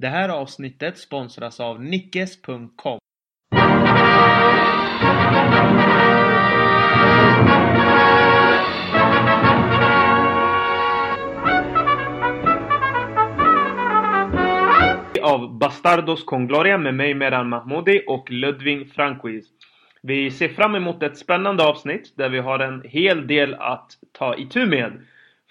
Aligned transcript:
Det 0.00 0.08
här 0.08 0.28
avsnittet 0.28 0.98
sponsras 0.98 1.60
av 1.60 1.82
Nickes.com. 1.82 2.98
av 15.22 15.58
Bastardos 15.58 16.24
con 16.24 16.46
Gloria 16.46 16.78
med 16.78 16.94
mig 16.94 17.14
Meran 17.14 17.48
Mahmoudi 17.48 18.04
och 18.06 18.30
Ludvig 18.30 18.92
Franquis. 18.92 19.46
Vi 20.02 20.30
ser 20.30 20.48
fram 20.48 20.74
emot 20.74 21.02
ett 21.02 21.18
spännande 21.18 21.64
avsnitt 21.64 22.12
där 22.16 22.28
vi 22.28 22.38
har 22.38 22.58
en 22.58 22.82
hel 22.84 23.26
del 23.26 23.54
att 23.54 23.92
ta 24.12 24.36
itu 24.36 24.66
med. 24.66 25.06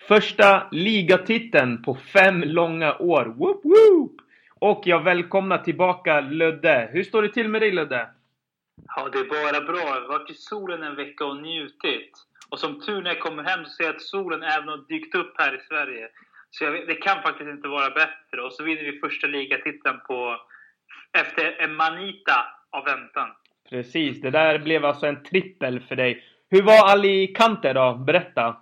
Första 0.08 0.68
ligatiteln 0.72 1.84
på 1.84 1.96
fem 1.96 2.44
långa 2.46 2.98
år. 2.98 3.26
Woop 3.26 3.66
woop! 3.66 4.29
Och 4.60 4.82
jag 4.86 5.04
välkomnar 5.04 5.58
tillbaka 5.58 6.22
Ludde. 6.22 6.90
Hur 6.92 7.04
står 7.04 7.22
det 7.22 7.30
till 7.30 7.50
med 7.50 7.62
dig 7.62 7.72
Ludde? 7.72 8.10
Ja, 8.96 9.10
det 9.10 9.20
är 9.20 9.26
bara 9.26 9.66
bra. 9.66 9.80
Jag 9.80 10.02
har 10.02 10.08
varit 10.08 10.30
i 10.30 10.34
solen 10.34 10.84
en 10.84 10.96
vecka 10.96 11.26
och 11.26 11.42
njutit. 11.42 12.12
Och 12.50 12.60
som 12.60 12.82
tur 12.82 13.02
när 13.02 13.10
jag 13.10 13.20
kommer 13.20 13.44
hem 13.44 13.66
så 13.66 13.70
ser 13.72 13.84
jag 13.84 13.96
att 13.96 14.02
solen 14.02 14.44
även 14.44 14.68
har 14.68 14.88
dykt 14.88 15.16
upp 15.16 15.34
här 15.38 15.56
i 15.56 15.60
Sverige. 15.68 16.08
Så 16.52 16.64
jag, 16.64 16.88
det 16.88 16.96
kan 16.96 17.22
faktiskt 17.22 17.50
inte 17.50 17.68
vara 17.68 17.90
bättre. 17.90 18.42
Och 18.42 18.54
så 18.54 18.64
vinner 18.64 18.84
vi 18.84 19.00
första 19.00 19.28
ligatiteln 19.28 20.00
på, 20.08 20.36
efter 21.20 21.62
en 21.62 21.76
manita 21.76 22.46
av 22.70 22.86
väntan. 22.86 23.30
Precis, 23.70 24.22
det 24.22 24.30
där 24.30 24.60
blev 24.60 24.86
alltså 24.86 25.06
en 25.06 25.24
trippel 25.24 25.80
för 25.80 25.96
dig. 25.96 26.24
Hur 26.50 26.62
var 26.62 26.92
Alicante 26.92 27.74
då? 27.74 27.94
Berätta. 27.94 28.58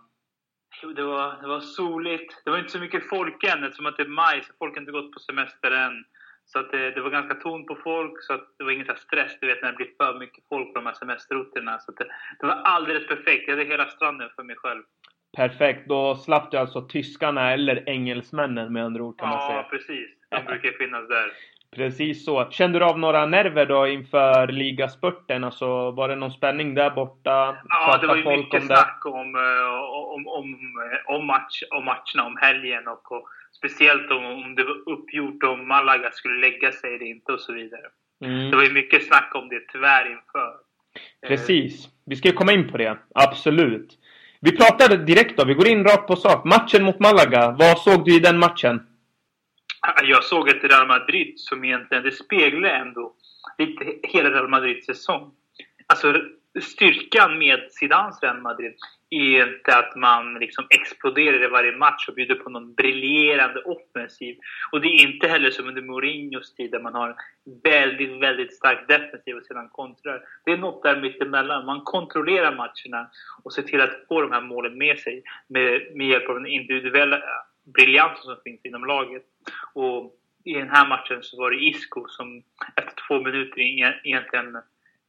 Det 0.81 1.03
var, 1.03 1.41
det 1.41 1.47
var 1.47 1.59
soligt. 1.59 2.41
Det 2.45 2.49
var 2.51 2.57
inte 2.57 2.71
så 2.71 2.79
mycket 2.79 3.09
folk 3.09 3.43
än 3.43 3.63
eftersom 3.63 3.85
att 3.85 3.97
det 3.97 4.03
är 4.03 4.07
maj, 4.07 4.43
så 4.43 4.53
folk 4.59 4.75
har 4.75 4.81
inte 4.81 4.91
gått 4.91 5.13
på 5.13 5.19
semester 5.19 5.71
än. 5.71 6.05
Så 6.45 6.59
att 6.59 6.71
det, 6.71 6.91
det 6.91 7.01
var 7.01 7.09
ganska 7.09 7.35
tomt 7.35 7.67
på 7.67 7.75
folk, 7.75 8.23
så 8.23 8.33
att 8.33 8.47
det 8.57 8.63
var 8.63 8.71
ingen 8.71 8.95
stress, 8.97 9.31
du 9.41 9.47
vet 9.47 9.61
när 9.61 9.71
det 9.71 9.75
blir 9.75 9.89
för 9.97 10.19
mycket 10.19 10.43
folk 10.49 10.73
på 10.73 10.79
de 10.79 10.85
här 10.85 10.93
semesterorterna. 10.93 11.79
Så 11.79 11.91
det, 11.91 12.05
det 12.39 12.47
var 12.47 12.53
alldeles 12.53 13.07
perfekt. 13.07 13.43
Jag 13.47 13.57
hade 13.57 13.69
hela 13.69 13.89
stranden 13.89 14.29
för 14.35 14.43
mig 14.43 14.55
själv. 14.55 14.83
Perfekt, 15.37 15.87
då 15.87 16.15
slapp 16.15 16.51
du 16.51 16.57
alltså 16.57 16.81
tyskarna 16.81 17.53
eller 17.53 17.89
engelsmännen 17.89 18.73
med 18.73 18.85
andra 18.85 19.03
ord 19.03 19.19
kan 19.19 19.29
man 19.29 19.41
säga. 19.41 19.57
Ja, 19.57 19.67
precis. 19.69 20.09
De 20.29 20.45
brukar 20.45 20.71
finnas 20.71 21.07
där. 21.07 21.31
Precis 21.75 22.25
så. 22.25 22.47
Kände 22.51 22.79
du 22.79 22.85
av 22.85 22.99
några 22.99 23.25
nerver 23.25 23.65
då 23.65 23.87
inför 23.87 24.47
ligaspurten? 24.47 25.43
Alltså, 25.43 25.91
var 25.91 26.09
det 26.09 26.15
någon 26.15 26.31
spänning 26.31 26.73
där 26.73 26.89
borta? 26.89 27.57
Ja, 27.69 27.97
det 28.01 28.07
var 28.07 28.15
ju 28.15 28.37
mycket 28.37 28.61
om 28.61 28.67
snack 28.67 29.01
om, 29.05 29.35
eh, 29.35 30.13
om, 30.13 30.27
om, 30.27 30.53
eh, 30.91 31.15
om, 31.15 31.27
match, 31.27 31.63
om 31.69 31.85
matcherna 31.85 32.27
om 32.27 32.37
helgen 32.41 32.87
och, 32.87 33.11
och 33.11 33.27
speciellt 33.57 34.11
om, 34.11 34.25
om 34.25 34.55
det 34.55 34.63
var 34.63 34.93
uppgjort 34.93 35.43
om 35.43 35.67
Malaga 35.67 36.11
skulle 36.11 36.39
lägga 36.39 36.71
sig 36.71 36.95
eller 36.95 37.05
inte 37.05 37.31
och 37.31 37.41
så 37.41 37.53
vidare. 37.53 37.87
Mm. 38.25 38.51
Det 38.51 38.55
var 38.55 38.63
ju 38.63 38.73
mycket 38.73 39.07
snack 39.07 39.31
om 39.35 39.49
det 39.49 39.59
tyvärr 39.71 40.11
inför. 40.11 40.47
Eh, 41.21 41.27
Precis. 41.27 41.89
Vi 42.05 42.15
ska 42.15 42.27
ju 42.27 42.33
komma 42.33 42.51
in 42.51 42.71
på 42.71 42.77
det. 42.77 42.97
Absolut. 43.15 43.97
Vi 44.41 44.57
pratar 44.57 44.97
direkt 44.97 45.37
då. 45.37 45.45
Vi 45.45 45.53
går 45.53 45.67
in 45.67 45.83
rakt 45.83 46.07
på 46.07 46.15
sak. 46.15 46.45
Matchen 46.45 46.83
mot 46.83 46.99
Malaga. 46.99 47.55
Vad 47.59 47.77
såg 47.77 48.05
du 48.05 48.15
i 48.15 48.19
den 48.19 48.39
matchen? 48.39 48.86
Jag 50.03 50.23
såg 50.23 50.49
ett 50.49 50.63
Real 50.63 50.87
Madrid 50.87 51.33
som 51.37 51.63
egentligen, 51.63 52.03
det 52.03 52.11
speglar 52.11 52.69
ändå 52.69 53.13
lite 53.57 53.85
hela 54.03 54.29
Real 54.29 54.49
Madrids 54.49 54.85
säsong. 54.85 55.31
Alltså 55.87 56.21
styrkan 56.61 57.39
med 57.39 57.59
Zidans 57.71 58.23
Real 58.23 58.41
Madrid 58.41 58.73
är 59.09 59.47
inte 59.47 59.77
att 59.77 59.95
man 59.95 60.33
liksom 60.33 60.67
exploderar 60.69 61.43
i 61.43 61.47
varje 61.47 61.71
match 61.71 62.07
och 62.07 62.13
bjuder 62.13 62.35
på 62.35 62.49
någon 62.49 62.73
briljerande 62.73 63.59
offensiv. 63.59 64.37
Och 64.71 64.81
det 64.81 64.87
är 64.87 65.07
inte 65.07 65.27
heller 65.27 65.51
som 65.51 65.67
under 65.67 65.81
Mourinhos 65.81 66.55
tid 66.55 66.71
där 66.71 66.79
man 66.79 66.93
har 66.93 67.09
en 67.09 67.15
väldigt, 67.63 68.21
väldigt 68.21 68.55
stark 68.55 68.87
defensiv 68.87 69.35
och 69.35 69.43
sedan 69.43 69.69
kontrar. 69.69 70.21
Det 70.45 70.51
är 70.51 70.57
något 70.57 70.83
där 70.83 71.01
mittemellan. 71.01 71.65
Man 71.65 71.81
kontrollerar 71.81 72.55
matcherna 72.55 73.09
och 73.43 73.53
ser 73.53 73.61
till 73.61 73.81
att 73.81 74.05
få 74.07 74.21
de 74.21 74.31
här 74.31 74.41
målen 74.41 74.77
med 74.77 74.99
sig 74.99 75.23
med, 75.47 75.81
med 75.95 76.07
hjälp 76.07 76.29
av 76.29 76.35
den 76.35 76.47
individuella 76.47 77.21
briljansen 77.73 78.23
som 78.23 78.37
finns 78.43 78.65
inom 78.65 78.85
laget. 78.85 79.23
Och 79.73 80.13
i 80.43 80.53
den 80.53 80.69
här 80.69 80.87
matchen 80.87 81.19
så 81.21 81.37
var 81.37 81.51
det 81.51 81.65
Isco 81.65 82.05
som 82.07 82.43
efter 82.75 82.93
två 83.07 83.23
minuter 83.23 83.59
egentligen 83.59 84.55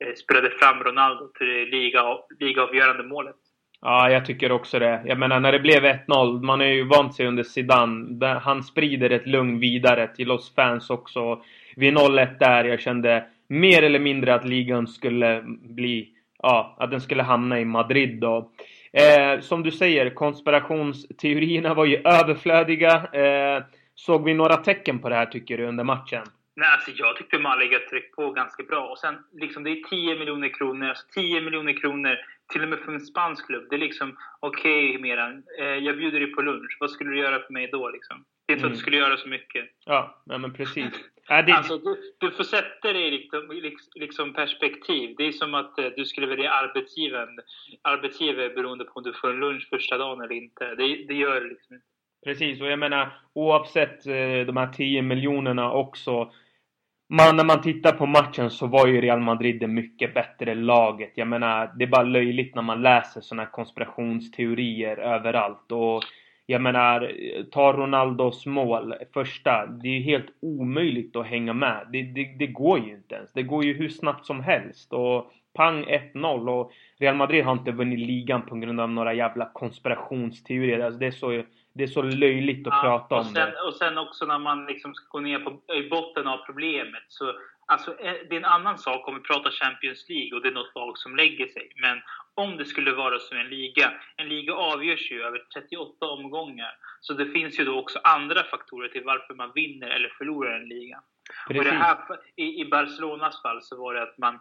eh, 0.04 0.14
spelade 0.16 0.50
fram 0.50 0.84
Ronaldo 0.84 1.28
till 1.38 1.46
det 1.46 1.64
liga, 1.64 2.02
ligaavgörande 2.40 3.02
målet. 3.02 3.36
Ja, 3.80 4.10
jag 4.10 4.26
tycker 4.26 4.52
också 4.52 4.78
det. 4.78 5.02
Jag 5.04 5.18
menar, 5.18 5.40
när 5.40 5.52
det 5.52 5.60
blev 5.60 5.84
1-0, 5.84 6.42
man 6.42 6.60
är 6.60 6.66
ju 6.66 6.84
vant 6.84 7.14
sig 7.14 7.26
under 7.26 7.42
Zidane. 7.42 8.40
Han 8.42 8.62
sprider 8.62 9.10
ett 9.10 9.26
lugn 9.26 9.58
vidare 9.58 10.08
till 10.08 10.30
oss 10.30 10.54
fans 10.54 10.90
också. 10.90 11.42
Vid 11.76 11.94
0-1 11.94 12.38
där, 12.38 12.64
jag 12.64 12.80
kände 12.80 13.26
mer 13.48 13.82
eller 13.82 13.98
mindre 13.98 14.34
att 14.34 14.44
ligan 14.44 14.86
skulle 14.86 15.42
bli... 15.60 16.08
Ja, 16.42 16.76
att 16.78 16.90
den 16.90 17.00
skulle 17.00 17.22
hamna 17.22 17.60
i 17.60 17.64
Madrid 17.64 18.20
då. 18.20 18.50
Eh, 18.92 19.40
som 19.40 19.62
du 19.62 19.70
säger, 19.70 20.10
konspirationsteorierna 20.10 21.74
var 21.74 21.84
ju 21.84 21.96
överflödiga. 22.04 23.06
Eh, 23.12 23.62
såg 23.94 24.24
vi 24.24 24.34
några 24.34 24.56
tecken 24.56 24.98
på 24.98 25.08
det 25.08 25.14
här 25.14 25.26
tycker 25.26 25.58
du 25.58 25.66
under 25.66 25.84
matchen? 25.84 26.22
Nej, 26.56 26.68
alltså 26.72 26.90
jag 26.90 27.16
tyckte 27.16 27.38
Malaga 27.38 27.78
tryckte 27.90 28.16
på 28.16 28.30
ganska 28.30 28.62
bra. 28.62 28.88
Och 28.88 28.98
sen, 28.98 29.14
liksom, 29.32 29.64
det 29.64 29.70
är 29.70 29.88
10 29.90 30.18
miljoner 30.18 30.48
kronor. 30.48 30.88
Alltså 30.88 31.06
10 31.14 31.40
miljoner 31.40 31.80
kronor, 31.80 32.16
till 32.52 32.62
och 32.62 32.68
med 32.68 32.78
för 32.78 32.92
en 32.92 33.00
spansk 33.00 33.46
klubb. 33.46 33.66
Det 33.70 33.76
är 33.76 33.80
liksom, 33.80 34.16
okej 34.40 34.88
okay, 34.88 35.02
Miran, 35.02 35.42
eh, 35.58 35.66
jag 35.66 35.96
bjuder 35.96 36.20
dig 36.20 36.32
på 36.34 36.42
lunch. 36.42 36.76
Vad 36.80 36.90
skulle 36.90 37.10
du 37.10 37.18
göra 37.18 37.38
för 37.46 37.52
mig 37.52 37.68
då 37.72 37.88
liksom? 37.88 38.24
Det 38.48 38.52
är 38.52 38.56
inte 38.56 38.66
mm. 38.66 38.72
att 38.72 38.78
du 38.78 38.82
skulle 38.82 38.96
göra 38.96 39.16
så 39.16 39.28
mycket. 39.28 39.64
Ja, 39.84 40.22
nej, 40.26 40.38
men 40.38 40.52
precis. 40.52 40.94
Äh, 41.30 41.44
det... 41.46 41.52
Alltså, 41.52 41.78
du, 41.78 41.96
du 42.18 42.30
får 42.30 42.44
sätta 42.44 42.92
det 42.92 43.06
i 43.06 43.10
liksom, 43.10 43.60
liksom 43.94 44.32
perspektiv. 44.32 45.14
Det 45.18 45.26
är 45.26 45.32
som 45.32 45.54
att 45.54 45.78
eh, 45.78 45.86
du 45.96 46.04
skulle 46.04 46.26
välja 46.26 46.50
arbetsgivaren, 46.50 47.38
arbetsgivare 47.82 48.48
beroende 48.48 48.84
på 48.84 48.92
om 48.94 49.02
du 49.02 49.12
får 49.12 49.30
en 49.30 49.40
lunch 49.40 49.68
första 49.70 49.98
dagen 49.98 50.20
eller 50.20 50.34
inte. 50.34 50.74
Det, 50.74 51.04
det 51.08 51.14
gör 51.14 51.40
det 51.40 51.48
liksom 51.48 51.74
inte. 51.74 51.86
Precis, 52.24 52.60
och 52.60 52.66
jag 52.66 52.78
menar 52.78 53.20
oavsett 53.32 54.06
eh, 54.06 54.46
de 54.46 54.56
här 54.56 54.72
10 54.72 55.02
miljonerna 55.02 55.72
också. 55.72 56.32
Man, 57.08 57.36
när 57.36 57.44
man 57.44 57.62
tittar 57.62 57.92
på 57.92 58.06
matchen 58.06 58.50
så 58.50 58.66
var 58.66 58.86
ju 58.86 59.00
Real 59.00 59.20
Madrid 59.20 59.60
det 59.60 59.66
mycket 59.66 60.14
bättre 60.14 60.54
laget. 60.54 61.12
Jag 61.14 61.28
menar, 61.28 61.72
det 61.78 61.84
är 61.84 61.88
bara 61.88 62.02
löjligt 62.02 62.54
när 62.54 62.62
man 62.62 62.82
läser 62.82 63.20
såna 63.20 63.42
här 63.42 63.50
konspirationsteorier 63.50 64.96
överallt. 64.96 65.72
Och 65.72 66.04
jag 66.50 66.62
menar, 66.62 67.12
ta 67.50 67.72
Ronaldos 67.72 68.46
mål, 68.46 68.94
första. 69.14 69.66
Det 69.66 69.88
är 69.88 70.00
helt 70.00 70.26
omöjligt 70.42 71.16
att 71.16 71.26
hänga 71.26 71.52
med. 71.52 71.86
Det, 71.92 72.02
det, 72.02 72.36
det 72.38 72.46
går 72.46 72.78
ju 72.78 72.94
inte 72.94 73.14
ens. 73.14 73.32
Det 73.32 73.42
går 73.42 73.64
ju 73.64 73.74
hur 73.74 73.88
snabbt 73.88 74.26
som 74.26 74.40
helst. 74.40 74.92
Och 74.92 75.32
pang 75.54 75.84
1-0 75.84 76.48
och 76.48 76.72
Real 76.98 77.16
Madrid 77.16 77.44
har 77.44 77.52
inte 77.52 77.72
vunnit 77.72 77.98
ligan 77.98 78.42
på 78.42 78.54
grund 78.54 78.80
av 78.80 78.90
några 78.90 79.14
jävla 79.14 79.50
konspirationsteorier. 79.52 80.80
Alltså 80.80 81.00
det 81.00 81.06
är 81.06 81.10
så 81.10 81.42
det 81.72 81.84
är 81.84 81.88
så 81.88 82.02
löjligt 82.02 82.66
att 82.66 82.72
ja, 82.72 82.82
prata 82.82 83.14
om 83.14 83.24
sen, 83.24 83.34
det. 83.34 83.60
Och 83.68 83.74
sen 83.74 83.98
också 83.98 84.24
när 84.24 84.38
man 84.38 84.66
liksom 84.66 84.94
ska 84.94 85.18
gå 85.18 85.20
ner 85.20 85.38
på, 85.38 85.74
i 85.74 85.88
botten 85.88 86.26
av 86.26 86.38
problemet. 86.46 87.02
Så, 87.08 87.32
alltså, 87.68 87.96
det 88.00 88.34
är 88.34 88.36
en 88.36 88.44
annan 88.44 88.78
sak 88.78 89.08
om 89.08 89.14
vi 89.14 89.20
pratar 89.20 89.50
Champions 89.50 90.08
League 90.08 90.36
och 90.36 90.42
det 90.42 90.48
är 90.48 90.52
något 90.52 90.74
lag 90.74 90.98
som 90.98 91.16
lägger 91.16 91.48
sig. 91.48 91.72
Men 91.76 92.00
om 92.34 92.56
det 92.56 92.64
skulle 92.64 92.92
vara 92.92 93.18
som 93.18 93.38
en 93.38 93.48
liga. 93.48 93.92
En 94.16 94.28
liga 94.28 94.54
avgörs 94.54 95.10
ju 95.10 95.22
över 95.22 95.38
38 95.54 96.06
omgångar. 96.06 96.76
Så 97.00 97.12
det 97.12 97.26
finns 97.26 97.60
ju 97.60 97.64
då 97.64 97.78
också 97.78 97.98
andra 98.04 98.44
faktorer 98.44 98.88
till 98.88 99.04
varför 99.04 99.34
man 99.34 99.52
vinner 99.54 99.88
eller 99.88 100.08
förlorar 100.08 100.60
en 100.60 100.68
liga. 100.68 101.00
Precis. 101.48 101.58
Och 101.58 101.64
det 101.64 101.78
här, 101.78 101.98
i, 102.36 102.60
I 102.60 102.64
Barcelonas 102.64 103.42
fall 103.42 103.62
så 103.62 103.76
var 103.76 103.94
det 103.94 104.02
att 104.02 104.18
man, 104.18 104.40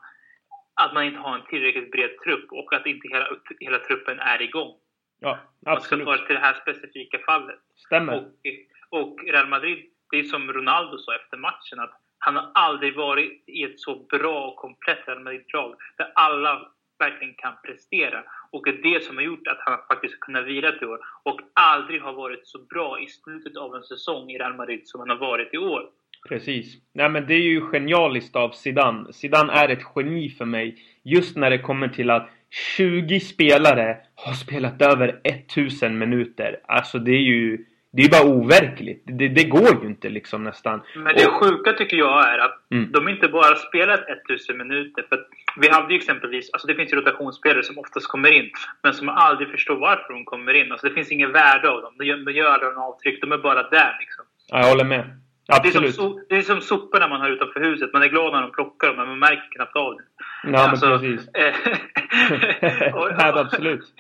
att 0.73 0.93
man 0.93 1.03
inte 1.03 1.19
har 1.19 1.35
en 1.35 1.45
tillräckligt 1.45 1.91
bred 1.91 2.17
trupp 2.23 2.51
och 2.51 2.73
att 2.73 2.85
inte 2.85 3.07
hela, 3.07 3.27
hela 3.59 3.79
truppen 3.79 4.19
är 4.19 4.41
igång. 4.41 4.75
Ja, 5.19 5.39
absolut. 5.65 6.05
Man 6.05 6.13
ska 6.13 6.21
ta 6.21 6.27
till 6.27 6.35
det 6.35 6.41
här 6.41 6.61
specifika 6.61 7.19
fallet. 7.19 7.59
Stämmer. 7.75 8.17
Och, 8.17 8.99
och 8.99 9.23
Real 9.23 9.47
Madrid, 9.47 9.85
det 10.11 10.17
är 10.17 10.23
som 10.23 10.53
Ronaldo 10.53 10.97
sa 10.97 11.15
efter 11.15 11.37
matchen, 11.37 11.79
att 11.79 12.01
han 12.19 12.35
har 12.35 12.51
aldrig 12.53 12.95
varit 12.95 13.43
i 13.47 13.63
ett 13.63 13.79
så 13.79 13.95
bra 13.95 14.47
och 14.47 14.55
komplett 14.55 15.07
Real 15.07 15.23
Madrid-lag 15.23 15.75
där 15.97 16.11
alla 16.15 16.71
verkligen 16.99 17.33
kan 17.33 17.53
prestera. 17.65 18.23
Och 18.51 18.63
det 18.65 18.69
är 18.69 18.93
det 18.93 19.03
som 19.03 19.17
har 19.17 19.23
gjort 19.23 19.47
att 19.47 19.59
han 19.59 19.77
faktiskt 19.87 20.13
har 20.13 20.19
kunnat 20.19 20.45
vila 20.45 20.73
i 20.81 20.85
år 20.85 20.99
och 21.23 21.39
aldrig 21.53 22.01
har 22.01 22.13
varit 22.13 22.47
så 22.47 22.59
bra 22.59 22.99
i 22.99 23.07
slutet 23.07 23.57
av 23.57 23.75
en 23.75 23.83
säsong 23.83 24.29
i 24.31 24.37
Real 24.37 24.55
Madrid 24.55 24.81
som 24.83 24.99
han 24.99 25.09
har 25.09 25.17
varit 25.17 25.53
i 25.53 25.57
år. 25.57 25.89
Precis. 26.29 26.77
Nej 26.93 27.09
men 27.09 27.27
det 27.27 27.33
är 27.33 27.41
ju 27.41 27.61
genialiskt 27.61 28.35
av 28.35 28.49
Zidane. 28.49 29.13
Zidane 29.13 29.53
är 29.53 29.69
ett 29.69 29.83
geni 29.95 30.29
för 30.29 30.45
mig. 30.45 30.75
Just 31.03 31.37
när 31.37 31.49
det 31.49 31.59
kommer 31.59 31.87
till 31.87 32.09
att 32.09 32.29
20 32.77 33.19
spelare 33.19 33.97
har 34.15 34.33
spelat 34.33 34.81
över 34.81 35.21
1000 35.23 35.97
minuter. 35.97 36.59
Alltså 36.67 36.99
det 36.99 37.11
är 37.11 37.21
ju... 37.21 37.65
Det 37.91 38.03
är 38.03 38.09
bara 38.09 38.25
overkligt. 38.25 39.03
Det, 39.05 39.27
det 39.27 39.43
går 39.43 39.83
ju 39.83 39.87
inte 39.87 40.09
liksom 40.09 40.43
nästan. 40.43 40.81
Men 40.95 41.15
det 41.15 41.25
sjuka 41.25 41.73
tycker 41.73 41.97
jag 41.97 42.33
är 42.33 42.39
att 42.39 42.71
mm. 42.71 42.91
de 42.91 43.07
inte 43.07 43.27
bara 43.27 43.55
spelat 43.55 43.99
1000 44.29 44.57
minuter. 44.57 45.05
För 45.09 45.25
vi 45.57 45.69
hade 45.69 45.93
ju 45.93 45.97
exempelvis, 45.97 46.49
alltså 46.53 46.67
det 46.67 46.75
finns 46.75 46.93
ju 46.93 46.97
rotationsspelare 46.97 47.63
som 47.63 47.77
oftast 47.77 48.07
kommer 48.07 48.31
in. 48.31 48.49
Men 48.83 48.93
som 48.93 49.09
aldrig 49.09 49.49
förstår 49.51 49.75
varför 49.75 50.13
de 50.13 50.25
kommer 50.25 50.53
in. 50.53 50.71
Alltså 50.71 50.87
det 50.87 50.93
finns 50.93 51.11
ingen 51.11 51.31
värde 51.31 51.69
av 51.69 51.81
dem. 51.81 51.93
De 51.97 52.05
gör, 52.05 52.17
de 52.17 52.31
gör 52.31 52.49
aldrig 52.49 52.73
någon 52.73 52.83
avtryck. 52.83 53.21
De 53.21 53.31
är 53.31 53.37
bara 53.37 53.69
där 53.69 53.97
liksom. 53.99 54.25
Ja, 54.47 54.59
jag 54.59 54.69
håller 54.69 54.85
med. 54.85 55.19
Absolut. 55.47 55.81
Det 55.81 55.87
är, 55.87 55.91
som, 55.91 56.25
det 56.29 56.37
är 56.37 56.41
som 56.41 56.61
soporna 56.61 57.07
man 57.07 57.21
har 57.21 57.29
utanför 57.29 57.59
huset. 57.59 57.93
Man 57.93 58.03
är 58.03 58.07
glad 58.07 58.33
när 58.33 58.41
de 58.41 58.51
plockar 58.51 58.87
dem, 58.87 58.97
men 58.97 59.07
man 59.07 59.19
märker 59.19 59.49
knappt 59.55 59.75
av 59.75 59.95
det. 59.95 60.03
Ja, 60.43 60.69
alltså, 60.69 60.89
men 60.89 60.99
precis. 60.99 61.27
och, 62.93 63.09
ja, 63.17 63.39
absolut. 63.39 63.93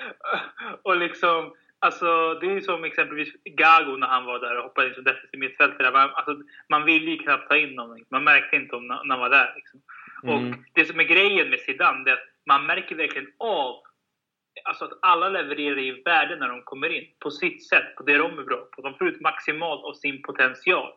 Och 0.83 0.97
liksom, 0.97 1.51
alltså, 1.79 2.33
det 2.33 2.47
är 2.47 2.61
som 2.61 2.83
exempelvis 2.83 3.33
Gago 3.43 3.97
när 3.97 4.07
han 4.07 4.25
var 4.25 4.39
där 4.39 4.57
och 4.57 4.63
hoppade 4.63 4.87
in 4.87 4.93
som 4.93 5.03
defensiv 5.03 5.39
mittfältare. 5.39 5.91
Man, 5.91 6.09
alltså, 6.09 6.37
man 6.69 6.85
ville 6.85 7.11
ju 7.11 7.17
knappt 7.17 7.49
ta 7.49 7.57
in 7.57 7.79
honom. 7.79 8.05
Man 8.09 8.23
märkte 8.23 8.55
inte 8.55 8.75
om 8.75 8.87
när 8.87 9.09
han 9.09 9.19
var 9.19 9.29
där. 9.29 9.53
Liksom. 9.55 9.81
Mm. 10.23 10.35
Och 10.35 10.57
det 10.73 10.85
som 10.85 10.99
är 10.99 11.03
grejen 11.03 11.49
med 11.49 11.59
Zidane, 11.59 12.03
det 12.03 12.11
är 12.11 12.13
att 12.13 12.29
man 12.45 12.65
märker 12.65 12.95
verkligen 12.95 13.27
av 13.37 13.83
Alltså 14.63 14.85
att 14.85 14.99
alla 15.01 15.29
levererar 15.29 15.79
i 15.79 16.01
värde 16.05 16.35
när 16.35 16.49
de 16.49 16.61
kommer 16.61 16.89
in. 16.89 17.03
På 17.19 17.31
sitt 17.31 17.69
sätt, 17.69 17.95
på 17.97 18.03
det 18.03 18.17
de 18.17 18.39
är 18.39 18.43
bra 18.43 18.67
på. 18.71 18.81
De 18.81 18.93
får 18.93 19.07
ut 19.07 19.21
maximalt 19.21 19.83
av 19.83 19.93
sin 19.93 20.21
potential. 20.21 20.91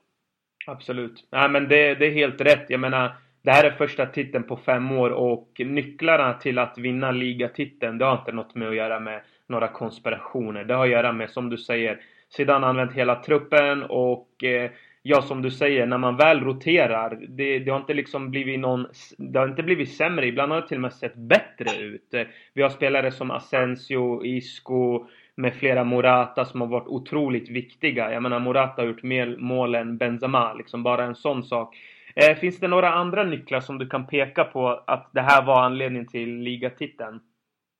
Absolut. 0.66 1.28
Nej, 1.32 1.48
men 1.48 1.68
det, 1.68 1.94
det 1.94 2.06
är 2.06 2.10
helt 2.10 2.40
rätt. 2.40 2.66
Jag 2.68 2.80
menar, 2.80 3.12
det 3.42 3.50
här 3.50 3.64
är 3.64 3.70
första 3.70 4.06
titeln 4.06 4.44
på 4.44 4.56
fem 4.56 4.92
år 4.92 5.10
och 5.10 5.52
nycklarna 5.58 6.34
till 6.34 6.58
att 6.58 6.78
vinna 6.78 7.10
ligatiteln, 7.10 7.98
det 7.98 8.04
har 8.04 8.18
inte 8.18 8.32
något 8.32 8.54
med 8.54 8.68
att 8.68 8.76
göra 8.76 9.00
med 9.00 9.22
några 9.50 9.68
konspirationer. 9.68 10.64
Det 10.64 10.74
har 10.74 10.84
att 10.84 10.90
göra 10.90 11.12
med, 11.12 11.30
som 11.30 11.50
du 11.50 11.58
säger, 11.58 12.00
sedan 12.28 12.64
använt 12.64 12.92
hela 12.92 13.14
truppen 13.14 13.82
och 13.82 14.44
eh, 14.44 14.70
ja, 15.02 15.22
som 15.22 15.42
du 15.42 15.50
säger, 15.50 15.86
när 15.86 15.98
man 15.98 16.16
väl 16.16 16.40
roterar, 16.40 17.18
det, 17.28 17.58
det, 17.58 17.70
har 17.70 17.78
inte 17.78 17.94
liksom 17.94 18.30
blivit 18.30 18.60
någon, 18.60 18.86
det 19.18 19.38
har 19.38 19.48
inte 19.48 19.62
blivit 19.62 19.92
sämre. 19.92 20.26
Ibland 20.26 20.52
har 20.52 20.60
det 20.60 20.68
till 20.68 20.76
och 20.76 20.82
med 20.82 20.92
sett 20.92 21.14
bättre 21.14 21.82
ut. 21.82 22.14
Vi 22.54 22.62
har 22.62 22.70
spelare 22.70 23.10
som 23.10 23.30
Asensio, 23.30 24.24
Isco, 24.24 25.06
med 25.34 25.54
flera 25.54 25.84
Morata 25.84 26.44
som 26.44 26.60
har 26.60 26.68
varit 26.68 26.88
otroligt 26.88 27.50
viktiga. 27.50 28.12
Jag 28.12 28.22
menar 28.22 28.38
Morata 28.38 28.82
har 28.82 28.86
gjort 28.86 29.02
mer 29.02 29.36
mål 29.38 29.74
än 29.74 29.98
Benzema, 29.98 30.54
liksom 30.54 30.82
bara 30.82 31.04
en 31.04 31.14
sån 31.14 31.42
sak. 31.42 31.76
Eh, 32.14 32.36
finns 32.36 32.58
det 32.60 32.68
några 32.68 32.92
andra 32.92 33.24
nycklar 33.24 33.60
som 33.60 33.78
du 33.78 33.88
kan 33.88 34.06
peka 34.06 34.44
på 34.44 34.82
att 34.86 35.10
det 35.12 35.20
här 35.20 35.44
var 35.44 35.62
anledningen 35.62 36.06
till 36.06 36.36
ligatiteln? 36.36 37.20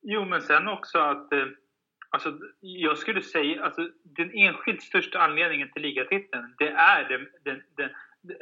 Jo, 0.03 0.25
men 0.25 0.43
sen 0.43 0.69
också 0.69 0.99
att 0.99 1.33
eh, 1.33 1.47
alltså, 2.11 2.39
jag 2.61 2.99
skulle 2.99 3.23
säga 3.23 3.65
alltså 3.65 3.89
den 4.05 4.31
enskilt 4.35 4.83
största 4.83 5.19
anledningen 5.19 5.73
till 5.73 5.83
ligatiteln, 5.83 6.55
det 6.59 6.69
är 6.69 7.09
den, 7.09 7.29
den, 7.45 7.63
den, 7.77 7.91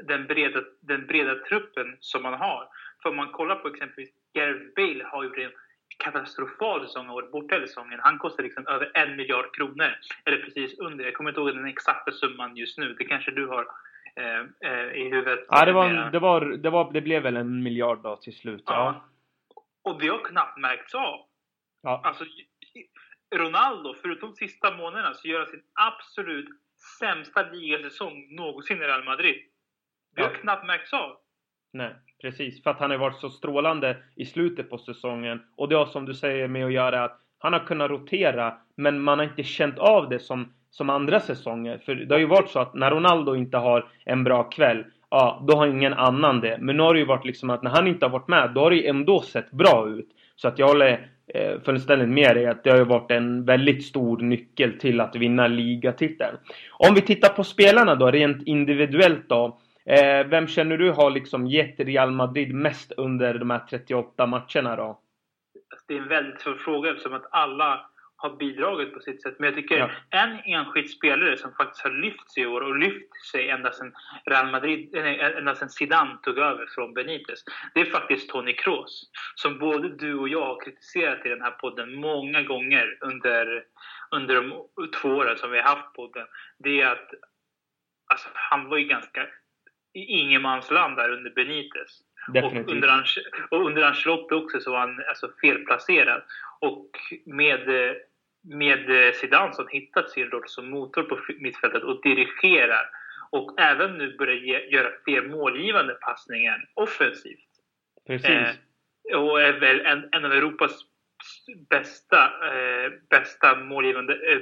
den, 0.07 0.27
breda, 0.27 0.61
den 0.81 1.07
breda 1.07 1.35
truppen 1.35 1.97
som 2.01 2.23
man 2.23 2.35
har. 2.35 2.69
För 3.03 3.11
om 3.11 3.17
man 3.17 3.33
kollar 3.33 3.57
på 3.57 3.69
exempelvis 3.69 4.11
Gareth 4.35 4.65
Bale 4.77 5.05
har 5.05 5.25
ju 5.25 5.45
en 5.45 5.53
katastrofal 5.99 6.87
säsong 6.87 7.07
borta 7.33 7.55
hela 7.55 7.67
säsongen. 7.67 8.01
Han 8.03 8.19
kostar 8.19 8.43
liksom 8.43 8.67
över 8.67 8.91
en 8.95 9.17
miljard 9.17 9.55
kronor. 9.55 9.93
Eller 10.25 10.39
precis 10.39 10.79
under. 10.79 11.05
Jag 11.05 11.15
kommer 11.15 11.31
inte 11.31 11.41
ihåg 11.41 11.55
den 11.55 11.67
exakta 11.67 12.13
summan 12.13 12.57
just 12.57 12.79
nu. 12.79 12.95
Det 12.99 13.05
kanske 13.05 13.31
du 13.31 13.47
har 13.47 13.67
eh, 14.17 14.71
eh, 14.73 14.93
i 14.93 15.09
huvudet. 15.11 15.47
Ja, 15.49 15.65
det, 15.65 15.73
var, 15.73 16.11
det, 16.11 16.19
var, 16.19 16.41
det, 16.41 16.71
var, 16.71 16.93
det 16.93 17.01
blev 17.01 17.23
väl 17.23 17.37
en 17.37 17.63
miljard 17.63 18.03
då 18.03 18.17
till 18.17 18.37
slut. 18.37 18.63
Ja. 18.67 18.75
ja. 18.75 19.05
Och 19.91 20.01
det 20.01 20.09
har 20.09 20.25
knappt 20.25 20.59
märkts 20.59 20.95
av. 20.95 21.28
Ja. 21.83 22.01
Alltså, 22.05 22.25
Ronaldo, 23.37 23.95
förutom 24.03 24.35
sista 24.35 24.77
månaderna, 24.77 25.15
så 25.15 25.29
gör 25.29 25.39
han 25.39 25.49
sin 25.49 25.63
absolut 25.75 26.49
sämsta 26.99 27.43
ligasäsong 27.53 28.35
någonsin 28.37 28.77
i 28.77 28.85
Real 28.85 29.05
Madrid. 29.05 29.37
Det 30.17 30.23
har 30.23 30.31
ja. 30.31 30.37
knappt 30.37 30.67
märkts 30.67 30.93
av. 30.93 31.17
Nej, 31.73 31.95
precis. 32.21 32.63
För 32.63 32.71
att 32.71 32.79
han 32.79 32.91
har 32.91 32.99
varit 32.99 33.21
så 33.21 33.31
strålande 33.31 33.97
i 34.17 34.25
slutet 34.25 34.71
på 34.71 34.79
säsongen. 34.79 35.43
Och 35.57 35.69
det 35.69 35.77
har 35.77 35.87
som 35.87 36.05
du 36.05 36.15
säger 36.15 36.49
med 36.49 36.67
att 36.67 36.73
göra 36.73 37.05
att 37.05 37.21
han 37.39 37.53
har 37.53 37.61
kunnat 37.61 37.91
rotera, 37.91 38.59
men 38.77 39.01
man 39.01 39.19
har 39.19 39.27
inte 39.27 39.43
känt 39.43 39.79
av 39.79 40.09
det 40.09 40.19
som, 40.19 40.53
som 40.71 40.91
andra 40.91 41.21
säsonger. 41.21 41.79
För 41.79 41.95
det 41.95 42.15
har 42.15 42.21
ju 42.21 42.27
varit 42.27 42.51
så 42.51 42.59
att 42.59 42.75
när 42.75 42.91
Ronaldo 42.91 43.35
inte 43.35 43.57
har 43.57 43.89
en 44.05 44.25
bra 44.25 44.45
kväll, 44.45 44.85
ja, 45.11 45.45
då 45.49 45.57
har 45.57 45.67
ingen 45.67 45.95
annan 45.95 46.41
det. 46.41 46.59
Men 46.61 46.77
nu 46.77 46.83
har 46.83 46.95
det 46.95 47.01
ju 47.01 47.07
varit 47.07 47.25
liksom 47.25 47.51
att 47.51 47.63
när 47.63 47.71
han 47.71 47.87
inte 47.87 48.07
har 48.07 48.11
varit 48.11 48.29
med, 48.29 48.51
då 48.55 48.61
har 48.61 48.71
det 48.71 48.77
ju 48.77 48.87
ändå 48.87 49.21
sett 49.21 49.51
bra 49.51 49.89
ut. 49.89 50.09
Så 50.37 50.49
att 50.49 50.59
jag 50.59 50.67
håller 50.67 51.11
fullständigt 51.65 52.09
med 52.09 52.37
dig 52.37 52.47
att 52.47 52.65
det 52.65 52.71
har 52.71 52.79
ju 52.79 52.85
varit 52.85 53.11
en 53.11 53.45
väldigt 53.45 53.85
stor 53.85 54.19
nyckel 54.19 54.79
till 54.79 55.01
att 55.01 55.17
vinna 55.17 55.47
ligatiteln. 55.47 56.37
Om 56.73 56.95
vi 56.95 57.01
tittar 57.01 57.29
på 57.29 57.45
spelarna 57.45 57.95
då, 57.95 58.11
rent 58.11 58.47
individuellt 58.47 59.29
då. 59.29 59.59
Eh, 59.87 60.27
vem 60.27 60.47
känner 60.47 60.77
du 60.77 60.91
har 60.91 61.11
liksom 61.11 61.47
gett 61.47 61.81
Real 61.81 62.11
Madrid 62.11 62.55
mest 62.55 62.93
under 62.97 63.35
de 63.35 63.51
här 63.51 63.59
38 63.71 64.27
matcherna 64.27 64.77
då? 64.77 65.01
Det 65.89 65.95
är 65.95 65.99
en 65.99 66.09
väldigt 66.09 66.41
svår 66.41 66.55
fråga 66.55 66.91
eftersom 66.91 67.15
att 67.15 67.29
alla 67.31 67.91
har 68.21 68.37
bidragit 68.37 68.95
på 68.95 69.01
sitt 69.01 69.23
sätt. 69.23 69.35
Men 69.39 69.47
jag 69.47 69.55
tycker 69.55 69.79
ja. 69.79 69.91
en 70.11 70.39
enskild 70.45 70.91
spelare 70.91 71.37
som 71.37 71.53
faktiskt 71.53 71.85
har 71.85 71.91
lyft 71.91 72.31
sig 72.31 72.43
i 72.43 72.47
år 72.47 72.61
och 72.61 72.79
lyft 72.79 73.27
sig 73.33 73.51
ända 73.51 73.73
sedan 73.73 73.95
Real 74.27 74.51
Madrid, 74.51 74.95
ända 74.95 75.55
sedan 75.55 75.71
Zidane 75.71 76.19
tog 76.23 76.39
över 76.39 76.67
från 76.67 76.95
Benitez. 76.95 77.45
Det 77.75 77.81
är 77.81 77.85
faktiskt 77.85 78.31
Toni 78.31 78.53
Kroos. 78.53 79.11
Som 79.35 79.59
både 79.59 79.89
du 79.89 80.15
och 80.15 80.29
jag 80.29 80.47
har 80.47 80.65
kritiserat 80.65 81.27
i 81.27 81.29
den 81.29 81.43
här 81.43 81.51
podden 81.51 81.95
många 81.95 82.43
gånger 82.43 82.99
under, 83.01 83.65
under 84.11 84.35
de 84.35 84.67
två 85.01 85.09
åren 85.09 85.39
som 85.39 85.51
vi 85.51 85.59
har 85.59 85.77
haft 85.77 85.95
podden. 85.95 86.27
Det 86.59 86.81
är 86.81 86.93
att 86.93 87.11
alltså, 88.07 88.29
han 88.35 88.69
var 88.69 88.79
ju 88.79 88.85
ganska 88.85 89.27
i 89.95 90.01
ingenmansland 90.01 90.97
där 90.97 91.11
under 91.11 91.31
Benitez. 91.31 92.03
Definitivt. 92.33 92.67
Och 92.67 92.73
under, 92.73 93.05
och 93.51 93.67
under 93.67 93.83
Ancelotti 93.83 94.35
också 94.35 94.61
så 94.61 94.71
var 94.71 94.79
han 94.79 95.03
alltså 95.09 95.31
felplacerad. 95.41 96.23
Och 96.61 96.91
med, 97.27 97.69
med 98.49 99.15
Zidane 99.15 99.53
som 99.53 99.69
hittat 99.69 100.11
sin 100.11 100.31
roll 100.31 100.45
som 100.47 100.71
motor 100.71 101.03
på 101.03 101.19
mittfältet 101.39 101.83
och 101.83 102.03
dirigerar 102.03 102.91
och 103.31 103.61
även 103.61 103.99
nu 103.99 104.17
börjar 104.17 104.35
ge, 104.35 104.67
göra 104.67 104.89
fler 105.05 105.23
målgivande 105.23 105.95
passningar 105.95 106.69
offensivt. 106.75 107.49
Precis. 108.07 108.31
Eh, 108.31 109.19
och 109.19 109.43
är 109.43 109.61
väl 109.61 109.81
en, 109.81 110.09
en 110.13 110.25
av 110.25 110.33
Europas 110.33 110.73
bästa, 111.71 112.25
eh, 112.25 112.93
bästa 113.11 113.57
målgivande, 113.57 114.13
eh, 114.13 114.41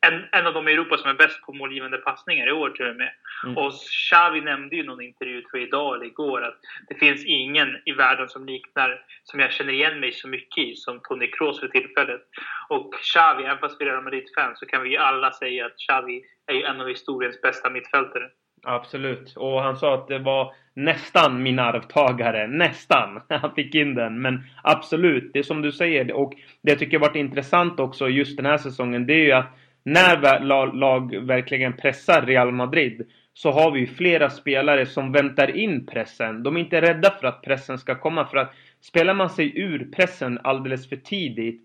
en, 0.00 0.24
en 0.32 0.46
av 0.46 0.54
de 0.54 0.68
i 0.68 0.72
Europa 0.72 0.96
som 0.96 1.10
är 1.10 1.14
bäst 1.14 1.42
på 1.42 1.52
målgivande 1.52 1.98
passningar 1.98 2.48
i 2.48 2.52
år 2.52 2.70
tror 2.70 2.88
jag 2.88 2.96
med. 2.96 3.12
Mm. 3.44 3.56
Och 3.56 3.72
Xavi 3.72 4.40
nämnde 4.40 4.76
ju 4.76 4.84
någon 4.84 5.02
intervju, 5.02 5.42
tror 5.42 5.60
jag 5.60 5.68
idag 5.68 5.94
eller 5.94 6.06
igår, 6.06 6.44
att 6.44 6.58
det 6.88 6.94
finns 6.94 7.24
ingen 7.24 7.68
i 7.84 7.92
världen 7.92 8.28
som 8.28 8.46
liknar, 8.46 9.04
som 9.24 9.40
jag 9.40 9.52
känner 9.52 9.72
igen 9.72 10.00
mig 10.00 10.12
så 10.12 10.28
mycket 10.28 10.64
i, 10.64 10.76
som 10.76 11.00
Toni 11.00 11.26
Kroos 11.26 11.60
för 11.60 11.68
tillfället. 11.68 12.22
Och 12.68 12.94
Xavi, 12.94 13.44
även 13.44 13.58
fast 13.58 13.80
vi 13.80 13.84
är 13.84 13.90
Real 13.90 14.04
Madrid-fans, 14.04 14.58
så 14.58 14.66
kan 14.66 14.82
vi 14.82 14.96
alla 14.96 15.32
säga 15.32 15.66
att 15.66 15.78
Xavi 15.78 16.22
är 16.46 16.64
en 16.64 16.80
av 16.80 16.88
historiens 16.88 17.40
bästa 17.40 17.70
mittfältare. 17.70 18.30
Absolut. 18.64 19.36
Och 19.36 19.62
han 19.62 19.76
sa 19.76 19.94
att 19.94 20.08
det 20.08 20.18
var 20.18 20.52
nästan 20.74 21.42
min 21.42 21.58
arvtagare. 21.58 22.46
Nästan! 22.46 23.20
Han 23.28 23.54
fick 23.54 23.74
in 23.74 23.94
den. 23.94 24.20
Men 24.22 24.42
absolut, 24.62 25.30
det 25.32 25.38
är 25.38 25.42
som 25.42 25.62
du 25.62 25.72
säger. 25.72 26.12
Och 26.12 26.34
det 26.62 26.70
jag 26.70 26.78
tycker 26.78 26.98
har 26.98 27.06
varit 27.06 27.16
intressant 27.16 27.80
också 27.80 28.08
just 28.08 28.36
den 28.36 28.46
här 28.46 28.58
säsongen, 28.58 29.06
det 29.06 29.12
är 29.14 29.24
ju 29.24 29.32
att 29.32 29.46
när 29.82 30.40
lag 30.72 31.16
verkligen 31.16 31.72
pressar 31.72 32.22
Real 32.26 32.52
Madrid 32.52 33.06
så 33.34 33.50
har 33.50 33.70
vi 33.70 33.80
ju 33.80 33.86
flera 33.86 34.30
spelare 34.30 34.86
som 34.86 35.12
väntar 35.12 35.56
in 35.56 35.86
pressen. 35.86 36.42
De 36.42 36.56
är 36.56 36.60
inte 36.60 36.80
rädda 36.80 37.10
för 37.10 37.26
att 37.26 37.42
pressen 37.42 37.78
ska 37.78 37.94
komma. 37.94 38.26
För 38.26 38.36
att 38.36 38.54
spelar 38.80 39.14
man 39.14 39.30
sig 39.30 39.58
ur 39.58 39.88
pressen 39.96 40.38
alldeles 40.44 40.88
för 40.88 40.96
tidigt 40.96 41.62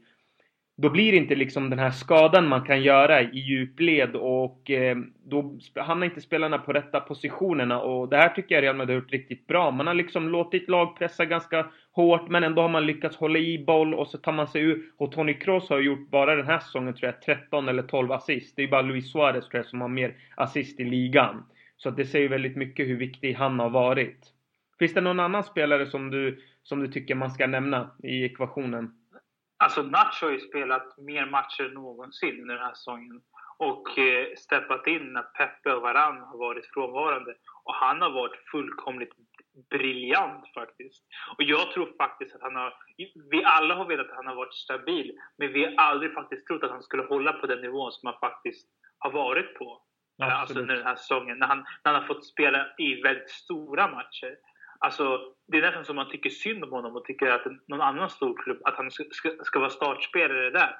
då 0.81 0.89
blir 0.89 1.11
det 1.11 1.17
inte 1.17 1.35
liksom 1.35 1.69
den 1.69 1.79
här 1.79 1.91
skadan 1.91 2.47
man 2.47 2.65
kan 2.65 2.81
göra 2.81 3.21
i 3.21 3.39
djupled 3.39 4.15
och 4.15 4.71
eh, 4.71 4.97
då 5.25 5.57
hamnar 5.75 6.05
inte 6.05 6.21
spelarna 6.21 6.57
på 6.57 6.73
rätta 6.73 6.99
positionerna 6.99 7.81
och 7.81 8.09
det 8.09 8.17
här 8.17 8.29
tycker 8.29 8.55
jag 8.55 8.61
Real 8.61 8.75
Madrid 8.75 8.95
har 8.95 9.01
gjort 9.01 9.11
riktigt 9.11 9.47
bra. 9.47 9.71
Man 9.71 9.87
har 9.87 9.93
liksom 9.93 10.29
låtit 10.29 10.69
lag 10.69 10.97
pressa 10.97 11.25
ganska 11.25 11.65
hårt 11.91 12.29
men 12.29 12.43
ändå 12.43 12.61
har 12.61 12.69
man 12.69 12.85
lyckats 12.85 13.17
hålla 13.17 13.39
i 13.39 13.65
boll 13.65 13.93
och 13.93 14.07
så 14.07 14.17
tar 14.17 14.31
man 14.31 14.47
sig 14.47 14.61
ur. 14.61 14.91
Och 14.97 15.11
Tony 15.11 15.33
Kroos 15.33 15.69
har 15.69 15.79
gjort 15.79 16.09
bara 16.09 16.35
den 16.35 16.45
här 16.45 16.59
säsongen 16.59 16.93
tror 16.93 17.13
jag 17.13 17.21
13 17.21 17.69
eller 17.69 17.83
12 17.83 18.11
assist. 18.11 18.55
Det 18.55 18.63
är 18.63 18.67
bara 18.67 18.81
Luis 18.81 19.11
Suarez 19.11 19.49
tror 19.49 19.59
jag 19.59 19.65
som 19.65 19.81
har 19.81 19.87
mer 19.87 20.13
assist 20.35 20.79
i 20.79 20.83
ligan. 20.83 21.43
Så 21.77 21.89
att 21.89 21.97
det 21.97 22.05
säger 22.05 22.29
väldigt 22.29 22.55
mycket 22.55 22.87
hur 22.87 22.97
viktig 22.97 23.33
han 23.33 23.59
har 23.59 23.69
varit. 23.69 24.27
Finns 24.79 24.93
det 24.93 25.01
någon 25.01 25.19
annan 25.19 25.43
spelare 25.43 25.85
som 25.85 26.11
du, 26.11 26.39
som 26.63 26.79
du 26.79 26.87
tycker 26.87 27.15
man 27.15 27.31
ska 27.31 27.47
nämna 27.47 27.91
i 28.03 28.23
ekvationen? 28.23 28.98
Alltså 29.63 29.81
Nacho 29.83 30.25
har 30.25 30.31
ju 30.31 30.39
spelat 30.39 30.97
mer 30.97 31.25
matcher 31.25 31.63
än 31.63 31.73
någonsin 31.73 32.41
under 32.41 32.55
den 32.55 32.65
här 32.65 32.73
säsongen. 32.73 33.21
Och 33.57 33.99
eh, 33.99 34.27
steppat 34.37 34.87
in 34.87 35.13
när 35.13 35.21
Peppe 35.21 35.73
och 35.73 35.81
Varann 35.81 36.19
har 36.19 36.37
varit 36.37 36.65
frånvarande. 36.73 37.35
Och 37.63 37.75
han 37.75 38.01
har 38.01 38.09
varit 38.09 38.49
fullkomligt 38.51 39.13
briljant 39.69 40.53
faktiskt. 40.53 41.03
Och 41.37 41.43
jag 41.43 41.71
tror 41.71 41.93
faktiskt 41.97 42.35
att 42.35 42.41
han 42.41 42.55
har... 42.55 42.73
Vi 43.31 43.43
alla 43.43 43.75
har 43.75 43.85
vetat 43.85 44.09
att 44.09 44.15
han 44.15 44.27
har 44.27 44.35
varit 44.35 44.53
stabil. 44.53 45.11
Men 45.37 45.53
vi 45.53 45.65
har 45.65 45.73
aldrig 45.77 46.13
faktiskt 46.13 46.47
trott 46.47 46.63
att 46.63 46.71
han 46.71 46.83
skulle 46.83 47.03
hålla 47.03 47.33
på 47.33 47.47
den 47.47 47.61
nivån 47.61 47.91
som 47.91 48.07
han 48.07 48.19
faktiskt 48.19 48.67
har 48.97 49.11
varit 49.11 49.57
på. 49.57 49.81
Eh, 50.21 50.27
Absolut. 50.27 50.39
Alltså 50.39 50.59
under 50.59 50.75
den 50.75 50.85
här 50.85 50.95
säsongen. 50.95 51.39
När 51.39 51.47
han, 51.47 51.57
när 51.57 51.91
han 51.91 51.95
har 51.95 52.07
fått 52.07 52.25
spela 52.25 52.67
i 52.77 53.01
väldigt 53.01 53.29
stora 53.29 53.87
matcher. 53.87 54.35
Alltså, 54.79 55.33
det 55.47 55.57
är 55.57 55.61
nästan 55.61 55.85
som 55.85 55.95
man 55.95 56.09
tycker 56.09 56.29
synd 56.29 56.63
om 56.63 56.71
honom 56.71 56.95
och 56.95 57.05
tycker 57.05 57.25
att 57.25 57.45
någon 57.67 57.81
annan 57.81 58.09
stor 58.09 58.43
klubb, 58.43 58.61
att 58.63 58.75
han 58.75 58.91
ska, 58.91 59.03
ska, 59.11 59.31
ska 59.43 59.59
vara 59.59 59.69
startspelare 59.69 60.49
där. 60.49 60.75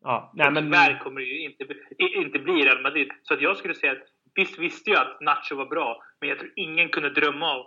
Ja, 0.00 0.32
nej, 0.34 0.50
men... 0.50 0.64
Tyvärr 0.64 0.98
kommer 0.98 1.20
det 1.20 1.26
ju 1.26 1.40
inte, 1.40 1.66
inte 1.98 2.38
bli 2.38 2.52
Real 2.52 2.82
Madrid. 2.82 3.10
Så 3.22 3.34
att 3.34 3.40
jag 3.40 3.56
skulle 3.56 3.74
säga 3.74 3.92
att 3.92 4.08
visst 4.34 4.58
visste 4.58 4.90
jag 4.90 5.00
att 5.00 5.20
Nacho 5.20 5.56
var 5.56 5.66
bra, 5.66 6.02
men 6.20 6.28
jag 6.28 6.38
tror 6.38 6.52
ingen 6.56 6.88
kunde 6.88 7.10
drömma 7.10 7.54
av 7.54 7.64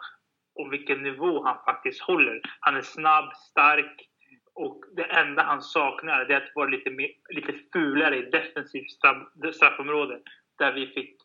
om 0.56 0.70
vilken 0.70 1.04
nivå 1.04 1.44
han 1.44 1.58
faktiskt 1.66 2.02
håller. 2.02 2.42
Han 2.60 2.76
är 2.76 2.82
snabb, 2.82 3.34
stark 3.36 4.10
och 4.56 4.84
det 4.96 5.04
enda 5.04 5.44
han 5.44 5.62
saknar 5.62 6.26
är 6.26 6.38
att 6.38 6.56
vara 6.56 6.70
lite, 6.70 6.90
mer, 6.90 7.10
lite 7.30 7.54
fulare 7.74 8.18
i 8.18 8.30
defensivt 8.30 8.92
straff, 8.92 9.28
straffområde. 9.54 10.20
Där 10.58 10.74
vi 10.74 10.88
fick 10.88 11.22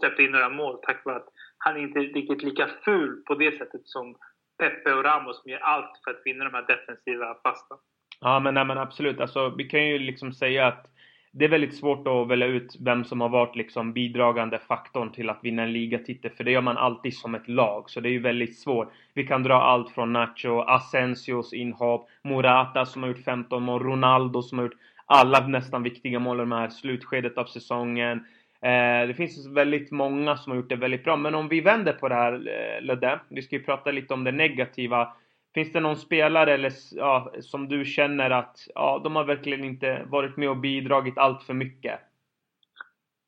släppa 0.00 0.22
in 0.22 0.30
några 0.30 0.48
mål 0.48 0.78
tack 0.82 1.04
vare 1.04 1.16
att 1.16 1.28
han 1.60 1.76
är 1.76 1.80
inte 1.80 1.98
riktigt 1.98 2.42
lika 2.42 2.68
ful 2.84 3.22
på 3.26 3.34
det 3.34 3.58
sättet 3.58 3.80
som 3.84 4.16
Pepe 4.58 4.92
och 4.92 5.04
Ramos 5.04 5.42
som 5.42 5.50
gör 5.50 5.58
allt 5.58 6.00
för 6.04 6.10
att 6.10 6.22
vinna 6.24 6.44
de 6.44 6.54
här 6.54 6.66
defensiva 6.66 7.34
fasta. 7.42 7.74
Ja 8.20 8.40
men, 8.40 8.54
nej, 8.54 8.64
men 8.64 8.78
absolut, 8.78 9.20
alltså 9.20 9.54
vi 9.58 9.64
kan 9.64 9.86
ju 9.86 9.98
liksom 9.98 10.32
säga 10.32 10.66
att 10.66 10.86
det 11.32 11.44
är 11.44 11.48
väldigt 11.48 11.76
svårt 11.76 12.06
att 12.06 12.28
välja 12.28 12.46
ut 12.46 12.76
vem 12.80 13.04
som 13.04 13.20
har 13.20 13.28
varit 13.28 13.56
liksom 13.56 13.92
bidragande 13.92 14.58
faktorn 14.58 15.12
till 15.12 15.30
att 15.30 15.38
vinna 15.42 15.62
en 15.62 15.72
ligatitel. 15.72 16.30
För 16.30 16.44
det 16.44 16.50
gör 16.50 16.60
man 16.60 16.76
alltid 16.76 17.16
som 17.16 17.34
ett 17.34 17.48
lag. 17.48 17.90
Så 17.90 18.00
det 18.00 18.08
är 18.08 18.12
ju 18.12 18.18
väldigt 18.18 18.58
svårt. 18.58 18.92
Vi 19.14 19.26
kan 19.26 19.42
dra 19.42 19.62
allt 19.62 19.90
från 19.90 20.12
Nacho, 20.12 20.60
Asensios 20.60 21.52
inhopp, 21.52 22.08
Morata 22.22 22.86
som 22.86 23.02
har 23.02 23.08
gjort 23.08 23.24
15 23.24 23.62
mål, 23.62 23.82
Ronaldo 23.82 24.42
som 24.42 24.58
har 24.58 24.64
gjort 24.64 24.78
alla 25.06 25.46
nästan 25.46 25.82
viktiga 25.82 26.18
mål 26.18 26.40
i 26.40 26.44
det 26.44 26.54
här 26.54 26.68
slutskedet 26.68 27.38
av 27.38 27.44
säsongen. 27.44 28.24
Eh, 28.62 29.08
det 29.08 29.14
finns 29.14 29.46
väldigt 29.46 29.90
många 29.90 30.36
som 30.36 30.50
har 30.50 30.56
gjort 30.56 30.68
det 30.68 30.76
väldigt 30.76 31.04
bra. 31.04 31.16
Men 31.16 31.34
om 31.34 31.48
vi 31.48 31.60
vänder 31.60 31.92
på 31.92 32.08
det 32.08 32.14
här 32.14 32.32
eh, 32.32 32.82
Ludde. 32.82 33.20
Vi 33.28 33.42
ska 33.42 33.56
ju 33.56 33.64
prata 33.64 33.90
lite 33.90 34.14
om 34.14 34.24
det 34.24 34.32
negativa. 34.32 35.12
Finns 35.54 35.72
det 35.72 35.80
någon 35.80 35.96
spelare 35.96 36.54
eller, 36.54 36.72
ja, 36.92 37.32
som 37.40 37.68
du 37.68 37.84
känner 37.84 38.30
att 38.30 38.68
ja, 38.74 39.00
de 39.04 39.16
har 39.16 39.24
verkligen 39.24 39.64
inte 39.64 40.02
varit 40.06 40.36
med 40.36 40.48
och 40.48 40.56
bidragit 40.56 41.18
allt 41.18 41.42
för 41.42 41.54
mycket? 41.54 42.00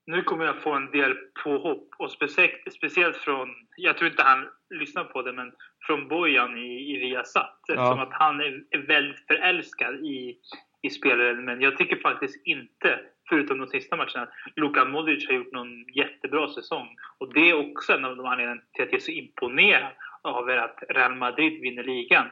Nu 0.07 0.23
kommer 0.23 0.45
jag 0.45 0.63
få 0.63 0.73
en 0.73 0.91
del 0.91 1.15
påhopp 1.45 1.89
och 1.99 2.11
speciellt, 2.11 2.73
speciellt 2.73 3.17
från, 3.17 3.49
jag 3.77 3.99
tror 3.99 4.11
inte 4.11 4.23
han 4.23 4.49
lyssnar 4.71 5.05
på 5.05 5.23
det, 5.23 5.33
men 5.33 5.53
från 5.87 6.09
Bojan 6.09 6.59
i, 6.59 6.95
i 6.95 6.97
Viasat. 6.97 7.59
Eftersom 7.69 7.99
ja. 7.99 8.03
att 8.03 8.13
han 8.13 8.41
är, 8.41 8.65
är 8.71 8.79
väldigt 8.79 9.27
förälskad 9.27 9.95
i, 9.95 10.37
i 10.83 10.91
spelaren. 10.91 11.45
Men 11.45 11.61
jag 11.61 11.79
tycker 11.79 11.97
faktiskt 11.97 12.47
inte, 12.47 13.01
förutom 13.29 13.59
de 13.59 13.67
sista 13.67 13.97
matcherna, 13.97 14.29
Luka 14.57 14.85
Modric 14.85 15.29
har 15.29 15.35
gjort 15.35 15.53
någon 15.53 15.85
jättebra 15.95 16.49
säsong. 16.49 16.97
Och 17.19 17.35
det 17.35 17.51
är 17.51 17.71
också 17.71 17.93
en 17.93 18.05
av 18.05 18.17
de 18.17 18.27
anledningarna 18.27 18.63
till 18.73 18.83
att 18.83 18.93
jag 18.93 19.01
är 19.01 19.05
så 19.05 19.11
imponerad 19.11 19.93
över 20.25 20.57
att 20.57 20.79
Real 20.89 21.15
Madrid 21.15 21.61
vinner 21.61 21.85
ligan. 21.85 22.27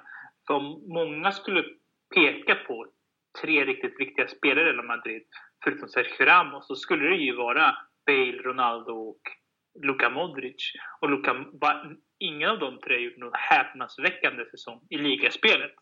För 0.46 0.54
om 0.54 0.84
många 0.88 1.32
skulle 1.32 1.64
peka 2.14 2.54
på 2.54 2.86
tre 3.42 3.64
riktigt 3.64 4.00
viktiga 4.00 4.28
spelare 4.28 4.70
i 4.70 4.72
Real 4.72 4.86
Madrid, 4.86 5.22
förutom 5.64 5.88
Sergio 5.88 6.26
Ramos, 6.26 6.66
så 6.66 6.74
skulle 6.74 7.08
det 7.08 7.16
ju 7.16 7.36
vara 7.36 7.76
Bale, 8.06 8.42
Ronaldo 8.42 8.92
och 8.92 9.20
Luka 9.82 10.10
Modric. 10.10 10.72
Och 11.00 11.10
Luka, 11.10 11.44
ingen 12.18 12.50
av 12.50 12.58
de 12.58 12.78
tre 12.78 12.94
har 12.94 13.00
gjort 13.00 13.16
någon 13.16 13.32
häpnadsväckande 13.34 14.44
säsong 14.44 14.80
i 14.90 14.98
ligaspelet. 14.98 15.74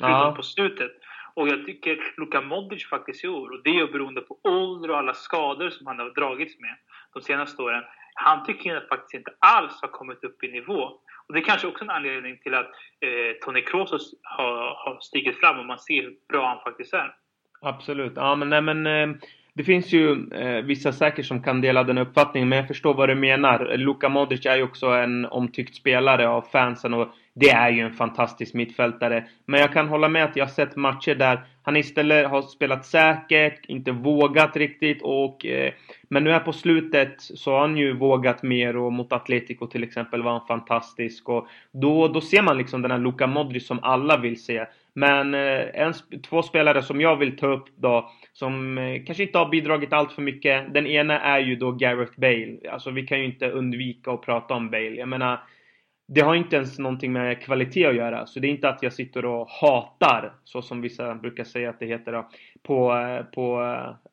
Förutom 0.00 0.34
på 0.34 0.42
slutet. 0.42 0.92
Och 1.36 1.48
jag 1.48 1.66
tycker 1.66 1.98
Luka 2.16 2.40
Modric 2.40 2.88
faktiskt 2.88 3.24
i 3.24 3.28
år, 3.28 3.50
och 3.50 3.62
det 3.64 3.70
är 3.70 3.86
beroende 3.86 4.20
på 4.20 4.38
ålder 4.42 4.90
och 4.90 4.98
alla 4.98 5.14
skador 5.14 5.70
som 5.70 5.86
han 5.86 5.98
har 5.98 6.10
dragits 6.10 6.60
med 6.60 6.76
de 7.14 7.22
senaste 7.22 7.62
åren. 7.62 7.82
Han 8.14 8.44
tycker 8.44 8.70
jag 8.70 8.88
faktiskt 8.88 9.14
inte 9.14 9.32
alls 9.38 9.78
har 9.82 9.88
kommit 9.88 10.24
upp 10.24 10.44
i 10.44 10.48
nivå 10.48 11.00
och 11.26 11.34
det 11.34 11.40
är 11.40 11.44
kanske 11.44 11.66
också 11.66 11.84
en 11.84 11.90
anledning 11.90 12.38
till 12.38 12.54
att 12.54 12.70
eh, 13.00 13.44
Tony 13.44 13.62
Kroos 13.62 14.14
har, 14.22 14.54
har 14.56 15.00
stigit 15.00 15.40
fram 15.40 15.58
och 15.58 15.66
man 15.66 15.78
ser 15.78 16.02
hur 16.02 16.16
bra 16.28 16.48
han 16.48 16.60
faktiskt 16.72 16.94
är. 16.94 17.14
Absolut. 17.60 18.12
Ja, 18.16 18.34
men, 18.34 18.48
nej, 18.48 18.60
men 18.60 18.86
eh, 18.86 19.16
det 19.54 19.64
finns 19.64 19.92
ju 19.92 20.32
eh, 20.32 20.64
vissa 20.64 20.92
säkert 20.92 21.26
som 21.26 21.42
kan 21.42 21.60
dela 21.60 21.84
den 21.84 21.98
uppfattningen, 21.98 22.48
men 22.48 22.58
jag 22.58 22.68
förstår 22.68 22.94
vad 22.94 23.08
du 23.08 23.14
menar. 23.14 23.76
Luka 23.76 24.08
Modric 24.08 24.46
är 24.46 24.56
ju 24.56 24.62
också 24.62 24.86
en 24.86 25.24
omtyckt 25.24 25.74
spelare 25.74 26.28
av 26.28 26.42
fansen 26.42 26.94
och 26.94 27.08
det 27.34 27.50
är 27.50 27.70
ju 27.70 27.80
en 27.80 27.92
fantastisk 27.92 28.54
mittfältare. 28.54 29.24
Men 29.46 29.60
jag 29.60 29.72
kan 29.72 29.88
hålla 29.88 30.08
med 30.08 30.24
att 30.24 30.36
jag 30.36 30.44
har 30.44 30.50
sett 30.50 30.76
matcher 30.76 31.14
där 31.14 31.40
han 31.62 31.76
istället 31.76 32.30
har 32.30 32.42
spelat 32.42 32.86
säkert, 32.86 33.66
inte 33.66 33.92
vågat 33.92 34.56
riktigt 34.56 35.02
och 35.02 35.46
eh, 35.46 35.72
Men 36.08 36.24
nu 36.24 36.30
här 36.30 36.40
på 36.40 36.52
slutet 36.52 37.14
så 37.18 37.50
har 37.50 37.60
han 37.60 37.76
ju 37.76 37.92
vågat 37.92 38.42
mer 38.42 38.76
och 38.76 38.92
mot 38.92 39.12
Atletico 39.12 39.66
till 39.66 39.84
exempel 39.84 40.22
var 40.22 40.32
han 40.32 40.46
fantastisk 40.46 41.28
och 41.28 41.48
då, 41.72 42.08
då 42.08 42.20
ser 42.20 42.42
man 42.42 42.58
liksom 42.58 42.82
den 42.82 42.90
här 42.90 42.98
Luka 42.98 43.26
Modric 43.26 43.66
som 43.66 43.78
alla 43.82 44.16
vill 44.16 44.44
se. 44.44 44.66
Men 44.94 45.34
eh, 45.34 45.62
en, 45.74 45.92
två 46.28 46.42
spelare 46.42 46.82
som 46.82 47.00
jag 47.00 47.16
vill 47.16 47.36
ta 47.36 47.46
upp 47.46 47.64
då 47.76 48.10
som 48.32 48.78
eh, 48.78 49.02
kanske 49.06 49.22
inte 49.22 49.38
har 49.38 49.48
bidragit 49.48 49.92
allt 49.92 50.12
för 50.12 50.22
mycket. 50.22 50.74
Den 50.74 50.86
ena 50.86 51.20
är 51.20 51.38
ju 51.38 51.56
då 51.56 51.72
Gareth 51.72 52.20
Bale. 52.20 52.56
Alltså 52.70 52.90
vi 52.90 53.06
kan 53.06 53.18
ju 53.18 53.24
inte 53.24 53.50
undvika 53.50 54.10
att 54.10 54.22
prata 54.22 54.54
om 54.54 54.70
Bale. 54.70 54.94
Jag 54.94 55.08
menar 55.08 55.40
det 56.06 56.20
har 56.20 56.34
inte 56.34 56.56
ens 56.56 56.78
någonting 56.78 57.12
med 57.12 57.42
kvalitet 57.42 57.86
att 57.86 57.94
göra. 57.94 58.26
Så 58.26 58.40
det 58.40 58.46
är 58.46 58.50
inte 58.50 58.68
att 58.68 58.82
jag 58.82 58.92
sitter 58.92 59.24
och 59.24 59.48
hatar, 59.48 60.32
så 60.44 60.62
som 60.62 60.80
vissa 60.80 61.14
brukar 61.14 61.44
säga 61.44 61.70
att 61.70 61.78
det 61.78 61.86
heter 61.86 62.12
då, 62.12 62.28
på, 62.62 62.94
eh, 62.94 63.24
på 63.24 63.62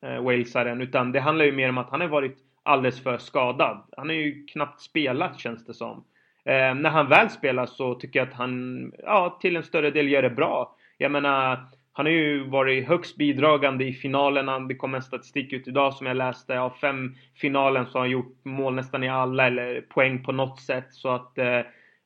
äh, 0.02 0.22
walesaren. 0.22 0.80
Utan 0.80 1.12
det 1.12 1.20
handlar 1.20 1.44
ju 1.44 1.52
mer 1.52 1.68
om 1.68 1.78
att 1.78 1.90
han 1.90 2.00
har 2.00 2.08
varit 2.08 2.38
alldeles 2.62 3.02
för 3.02 3.18
skadad. 3.18 3.82
Han 3.96 4.08
har 4.08 4.14
ju 4.14 4.44
knappt 4.44 4.80
spelat 4.80 5.40
känns 5.40 5.66
det 5.66 5.74
som. 5.74 6.04
Uh, 6.48 6.74
när 6.74 6.90
han 6.90 7.08
väl 7.08 7.30
spelar 7.30 7.66
så 7.66 7.94
tycker 7.94 8.18
jag 8.18 8.28
att 8.28 8.34
han, 8.34 8.92
ja, 8.98 9.38
till 9.40 9.56
en 9.56 9.62
större 9.62 9.90
del 9.90 10.08
gör 10.08 10.22
det 10.22 10.30
bra. 10.30 10.76
Jag 10.98 11.10
menar, 11.10 11.66
han 11.92 12.06
har 12.06 12.12
ju 12.12 12.48
varit 12.48 12.88
högst 12.88 13.16
bidragande 13.16 13.84
i 13.84 13.92
finalerna. 13.92 14.58
Det 14.58 14.74
kom 14.74 14.94
en 14.94 15.02
statistik 15.02 15.52
ut 15.52 15.68
idag 15.68 15.94
som 15.94 16.06
jag 16.06 16.16
läste. 16.16 16.60
Av 16.60 16.70
fem 16.70 17.14
finalen 17.34 17.86
så 17.86 17.92
har 17.92 18.00
han 18.00 18.10
gjort 18.10 18.44
mål 18.44 18.74
nästan 18.74 19.04
i 19.04 19.08
alla 19.08 19.46
eller 19.46 19.80
poäng 19.80 20.24
på 20.24 20.32
något 20.32 20.60
sätt. 20.60 20.86
Så 20.90 21.08
att 21.08 21.38
eh, 21.38 21.60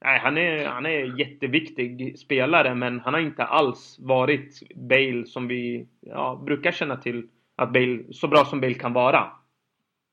Nej, 0.05 0.19
han 0.19 0.39
är, 0.39 0.67
han 0.67 0.87
är 0.87 1.19
jätteviktig 1.21 2.19
spelare 2.19 2.75
men 2.75 3.01
han 3.01 3.15
har 3.15 3.21
inte 3.21 3.45
alls 3.45 3.97
varit 4.01 4.63
Bale 4.75 5.27
som 5.27 5.49
vi 5.49 5.89
ja, 6.01 6.43
brukar 6.47 6.73
känna 6.73 6.97
till 6.97 7.29
att 7.57 7.73
Bale, 7.73 8.05
så 8.13 8.29
bra 8.29 8.45
som 8.45 8.61
Bale 8.61 8.75
kan 8.75 8.93
vara. 8.93 9.31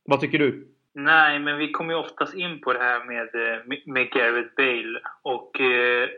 Vad 0.06 0.20
tycker 0.20 0.40
du? 0.40 0.68
Nej, 0.94 1.40
men 1.40 1.58
vi 1.58 1.72
kommer 1.72 1.94
ju 1.94 2.00
oftast 2.00 2.34
in 2.34 2.62
på 2.62 2.74
det 2.74 2.80
här 2.80 3.06
med, 3.06 3.36
eh, 3.36 3.63
med 3.86 4.12
Gareth 4.12 4.56
Bale 4.58 5.00
och 5.22 5.62
eh, 5.62 6.10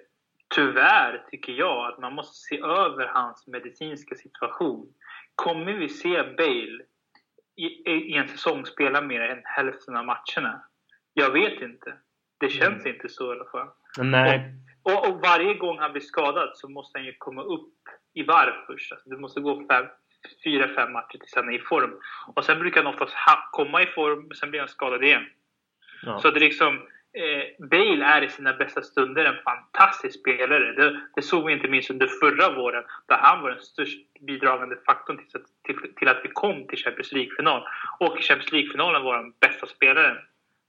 tyvärr 0.55 1.23
tycker 1.31 1.53
jag 1.53 1.93
att 1.93 1.99
man 1.99 2.13
måste 2.13 2.35
se 2.35 2.59
över 2.59 3.07
hans 3.07 3.47
medicinska 3.47 4.15
situation. 4.15 4.93
Kommer 5.35 5.73
vi 5.73 5.89
se 5.89 6.23
Bale 6.37 6.83
i, 7.55 7.65
i 7.89 8.13
en 8.13 8.27
säsong 8.27 8.65
spela 8.65 9.01
mer 9.01 9.21
än 9.21 9.41
hälften 9.43 9.95
av 9.95 10.05
matcherna? 10.05 10.61
Jag 11.13 11.31
vet 11.31 11.61
inte. 11.61 11.93
Det 12.37 12.49
känns 12.49 12.85
mm. 12.85 12.95
inte 12.95 13.09
så 13.09 13.33
i 13.33 13.35
alla 13.35 13.49
fall. 13.51 13.67
Nej. 13.97 14.53
Och, 14.83 14.91
och, 14.91 15.09
och, 15.09 15.21
varje 15.21 15.53
gång 15.53 15.79
han 15.79 15.91
blir 15.91 16.01
skadad 16.01 16.51
så 16.53 16.69
måste 16.69 16.97
han 16.97 17.05
ju 17.05 17.13
komma 17.17 17.43
upp 17.43 17.73
i 18.13 18.23
varv 18.23 18.53
först. 18.67 18.91
Alltså, 18.91 19.09
det 19.09 19.17
måste 19.17 19.41
gå 19.41 19.67
fem, 19.67 19.85
fyra, 20.43 20.67
fem 20.75 20.93
matcher 20.93 21.17
tills 21.17 21.35
han 21.35 21.49
är 21.49 21.53
i 21.53 21.59
form. 21.59 21.99
Och 22.35 22.45
sen 22.45 22.59
brukar 22.59 22.83
han 22.83 22.93
oftast 22.93 23.13
ha, 23.13 23.49
komma 23.51 23.81
i 23.81 23.85
form, 23.85 24.31
sen 24.33 24.49
blir 24.49 24.59
han 24.59 24.69
skadad 24.69 25.03
igen. 25.03 25.25
Ja. 26.05 26.19
Så 26.19 26.31
det 26.31 26.37
är 26.37 26.41
liksom... 26.41 26.81
Eh, 27.17 27.67
Bale 27.67 28.05
är 28.05 28.21
i 28.21 28.29
sina 28.29 28.53
bästa 28.53 28.81
stunder 28.81 29.25
en 29.25 29.43
fantastisk 29.43 30.19
spelare. 30.19 30.73
Det, 30.73 31.01
det, 31.15 31.21
såg 31.21 31.45
vi 31.45 31.53
inte 31.53 31.67
minst 31.67 31.89
under 31.89 32.07
förra 32.07 32.55
våren, 32.55 32.83
där 33.07 33.17
han 33.17 33.41
var 33.41 33.49
den 33.49 33.61
störst 33.61 33.99
bidragande 34.27 34.75
faktorn 34.85 35.17
till, 35.17 35.41
till, 35.63 35.93
till 35.95 36.07
att 36.07 36.19
vi 36.23 36.29
kom 36.29 36.67
till 36.67 36.77
Champions 36.77 37.11
League-final. 37.11 37.63
Och 37.99 38.19
i 38.19 38.21
Champions 38.21 38.51
League-finalen 38.51 39.03
var 39.03 39.15
han 39.15 39.33
bästa 39.39 39.67
spelaren. 39.67 40.17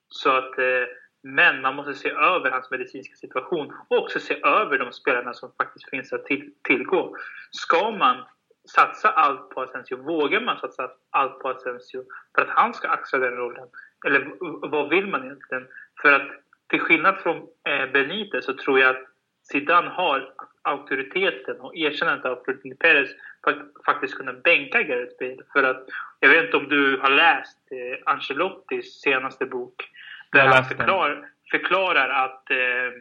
Så 0.08 0.30
att... 0.30 0.58
Eh, 0.58 0.86
men 1.26 1.60
man 1.60 1.76
måste 1.76 1.94
se 1.94 2.10
över 2.10 2.50
hans 2.50 2.70
medicinska 2.70 3.16
situation 3.16 3.72
och 3.88 3.98
också 3.98 4.20
se 4.20 4.40
över 4.44 4.78
de 4.78 4.92
spelarna 4.92 5.34
som 5.34 5.52
faktiskt 5.58 5.90
finns 5.90 6.12
att 6.12 6.24
till, 6.24 6.50
tillgå. 6.62 7.16
Ska 7.50 7.90
man 7.90 8.24
satsa 8.64 9.08
allt 9.08 9.50
på 9.50 9.62
Asensio? 9.62 9.96
Vågar 9.96 10.40
man 10.40 10.58
satsa 10.58 10.90
allt 11.10 11.38
på 11.38 11.48
Asensio 11.48 12.04
för 12.34 12.42
att 12.42 12.48
han 12.48 12.74
ska 12.74 12.88
axla 12.88 13.18
den 13.18 13.36
rollen? 13.36 13.68
Eller 14.06 14.32
vad 14.68 14.88
vill 14.88 15.06
man 15.06 15.24
egentligen? 15.24 15.66
För 16.02 16.12
att 16.12 16.30
till 16.66 16.80
skillnad 16.80 17.18
från 17.18 17.36
eh, 17.36 17.92
Benitez 17.92 18.44
så 18.44 18.54
tror 18.54 18.80
jag 18.80 18.96
att 18.96 19.02
Zidane 19.42 19.88
har 19.88 20.32
auktoriteten 20.62 21.60
och 21.60 21.76
erkännandet 21.76 22.26
av 22.26 22.44
Florentino 22.44 22.76
Perez 22.76 23.10
för 23.44 23.50
att 23.50 23.84
faktiskt 23.86 24.14
kunna 24.14 24.32
bänka 24.32 24.82
Gareth 24.82 25.14
Bale. 25.18 25.42
För 25.52 25.62
att, 25.62 25.88
jag 26.20 26.28
vet 26.28 26.44
inte 26.44 26.56
om 26.56 26.68
du 26.68 26.98
har 26.98 27.10
läst 27.10 27.58
eh, 27.70 28.12
Ancelottis 28.12 29.00
senaste 29.00 29.46
bok 29.46 29.90
där 30.36 30.46
han 30.46 30.64
förklar, 30.64 31.28
förklarar 31.50 32.08
att, 32.24 32.50
eh, 32.50 32.92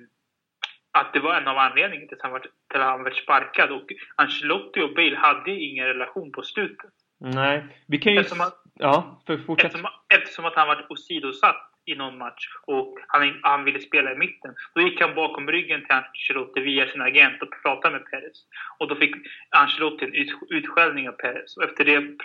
att 0.91 1.13
det 1.13 1.19
var 1.19 1.35
en 1.35 1.47
av 1.47 1.57
anledningarna 1.57 2.07
till 2.07 2.17
att 2.17 2.23
han 2.23 2.31
var, 2.31 2.39
till 2.71 2.81
han 2.81 3.03
var 3.03 3.11
sparkad. 3.11 3.71
Och 3.71 3.87
Ancelotti 4.15 4.81
och 4.81 4.93
Bale 4.93 5.15
hade 5.15 5.51
ingen 5.51 5.85
relation 5.85 6.31
på 6.31 6.43
slutet. 6.43 6.89
Nej, 7.19 7.63
vi 7.87 7.97
kan 7.97 8.13
ju... 8.13 8.19
Eftersom 8.19 8.41
att, 8.41 8.61
ja, 8.73 9.21
för 9.27 9.37
fortsätt. 9.37 9.65
Eftersom, 9.65 9.89
eftersom 10.09 10.45
att 10.45 10.55
han 10.55 10.67
var 10.67 10.85
åsidosatt 10.89 11.71
i 11.85 11.95
någon 11.95 12.17
match 12.17 12.47
och 12.65 12.97
han, 13.07 13.39
han 13.41 13.63
ville 13.63 13.79
spela 13.79 14.11
i 14.11 14.15
mitten. 14.15 14.55
Då 14.75 14.81
gick 14.81 15.01
han 15.01 15.15
bakom 15.15 15.47
ryggen 15.47 15.81
till 15.81 15.95
Ancelotti 15.95 16.59
via 16.59 16.87
sin 16.87 17.01
agent 17.01 17.41
och 17.41 17.61
pratade 17.61 17.97
med 17.97 18.05
Perez. 18.05 18.37
Och 18.77 18.87
då 18.87 18.95
fick 18.95 19.15
Ancelotti 19.49 20.05
en 20.05 20.13
ut, 20.13 20.29
utskällning 20.49 21.09
av 21.09 21.13
Perez. 21.13 21.57
Och 21.57 21.63
efter 21.63 21.85
det 21.85 22.17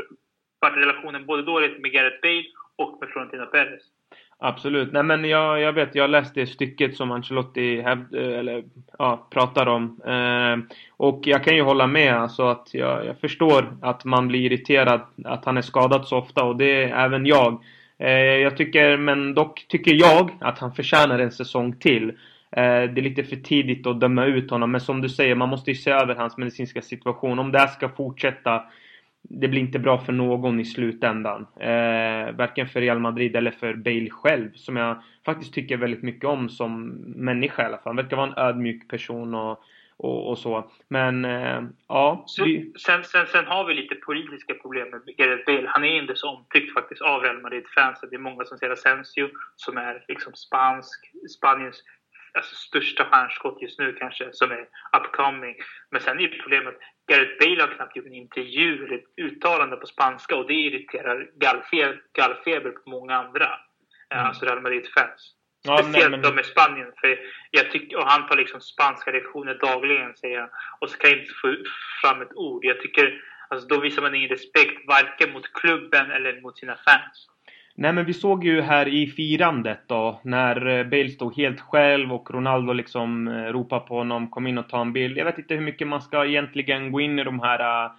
var 0.58 0.70
relationen 0.70 1.26
både 1.26 1.42
dålig 1.42 1.80
med 1.80 1.92
Gareth 1.92 2.20
Bale 2.22 2.44
och 2.76 2.98
med 3.00 3.08
Florentino 3.10 3.46
Perez. 3.46 3.82
Absolut. 4.42 4.92
Nej 4.92 5.02
men 5.02 5.24
jag, 5.24 5.60
jag 5.60 5.72
vet, 5.72 5.94
jag 5.94 6.10
läste 6.10 6.46
stycket 6.46 6.96
som 6.96 7.10
Ancelotti 7.10 7.80
hävd, 7.80 8.14
eh, 8.14 8.38
eller, 8.38 8.64
ja, 8.98 9.26
pratar 9.30 9.66
om. 9.66 10.00
Eh, 10.06 10.74
och 10.96 11.20
jag 11.24 11.44
kan 11.44 11.56
ju 11.56 11.62
hålla 11.62 11.86
med. 11.86 12.14
Alltså 12.14 12.42
att 12.42 12.68
jag, 12.72 13.06
jag, 13.06 13.18
förstår 13.18 13.76
att 13.80 14.04
man 14.04 14.28
blir 14.28 14.40
irriterad 14.40 15.00
att 15.24 15.44
han 15.44 15.56
är 15.56 15.62
skadad 15.62 16.06
så 16.06 16.18
ofta 16.18 16.44
och 16.44 16.56
det 16.56 16.82
är 16.82 17.04
även 17.04 17.26
jag. 17.26 17.62
Eh, 17.98 18.10
jag 18.10 18.56
tycker, 18.56 18.96
men 18.96 19.34
dock 19.34 19.66
tycker 19.68 19.94
jag 19.94 20.30
att 20.40 20.58
han 20.58 20.74
förtjänar 20.74 21.18
en 21.18 21.32
säsong 21.32 21.72
till. 21.72 22.08
Eh, 22.08 22.82
det 22.82 23.00
är 23.00 23.02
lite 23.02 23.24
för 23.24 23.36
tidigt 23.36 23.86
att 23.86 24.00
döma 24.00 24.24
ut 24.24 24.50
honom. 24.50 24.70
Men 24.70 24.80
som 24.80 25.00
du 25.00 25.08
säger, 25.08 25.34
man 25.34 25.48
måste 25.48 25.70
ju 25.70 25.76
se 25.76 25.90
över 25.90 26.14
hans 26.14 26.36
medicinska 26.36 26.82
situation. 26.82 27.38
Om 27.38 27.52
det 27.52 27.58
här 27.58 27.66
ska 27.66 27.88
fortsätta 27.88 28.62
det 29.22 29.48
blir 29.48 29.60
inte 29.60 29.78
bra 29.78 29.98
för 29.98 30.12
någon 30.12 30.60
i 30.60 30.64
slutändan. 30.64 31.46
Eh, 31.60 32.32
varken 32.36 32.68
för 32.68 32.80
Real 32.80 32.98
Madrid 32.98 33.36
eller 33.36 33.50
för 33.50 33.74
Bale 33.74 34.10
själv. 34.10 34.52
Som 34.54 34.76
jag 34.76 35.02
faktiskt 35.24 35.54
tycker 35.54 35.76
väldigt 35.76 36.02
mycket 36.02 36.24
om 36.24 36.48
som 36.48 36.86
människa 37.16 37.62
i 37.62 37.66
alla 37.66 37.76
fall. 37.76 37.90
Han 37.90 37.96
verkar 37.96 38.16
vara 38.16 38.26
en 38.26 38.38
ödmjuk 38.38 38.88
person 38.88 39.34
och, 39.34 39.62
och, 39.96 40.30
och 40.30 40.38
så. 40.38 40.70
Men 40.88 41.24
eh, 41.24 41.62
ja. 41.88 42.24
Så, 42.26 42.44
vi... 42.44 42.72
sen, 42.78 43.04
sen, 43.04 43.26
sen 43.26 43.46
har 43.46 43.64
vi 43.64 43.74
lite 43.74 43.94
politiska 43.94 44.54
problem 44.54 44.90
med 44.90 45.16
Gareth 45.16 45.44
Bale. 45.46 45.68
Han 45.68 45.84
är 45.84 46.02
inte 46.02 46.16
så 46.16 46.30
omtyckt 46.30 46.74
faktiskt 46.74 47.02
av 47.02 47.22
Real 47.22 47.42
Madrid-fansen. 47.42 48.08
Det 48.10 48.16
är 48.16 48.20
många 48.20 48.44
som 48.44 48.58
ser 48.58 48.70
Asensio 48.70 49.28
som 49.56 49.76
är 49.76 50.04
liksom 50.08 50.32
spansk, 50.34 51.12
Spaniens 51.38 51.82
alltså, 52.34 52.54
största 52.54 53.04
stjärnskott 53.04 53.62
just 53.62 53.78
nu 53.78 53.92
kanske, 53.92 54.32
som 54.32 54.50
är 54.50 54.68
upcoming. 54.98 55.56
Men 55.90 56.00
sen 56.00 56.20
är 56.20 56.40
problemet 56.42 56.74
Gareth 57.10 57.38
Bale 57.40 57.60
har 57.60 57.74
knappt 57.74 57.96
gjort 57.96 58.06
en 58.06 58.14
intervju 58.14 58.84
eller 58.84 59.00
uttalande 59.16 59.76
på 59.76 59.86
spanska 59.86 60.36
och 60.36 60.46
det 60.46 60.54
irriterar 60.54 61.30
gallfeber, 61.34 62.02
gallfeber 62.12 62.70
på 62.70 62.90
många 62.90 63.16
andra. 63.16 63.50
Mm. 64.14 64.26
Alltså 64.26 64.44
Real 64.44 64.60
Madrid-fans. 64.60 65.34
Ja, 65.62 65.78
Speciellt 65.78 66.10
men... 66.10 66.22
de 66.22 66.38
i 66.38 66.44
Spanien. 66.44 66.92
För 67.00 67.18
jag 67.50 67.70
tycker, 67.70 67.96
och 67.96 68.06
han 68.06 68.28
tar 68.28 68.36
liksom 68.36 68.60
spanska 68.60 69.12
reaktioner 69.12 69.54
dagligen, 69.54 70.16
säger 70.16 70.40
han. 70.40 70.48
Och 70.80 70.90
så 70.90 70.98
kan 70.98 71.10
jag 71.10 71.18
inte 71.18 71.34
få 71.42 71.56
fram 72.02 72.22
ett 72.22 72.34
ord. 72.34 72.64
Jag 72.64 72.80
tycker, 72.80 73.22
alltså 73.48 73.68
då 73.68 73.80
visar 73.80 74.02
man 74.02 74.14
ingen 74.14 74.28
respekt 74.28 74.86
varken 74.86 75.32
mot 75.32 75.52
klubben 75.52 76.10
eller 76.10 76.40
mot 76.40 76.58
sina 76.58 76.76
fans. 76.76 77.28
Nej 77.74 77.92
men 77.92 78.04
vi 78.04 78.14
såg 78.14 78.44
ju 78.44 78.60
här 78.60 78.88
i 78.88 79.06
firandet 79.06 79.80
då 79.86 80.20
när 80.22 80.66
eh, 80.66 80.84
Bale 80.84 81.08
stod 81.08 81.36
helt 81.36 81.60
själv 81.60 82.12
och 82.12 82.30
Ronaldo 82.30 82.72
liksom 82.72 83.28
eh, 83.28 83.32
ropade 83.32 83.86
på 83.86 83.94
honom 83.94 84.30
kom 84.30 84.46
in 84.46 84.58
och 84.58 84.68
ta 84.68 84.80
en 84.80 84.92
bild. 84.92 85.18
Jag 85.18 85.24
vet 85.24 85.38
inte 85.38 85.54
hur 85.54 85.62
mycket 85.62 85.88
man 85.88 86.02
ska 86.02 86.26
egentligen 86.26 86.92
gå 86.92 87.00
in 87.00 87.18
i 87.18 87.24
de 87.24 87.40
här 87.40 87.84
eh, 87.84 87.92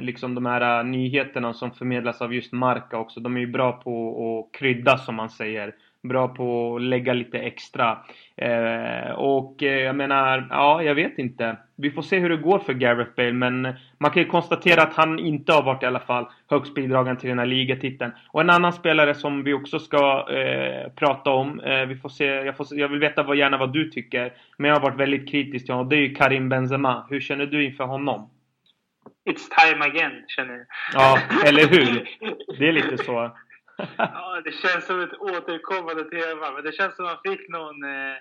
liksom 0.00 0.34
de 0.34 0.46
här 0.46 0.84
nyheterna 0.84 1.52
som 1.52 1.70
förmedlas 1.70 2.22
av 2.22 2.34
just 2.34 2.52
Marca 2.52 2.98
också. 2.98 3.20
De 3.20 3.36
är 3.36 3.40
ju 3.40 3.46
bra 3.46 3.72
på 3.72 4.48
att 4.50 4.58
krydda 4.58 4.98
som 4.98 5.14
man 5.14 5.30
säger 5.30 5.74
bra 6.02 6.28
på 6.28 6.76
att 6.76 6.82
lägga 6.82 7.12
lite 7.12 7.38
extra. 7.38 7.98
Eh, 8.36 9.10
och 9.10 9.62
eh, 9.62 9.82
jag 9.82 9.96
menar, 9.96 10.46
ja, 10.50 10.82
jag 10.82 10.94
vet 10.94 11.18
inte. 11.18 11.56
Vi 11.76 11.90
får 11.90 12.02
se 12.02 12.18
hur 12.18 12.28
det 12.28 12.36
går 12.36 12.58
för 12.58 12.72
Gareth 12.72 13.10
Bale, 13.16 13.32
men 13.32 13.74
man 13.98 14.10
kan 14.10 14.22
ju 14.22 14.28
konstatera 14.28 14.82
att 14.82 14.94
han 14.94 15.18
inte 15.18 15.52
har 15.52 15.62
varit 15.62 15.82
i 15.82 15.86
alla 15.86 16.00
fall 16.00 16.26
högst 16.50 16.74
bidragande 16.74 17.20
till 17.20 17.28
den 17.28 17.38
här 17.38 17.46
ligatiteln. 17.46 18.12
Och 18.28 18.40
en 18.40 18.50
annan 18.50 18.72
spelare 18.72 19.14
som 19.14 19.44
vi 19.44 19.52
också 19.52 19.78
ska 19.78 20.28
eh, 20.30 20.92
prata 20.92 21.30
om, 21.30 21.60
eh, 21.60 21.86
vi 21.86 21.96
får 21.96 22.08
se, 22.08 22.24
jag, 22.24 22.56
får, 22.56 22.66
jag 22.70 22.88
vill 22.88 23.00
veta 23.00 23.22
vad, 23.22 23.36
gärna 23.36 23.58
vad 23.58 23.72
du 23.72 23.90
tycker, 23.90 24.32
men 24.56 24.68
jag 24.68 24.76
har 24.76 24.82
varit 24.82 25.00
väldigt 25.00 25.30
kritisk 25.30 25.64
till 25.64 25.74
honom, 25.74 25.88
det 25.88 25.96
är 25.96 26.00
ju 26.00 26.14
Karim 26.14 26.48
Benzema. 26.48 27.06
Hur 27.10 27.20
känner 27.20 27.46
du 27.46 27.64
inför 27.64 27.84
honom? 27.84 28.30
It's 29.30 29.70
time 29.70 29.84
again, 29.84 30.24
känner 30.28 30.54
jag. 30.54 30.66
Ja, 30.94 31.18
eller 31.44 31.66
hur? 31.66 32.08
Det 32.58 32.68
är 32.68 32.72
lite 32.72 32.98
så 32.98 33.30
ja, 33.98 34.40
det 34.44 34.52
känns 34.52 34.86
som 34.86 35.00
ett 35.00 35.20
återkommande 35.20 36.04
tema. 36.04 36.52
Men 36.52 36.64
det 36.64 36.72
känns 36.72 36.96
som 36.96 37.04
att 37.04 37.20
man 37.24 37.36
fick 37.36 37.48
någon, 37.48 37.82
eh, 37.84 38.16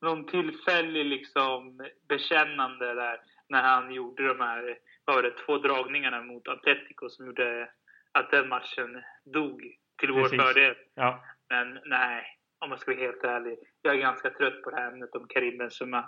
någon 0.00 0.26
tillfällig 0.26 1.04
liksom, 1.06 1.88
bekännande 2.08 2.94
där 2.94 3.20
när 3.48 3.62
han 3.62 3.94
gjorde 3.94 4.28
de 4.28 4.40
här 4.40 4.78
vad 5.04 5.16
var 5.16 5.22
det, 5.22 5.30
två 5.46 5.58
dragningarna 5.58 6.22
mot 6.22 6.48
Atletico 6.48 7.08
som 7.08 7.26
gjorde 7.26 7.70
att 8.12 8.30
den 8.30 8.48
matchen 8.48 9.02
dog 9.24 9.62
till 10.00 10.12
vår 10.12 10.28
fördel. 10.28 10.74
Ja. 10.94 11.24
Men 11.50 11.80
nej, 11.84 12.24
om 12.58 12.68
man 12.68 12.78
ska 12.78 12.90
vara 12.90 13.00
helt 13.00 13.24
ärlig. 13.24 13.58
Jag 13.82 13.94
är 13.94 13.98
ganska 13.98 14.30
trött 14.30 14.62
på 14.62 14.70
det 14.70 14.76
här 14.76 14.92
ämnet 14.92 15.14
om 15.14 15.26
Karim 15.28 15.58
Benzema. 15.58 15.98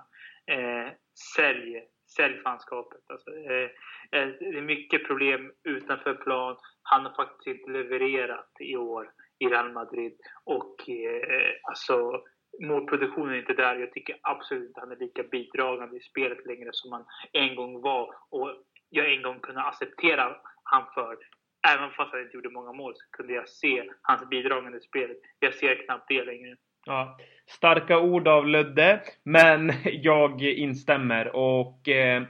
Eh, 0.47 0.93
sälj, 1.37 1.83
sälj 2.17 2.43
fanskapet. 2.43 3.01
Alltså, 3.09 3.31
eh, 3.31 3.69
eh, 4.13 4.29
det 4.41 4.59
är 4.59 4.63
mycket 4.63 5.07
problem 5.07 5.53
utanför 5.65 6.15
plan. 6.15 6.57
Han 6.83 7.07
har 7.07 7.15
faktiskt 7.15 7.47
inte 7.47 7.71
levererat 7.71 8.51
i 8.61 8.77
år 8.77 9.11
i 9.39 9.47
Real 9.47 9.73
Madrid. 9.73 10.13
Och 10.45 10.89
eh, 10.89 11.53
alltså, 11.63 12.23
målproduktionen 12.61 13.35
är 13.35 13.39
inte 13.39 13.53
där. 13.53 13.77
Jag 13.77 13.93
tycker 13.93 14.17
absolut 14.23 14.69
inte 14.69 14.81
han 14.81 14.93
är 14.93 14.97
lika 14.97 15.23
bidragande 15.23 15.97
i 15.97 16.01
spelet 16.01 16.47
längre 16.47 16.71
som 16.73 16.93
han 16.93 17.05
en 17.33 17.57
gång 17.57 17.81
var. 17.81 18.15
Och 18.31 18.51
jag 18.89 19.13
en 19.13 19.23
gång 19.23 19.41
kunde 19.41 19.61
acceptera 19.61 20.37
han 20.65 20.85
för. 20.95 21.19
Även 21.69 21.91
fast 21.91 22.13
han 22.13 22.21
inte 22.23 22.37
gjorde 22.37 22.51
många 22.51 22.73
mål 22.73 22.95
så 22.97 23.05
kunde 23.11 23.33
jag 23.33 23.49
se 23.49 23.91
hans 24.03 24.29
bidragande 24.29 24.79
i 24.79 24.81
spelet. 24.81 25.17
Jag 25.39 25.55
ser 25.55 25.85
knappt 25.87 26.09
det 26.09 26.25
längre. 26.25 26.57
Ja, 26.87 27.17
starka 27.47 27.99
ord 27.99 28.29
av 28.29 28.49
Ludde, 28.49 29.01
men 29.23 29.73
jag 29.85 30.43
instämmer 30.43 31.37
och 31.37 31.89
eh, 31.89 32.23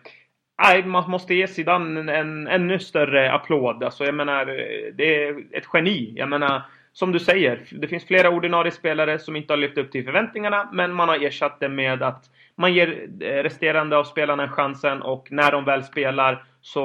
man 0.85 1.11
måste 1.11 1.35
ge 1.35 1.47
Zidane 1.47 2.01
en, 2.01 2.09
en 2.09 2.47
ännu 2.49 2.79
större 2.79 3.33
applåd. 3.33 3.85
Alltså, 3.85 4.05
jag 4.05 4.15
menar, 4.15 4.47
eh, 4.47 4.95
det 4.95 5.25
är 5.25 5.57
ett 5.57 5.65
geni. 5.73 6.13
Jag 6.17 6.29
menar, 6.29 6.63
som 6.95 7.13
du 7.13 7.19
säger, 7.19 7.63
det 7.71 7.89
finns 7.89 8.07
flera 8.07 8.31
ordinarie 8.31 8.73
spelare 8.73 9.19
som 9.19 9.37
inte 9.37 9.53
har 9.53 9.59
lyft 9.59 9.79
upp 9.79 9.93
till 9.93 10.05
förväntningarna, 10.05 10.69
men 10.73 10.93
man 10.93 11.09
har 11.09 11.25
ersatt 11.25 11.61
det 11.61 11.69
med 11.69 12.03
att 12.03 12.31
man 12.57 12.75
ger 12.75 13.09
eh, 13.21 13.43
resterande 13.43 13.97
av 13.97 14.05
spelarna 14.05 14.49
chansen 14.49 15.03
och 15.03 15.29
när 15.31 15.53
de 15.53 15.65
väl 15.65 15.85
spelar 15.85 16.45
så 16.61 16.83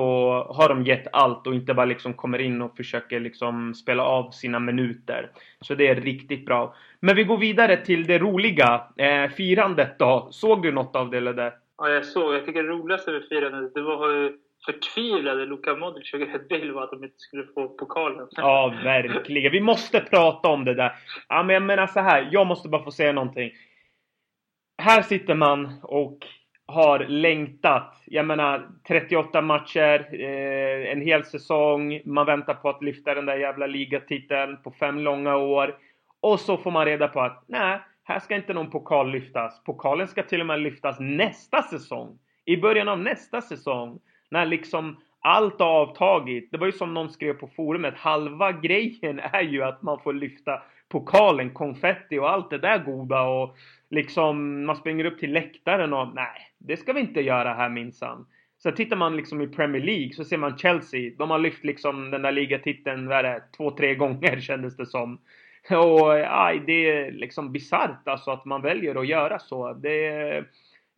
har 0.50 0.70
de 0.70 0.84
gett 0.84 1.08
allt 1.12 1.48
och 1.48 1.54
inte 1.54 1.74
bara 1.74 1.86
liksom 1.86 2.14
kommer 2.14 2.40
in 2.40 2.62
och 2.62 2.78
försöker 2.78 3.20
liksom 3.20 3.74
spela 3.74 4.04
av 4.04 4.32
sina 4.32 4.60
minuter. 4.60 5.32
Så 5.62 5.76
det 5.76 5.88
är 5.88 5.96
riktigt 5.96 6.46
bra. 6.46 6.76
Men 7.00 7.16
vi 7.16 7.24
går 7.24 7.38
vidare 7.38 7.78
till 7.78 8.06
det 8.06 8.20
roliga, 8.20 8.82
eh, 8.98 9.30
firandet 9.30 10.00
då. 10.00 10.28
Såg 10.32 10.64
du 10.64 10.72
något 10.72 10.96
av 10.96 11.10
det 11.10 11.18
eller 11.18 11.34
det? 11.34 11.54
Ja, 11.78 11.90
jag 11.90 12.06
såg. 12.06 12.34
Jag 12.34 12.46
tycker 12.46 12.64
det 12.64 12.70
roligaste 12.70 13.12
med 13.12 13.24
firandet, 13.30 13.74
det 13.74 13.82
var 13.82 14.32
förtvivlade 14.66 15.46
Luka 15.46 15.76
Modric 15.76 16.14
och 16.14 16.20
Gareth 16.20 16.48
Bale 16.50 16.72
var 16.72 16.84
att 16.84 16.92
de 16.92 17.04
inte 17.04 17.20
skulle 17.20 17.44
få 17.44 17.68
pokalen. 17.68 18.28
Ja, 18.32 18.74
verkligen. 18.84 19.52
Vi 19.52 19.62
måste 19.62 20.00
prata 20.00 20.48
om 20.48 20.66
det 20.66 20.74
där. 20.74 20.92
Ja, 21.28 21.44
men 21.44 21.54
jag 21.54 21.64
menar 21.64 21.88
så 21.88 22.00
här. 22.00 22.30
Jag 22.32 22.48
måste 22.48 22.70
bara 22.70 22.84
få 22.84 22.92
säga 22.92 23.12
någonting. 23.12 23.52
Här 24.78 25.02
sitter 25.02 25.36
man 25.36 25.80
och 25.84 26.28
har 26.66 27.00
längtat. 27.00 28.04
Jag 28.06 28.26
menar 28.26 28.68
38 28.88 29.42
matcher, 29.42 30.10
eh, 30.14 30.92
en 30.92 31.02
hel 31.02 31.26
säsong. 31.26 32.02
Man 32.06 32.26
väntar 32.26 32.54
på 32.54 32.70
att 32.70 32.84
lyfta 32.84 33.14
den 33.14 33.26
där 33.26 33.38
jävla 33.38 33.68
ligatiteln 33.68 34.58
på 34.64 34.72
fem 34.72 35.00
långa 35.00 35.36
år. 35.36 35.78
Och 36.22 36.40
så 36.40 36.58
får 36.58 36.72
man 36.72 36.86
reda 36.86 37.08
på 37.08 37.22
att 37.22 37.44
nej, 37.48 37.80
här 38.04 38.20
ska 38.20 38.36
inte 38.36 38.54
någon 38.54 38.70
pokal 38.70 39.12
lyftas. 39.12 39.64
Pokalen 39.64 40.08
ska 40.08 40.24
till 40.24 40.40
och 40.42 40.48
med 40.48 40.60
lyftas 40.60 41.00
nästa 41.00 41.62
säsong. 41.62 42.20
I 42.46 42.58
början 42.58 42.88
av 42.88 43.00
nästa 43.00 43.42
säsong. 43.42 44.00
När 44.30 44.46
liksom 44.46 44.98
allt 45.22 45.60
har 45.60 45.68
avtagit. 45.68 46.52
Det 46.52 46.58
var 46.58 46.66
ju 46.66 46.72
som 46.72 46.94
någon 46.94 47.10
skrev 47.10 47.34
på 47.34 47.48
forumet. 47.48 47.94
Halva 47.98 48.52
grejen 48.52 49.20
är 49.34 49.42
ju 49.42 49.64
att 49.64 49.82
man 49.82 50.00
får 50.00 50.14
lyfta 50.14 50.62
pokalen, 50.90 51.50
konfetti 51.50 52.20
och 52.20 52.30
allt 52.30 52.50
det 52.50 52.58
där 52.58 52.78
goda 52.78 53.22
och 53.22 53.58
liksom 53.90 54.66
man 54.66 54.76
springer 54.76 55.06
upp 55.06 55.20
till 55.20 55.34
läktaren 55.34 55.94
och 55.94 56.16
nej, 56.16 56.52
det 56.58 56.78
ska 56.78 56.94
vi 56.94 57.00
inte 57.00 57.22
göra 57.22 57.54
här 57.54 57.70
minsann. 57.70 58.26
Så 58.58 58.72
tittar 58.72 58.96
man 58.96 59.16
liksom 59.18 59.42
i 59.42 59.48
Premier 59.48 59.82
League 59.82 60.14
så 60.14 60.24
ser 60.26 60.38
man 60.38 60.58
Chelsea. 60.58 61.12
De 61.18 61.30
har 61.30 61.40
lyft 61.40 61.64
liksom 61.64 62.12
den 62.12 62.22
där 62.22 62.32
ligatiteln, 62.32 63.08
vad 63.08 63.18
är 63.18 63.24
det, 63.24 63.44
två, 63.58 63.72
tre 63.72 63.96
gånger 63.96 64.40
kändes 64.42 64.78
det 64.78 64.86
som. 64.86 65.20
Och 65.70 66.14
aj, 66.14 66.60
det 66.66 66.90
är 66.90 67.12
liksom 67.12 67.52
bisarrt 67.52 68.08
alltså 68.08 68.32
att 68.32 68.46
man 68.46 68.62
väljer 68.62 68.96
att 68.96 69.08
göra 69.08 69.40
så. 69.40 69.74
Det, 69.74 70.44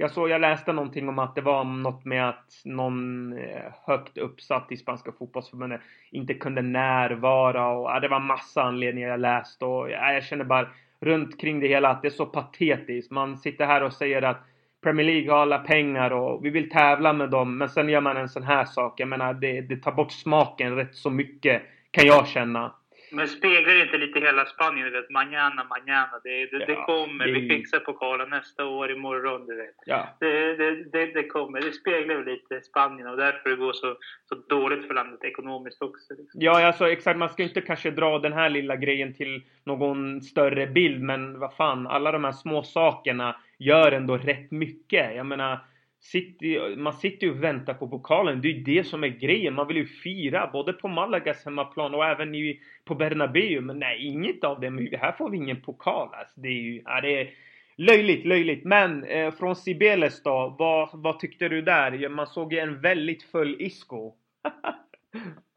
jag, 0.01 0.11
såg, 0.11 0.29
jag 0.29 0.41
läste 0.41 0.73
någonting 0.73 1.09
om 1.09 1.19
att 1.19 1.35
det 1.35 1.41
var 1.41 1.63
något 1.63 2.05
med 2.05 2.29
att 2.29 2.61
någon 2.65 3.33
eh, 3.37 3.61
högt 3.85 4.17
uppsatt 4.17 4.71
i 4.71 4.77
spanska 4.77 5.11
fotbollsförbundet 5.11 5.81
inte 6.11 6.33
kunde 6.33 6.61
närvara 6.61 7.67
och 7.67 7.89
ja, 7.89 7.99
det 7.99 8.07
var 8.07 8.19
massa 8.19 8.63
anledningar 8.63 9.09
jag 9.09 9.19
läste 9.19 9.65
och 9.65 9.91
ja, 9.91 10.13
jag 10.13 10.23
känner 10.23 10.45
bara 10.45 10.67
runt 10.99 11.41
kring 11.41 11.59
det 11.59 11.67
hela 11.67 11.89
att 11.89 12.01
det 12.01 12.07
är 12.07 12.09
så 12.09 12.25
patetiskt. 12.25 13.11
Man 13.11 13.37
sitter 13.37 13.65
här 13.65 13.83
och 13.83 13.93
säger 13.93 14.21
att 14.21 14.37
Premier 14.83 15.05
League 15.05 15.31
har 15.31 15.39
alla 15.39 15.59
pengar 15.59 16.11
och 16.11 16.45
vi 16.45 16.49
vill 16.49 16.69
tävla 16.69 17.13
med 17.13 17.29
dem 17.29 17.57
men 17.57 17.69
sen 17.69 17.89
gör 17.89 18.01
man 18.01 18.17
en 18.17 18.29
sån 18.29 18.43
här 18.43 18.65
sak. 18.65 18.99
Jag 18.99 19.07
menar 19.07 19.33
det, 19.33 19.61
det 19.61 19.77
tar 19.77 19.91
bort 19.91 20.11
smaken 20.11 20.75
rätt 20.75 20.95
så 20.95 21.09
mycket 21.09 21.61
kan 21.91 22.05
jag 22.05 22.27
känna. 22.27 22.71
Men 23.13 23.28
speglar 23.28 23.74
det 23.76 23.82
inte 23.82 23.97
lite 23.97 24.19
hela 24.19 24.45
Spanien? 24.45 24.86
Du 24.86 24.91
vet, 24.91 25.10
mañana, 25.10 25.63
mañana. 25.69 26.19
Det, 26.24 26.45
det, 26.45 26.65
det 26.65 26.71
Ja, 26.74 26.86
kommer. 26.86 27.26
det- 27.26 27.32
Vi 27.32 27.50
fixar 27.50 27.80
pokalen 27.80 28.30
nästa 28.30 28.65
år, 28.65 28.91
imorgon. 28.91 29.45
Du 29.47 29.56
vet. 29.56 29.76
Ja. 29.86 30.08
Det, 30.19 30.56
det, 30.56 30.84
det, 30.91 31.06
det 31.06 31.24
kommer. 31.28 31.62
Det 31.62 31.71
speglar 31.71 32.15
väl 32.15 32.26
lite 32.26 32.62
Spanien 32.62 33.08
och 33.08 33.17
därför 33.17 33.50
det 33.50 33.56
går 33.56 33.74
så, 33.74 33.95
så 34.30 34.36
dåligt 34.36 34.88
för 34.88 34.93
landet 34.93 35.24
ekonomiskt 35.24 35.82
också. 35.82 36.13
Liksom. 36.13 36.41
Ja, 36.41 36.65
alltså 36.67 36.89
exakt. 36.89 37.19
Man 37.19 37.30
ska 37.30 37.43
inte 37.43 37.62
kanske 37.62 37.91
dra 37.91 38.19
den 38.19 38.34
här 38.34 38.50
lilla 38.50 38.76
grejen 38.76 39.13
till 39.13 39.43
någon 39.63 40.21
större 40.21 40.67
bild, 40.67 41.02
men 41.02 41.39
vad 41.39 41.54
fan, 41.56 41.88
alla 41.88 42.12
de 42.12 42.24
här 42.24 42.32
små 42.32 42.63
sakerna 42.63 43.36
gör 43.58 43.91
ändå 43.91 44.17
rätt 44.17 44.52
mycket. 44.52 45.15
Jag 45.15 45.26
menar, 45.26 45.60
sitter, 46.01 46.75
man 46.75 46.93
sitter 46.93 47.27
ju 47.27 47.33
och 47.33 47.43
väntar 47.43 47.73
på 47.73 47.87
pokalen. 47.87 48.41
Det 48.41 48.47
är 48.47 48.53
ju 48.53 48.63
det 48.63 48.83
som 48.83 49.03
är 49.03 49.07
grejen. 49.07 49.53
Man 49.53 49.67
vill 49.67 49.77
ju 49.77 49.87
fira 49.87 50.49
både 50.53 50.73
på 50.73 50.87
Malagas 50.87 51.45
hemmaplan 51.45 51.95
och 51.95 52.05
även 52.05 52.35
i, 52.35 52.61
på 52.85 52.95
Bernabéu. 52.95 53.61
Men 53.61 53.79
nej, 53.79 54.07
inget 54.07 54.43
av 54.43 54.59
det. 54.59 54.69
Men 54.69 54.87
här 54.87 55.11
får 55.11 55.29
vi 55.29 55.37
ingen 55.37 55.61
pokal. 55.61 56.09
Alltså, 56.13 56.39
det 56.39 56.47
är 56.47 56.61
ju, 56.61 56.81
ja, 56.85 57.01
det 57.01 57.21
är 57.21 57.29
löjligt, 57.75 58.25
löjligt. 58.25 58.63
Men 58.63 59.03
eh, 59.03 59.31
från 59.31 59.55
Sibeles 59.55 60.23
då, 60.23 60.55
vad, 60.59 60.89
vad 60.93 61.19
tyckte 61.19 61.49
du 61.49 61.61
där? 61.61 62.09
Man 62.09 62.27
såg 62.27 62.53
ju 62.53 62.59
en 62.59 62.81
väldigt 62.81 63.23
full 63.23 63.55
Isco. 63.59 64.13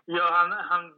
Ja, 0.06 0.28
han, 0.32 0.50
han, 0.50 0.92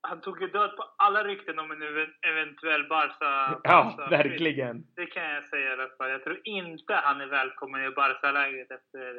han 0.00 0.20
tog 0.20 0.40
ju 0.40 0.46
död 0.48 0.76
på 0.76 0.82
alla 0.98 1.24
rykten 1.24 1.58
om 1.58 1.70
en 1.70 1.82
ev- 1.82 2.14
eventuell 2.30 2.88
Barca. 2.88 3.60
Ja, 3.64 3.94
Barca- 3.98 4.10
verkligen. 4.10 4.86
Det 4.96 5.06
kan 5.06 5.24
jag 5.24 5.44
säga 5.44 5.70
i 5.70 5.72
alla 5.72 5.88
fall. 5.98 6.10
Jag 6.10 6.24
tror 6.24 6.40
inte 6.44 6.94
han 6.94 7.20
är 7.20 7.26
välkommen 7.26 7.84
i 7.84 7.90
Barca-lägret 7.90 8.70
efter 8.70 9.18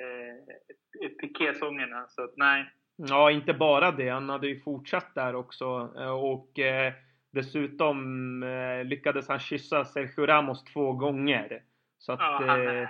eh, 0.00 1.08
Piqué-sångerna. 1.20 2.04
Så 2.08 2.24
att, 2.24 2.32
nej. 2.36 2.70
Ja, 2.96 3.30
inte 3.30 3.54
bara 3.54 3.90
det. 3.90 4.08
Han 4.08 4.28
hade 4.28 4.46
ju 4.48 4.60
fortsatt 4.60 5.14
där 5.14 5.34
också. 5.34 5.94
Eh, 5.98 6.10
Och 6.10 6.58
eh, 6.58 6.92
dessutom 7.32 8.42
eh, 8.42 8.84
lyckades 8.84 9.28
han 9.28 9.38
kyssa 9.38 9.84
Sergio 9.84 10.26
Ramos 10.26 10.64
två 10.64 10.92
gånger. 10.92 11.62
Så 11.98 12.12
att... 12.12 12.20
Ja, 12.20 12.42
han- 12.46 12.68
eh, 12.68 12.88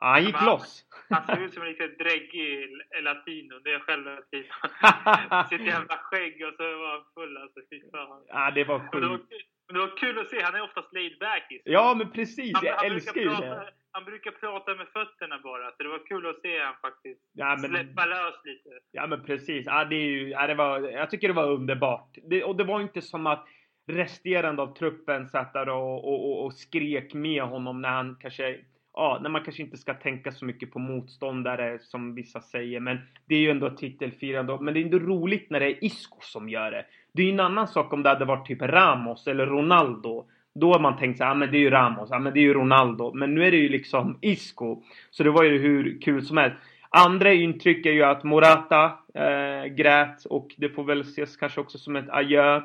ja, 0.00 0.06
han 0.06 0.24
gick 0.24 0.34
han- 0.34 0.46
loss. 0.46 0.82
Han 1.10 1.26
ser 1.26 1.40
ut 1.44 1.54
som 1.54 1.62
en 1.62 1.68
riktigt 1.68 1.98
dräggig 1.98 2.68
latino. 3.02 3.58
Det 3.64 3.72
är 3.74 3.78
själv 3.78 4.04
latino. 4.04 4.52
Sitt 5.50 5.66
jävla 5.66 5.96
skägg 5.96 6.44
och 6.48 6.54
så 6.56 6.62
var 6.62 6.90
han 6.90 7.04
full 7.14 7.36
alltså. 7.36 7.60
Fy 7.70 7.80
fan. 7.90 8.22
ja, 8.28 8.50
det 8.50 8.64
var 8.64 8.78
sjukt. 8.78 9.24
men 9.66 9.74
det 9.74 9.80
var 9.80 9.96
kul 9.96 10.18
att 10.18 10.30
se. 10.30 10.42
Han 10.42 10.54
är 10.54 10.62
oftast 10.62 10.92
laid 10.92 11.18
back. 11.20 11.46
sig. 11.48 11.60
Ja, 11.64 11.94
men 11.98 12.10
precis. 12.12 12.52
han, 12.56 12.64
Jag 12.66 12.76
han 12.76 12.86
älskar 12.86 13.12
brukar 13.12 13.30
ju 13.30 13.36
prata, 13.36 13.64
det. 13.64 13.70
Han 13.92 14.04
brukar 14.04 14.30
prata 14.30 14.74
med 14.74 14.86
fötterna 14.88 15.38
bara. 15.42 15.70
Så 15.70 15.82
det 15.82 15.88
var 15.88 16.06
kul 16.06 16.26
att 16.26 16.40
se 16.40 16.58
han 16.60 16.74
faktiskt 16.82 17.20
Ja, 17.32 17.56
men, 17.60 17.70
släppa 17.70 18.06
lös 18.06 18.34
lite. 18.44 18.68
ja, 18.92 19.06
men 19.06 19.24
precis. 19.24 19.66
Ja, 19.66 19.84
det 19.84 19.96
är 19.96 20.06
ju, 20.10 20.28
ja, 20.28 20.46
det 20.46 20.54
var, 20.54 20.80
jag 20.80 21.10
tycker 21.10 21.28
det 21.28 21.34
var 21.34 21.50
underbart. 21.52 22.16
Det, 22.30 22.44
och 22.44 22.56
det 22.56 22.64
var 22.64 22.80
inte 22.80 23.02
som 23.02 23.26
att 23.26 23.46
resterande 23.92 24.62
av 24.62 24.74
truppen 24.74 25.28
satt 25.28 25.52
där 25.52 25.68
och, 25.68 26.04
och, 26.04 26.30
och, 26.30 26.44
och 26.44 26.54
skrek 26.54 27.14
med 27.14 27.42
honom 27.42 27.80
när 27.82 27.88
han 27.88 28.16
kanske 28.20 28.58
ja, 28.96 29.18
när 29.22 29.30
man 29.30 29.44
kanske 29.44 29.62
inte 29.62 29.76
ska 29.76 29.94
tänka 29.94 30.32
så 30.32 30.44
mycket 30.44 30.72
på 30.72 30.78
motståndare 30.78 31.78
som 31.78 32.14
vissa 32.14 32.40
säger. 32.40 32.80
Men 32.80 32.98
det 33.26 33.34
är 33.34 33.38
ju 33.38 33.50
ändå 33.50 33.66
ett 33.66 33.76
titelfirande. 33.76 34.58
Men 34.60 34.74
det 34.74 34.80
är 34.80 34.84
ändå 34.84 34.98
roligt 34.98 35.50
när 35.50 35.60
det 35.60 35.66
är 35.66 35.84
Isco 35.84 36.18
som 36.20 36.48
gör 36.48 36.70
det. 36.70 36.84
Det 37.12 37.22
är 37.22 37.26
ju 37.26 37.32
en 37.32 37.40
annan 37.40 37.68
sak 37.68 37.92
om 37.92 38.02
det 38.02 38.08
hade 38.08 38.24
varit 38.24 38.46
typ 38.46 38.62
Ramos 38.62 39.26
eller 39.26 39.46
Ronaldo. 39.46 40.24
Då 40.54 40.72
har 40.72 40.80
man 40.80 40.98
tänkt 40.98 41.18
så 41.18 41.24
här, 41.24 41.30
ah, 41.30 41.34
men 41.34 41.50
det 41.50 41.58
är 41.58 41.60
ju 41.60 41.70
Ramos, 41.70 42.12
ah, 42.12 42.18
men 42.18 42.34
det 42.34 42.40
är 42.40 42.42
ju 42.42 42.54
Ronaldo. 42.54 43.12
Men 43.14 43.34
nu 43.34 43.44
är 43.44 43.50
det 43.50 43.56
ju 43.56 43.68
liksom 43.68 44.18
Isco. 44.20 44.82
Så 45.10 45.22
det 45.22 45.30
var 45.30 45.42
ju 45.42 45.58
hur 45.58 46.00
kul 46.00 46.26
som 46.26 46.36
helst. 46.36 46.56
Andra 46.90 47.32
intryck 47.32 47.86
är 47.86 47.92
ju 47.92 48.02
att 48.02 48.24
Morata 48.24 48.84
eh, 49.14 49.64
grät 49.64 50.24
och 50.24 50.54
det 50.56 50.68
får 50.68 50.84
väl 50.84 51.00
ses 51.00 51.36
kanske 51.36 51.60
också 51.60 51.78
som 51.78 51.96
ett 51.96 52.08
adjö. 52.08 52.56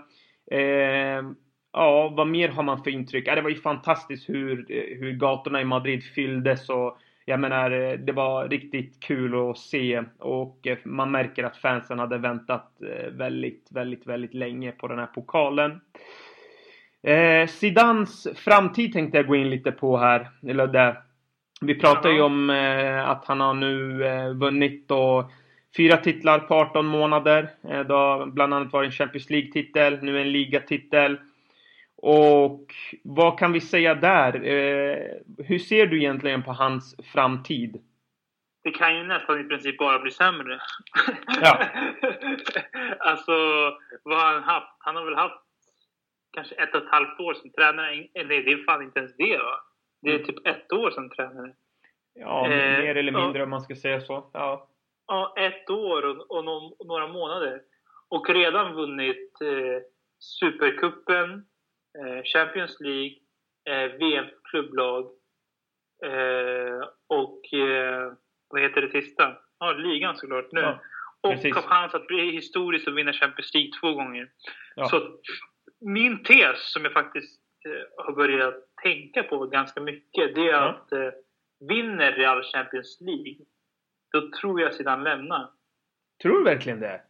Eh, 0.51 1.23
ja, 1.73 2.13
vad 2.17 2.27
mer 2.27 2.49
har 2.49 2.63
man 2.63 2.83
för 2.83 2.91
intryck? 2.91 3.27
Ja, 3.27 3.35
det 3.35 3.41
var 3.41 3.49
ju 3.49 3.61
fantastiskt 3.61 4.29
hur, 4.29 4.65
hur 4.99 5.11
gatorna 5.11 5.61
i 5.61 5.65
Madrid 5.65 6.03
fylldes 6.03 6.69
och 6.69 6.97
jag 7.25 7.39
menar, 7.39 7.71
eh, 7.71 7.93
det 7.93 8.11
var 8.11 8.47
riktigt 8.47 8.99
kul 8.99 9.49
att 9.49 9.57
se 9.57 10.03
och 10.19 10.67
eh, 10.67 10.77
man 10.83 11.11
märker 11.11 11.43
att 11.43 11.57
fansen 11.57 11.99
hade 11.99 12.17
väntat 12.17 12.81
eh, 12.81 13.11
väldigt, 13.11 13.67
väldigt, 13.69 14.07
väldigt 14.07 14.33
länge 14.33 14.71
på 14.71 14.87
den 14.87 14.99
här 14.99 15.05
pokalen. 15.05 15.81
Eh, 17.03 17.47
Zidans 17.47 18.27
framtid 18.35 18.93
tänkte 18.93 19.17
jag 19.17 19.27
gå 19.27 19.35
in 19.35 19.49
lite 19.49 19.71
på 19.71 19.97
här. 19.97 20.29
Eller 20.47 20.67
där. 20.67 21.01
Vi 21.61 21.75
pratar 21.75 22.09
ju 22.09 22.21
om 22.21 22.49
eh, 22.49 23.09
att 23.09 23.25
han 23.25 23.39
har 23.39 23.53
nu 23.53 24.05
eh, 24.05 24.29
vunnit 24.29 24.91
och 24.91 25.31
fyra 25.77 25.97
titlar 25.97 26.39
på 26.39 26.55
18 26.55 26.85
månader. 26.85 27.49
Eh, 27.69 27.79
det 27.79 27.93
har 27.93 28.25
bland 28.25 28.53
annat 28.53 28.73
varit 28.73 28.87
en 28.87 28.91
Champions 28.91 29.29
League-titel, 29.29 29.99
nu 30.01 30.21
en 30.21 30.31
ligatitel. 30.31 31.19
Och 32.01 32.73
vad 33.03 33.39
kan 33.39 33.51
vi 33.51 33.61
säga 33.61 33.95
där? 33.95 34.33
Eh, 34.45 35.17
hur 35.45 35.59
ser 35.59 35.85
du 35.87 35.97
egentligen 35.97 36.43
på 36.43 36.51
hans 36.51 36.95
framtid? 37.13 37.81
Det 38.63 38.71
kan 38.71 38.97
ju 38.97 39.03
nästan 39.03 39.39
i 39.39 39.43
princip 39.43 39.77
bara 39.77 39.99
bli 39.99 40.11
sämre. 40.11 40.59
Ja. 41.41 41.65
alltså, 42.99 43.31
vad 44.03 44.19
har 44.19 44.33
han 44.33 44.43
haft? 44.43 44.75
Han 44.79 44.95
har 44.95 45.05
väl 45.05 45.15
haft 45.15 45.41
kanske 46.33 46.55
ett 46.55 46.75
och 46.75 46.81
ett 46.83 46.89
halvt 46.91 47.19
år 47.19 47.33
som 47.33 47.49
tränare. 47.51 48.07
Eller 48.13 48.43
det 48.43 48.51
är 48.51 48.63
fan 48.65 48.83
inte 48.83 48.99
ens 48.99 49.15
det 49.17 49.37
va? 49.37 49.59
Det 50.01 50.09
är 50.09 50.15
Mm. 50.15 50.25
typ 50.27 50.47
ett 50.47 50.73
år 50.73 50.91
som 50.91 51.09
tränare. 51.09 51.53
Ja, 52.13 52.45
Eh, 52.45 52.79
mer 52.83 52.95
eller 52.95 53.11
mindre 53.11 53.43
om 53.43 53.49
man 53.49 53.61
ska 53.61 53.75
säga 53.75 54.01
så. 54.01 54.29
Ja. 54.33 54.67
Ja, 55.07 55.33
ett 55.37 55.69
år 55.69 56.05
och, 56.05 56.31
och 56.37 56.87
några 56.87 57.07
månader. 57.07 57.61
Och 58.09 58.29
redan 58.29 58.73
vunnit 58.73 59.41
eh, 59.41 59.81
Supercupen, 60.19 61.31
eh, 61.33 61.39
Champions 62.23 62.77
League, 62.79 63.15
eh, 63.69 63.91
VM 63.91 64.25
för 64.25 64.39
klubblag 64.49 65.05
eh, 66.05 66.87
och 67.07 67.53
eh, 67.53 68.13
vad 68.49 68.61
heter 68.61 68.81
det 68.81 68.89
sista? 69.01 69.37
Ja, 69.59 69.71
ligan 69.71 70.15
såklart 70.17 70.51
nu. 70.51 70.61
Ja, 70.61 70.79
och 71.21 71.33
har 71.33 71.61
chans 71.61 71.93
att 71.93 72.07
bli 72.07 72.31
historiskt 72.31 72.87
och 72.87 72.97
vinna 72.97 73.13
Champions 73.13 73.53
League 73.53 73.71
två 73.81 73.93
gånger. 73.93 74.31
Ja. 74.75 74.85
Så 74.89 75.19
min 75.79 76.23
tes, 76.23 76.71
som 76.71 76.83
jag 76.83 76.93
faktiskt 76.93 77.41
eh, 77.65 78.05
har 78.05 78.13
börjat 78.13 78.55
tänka 78.83 79.23
på 79.23 79.45
ganska 79.47 79.81
mycket, 79.81 80.35
det 80.35 80.41
är 80.41 80.51
Ja. 80.51 80.69
att 80.69 80.91
eh, 80.91 81.09
vinner 81.59 82.11
Real 82.11 82.43
Champions 82.43 82.97
League, 83.01 83.45
då 84.11 84.31
tror 84.31 84.61
jag 84.61 84.73
Zidane 84.73 85.03
lämnar. 85.03 85.49
Tror 86.21 86.37
du 86.37 86.43
verkligen 86.43 86.79
det? 86.79 87.01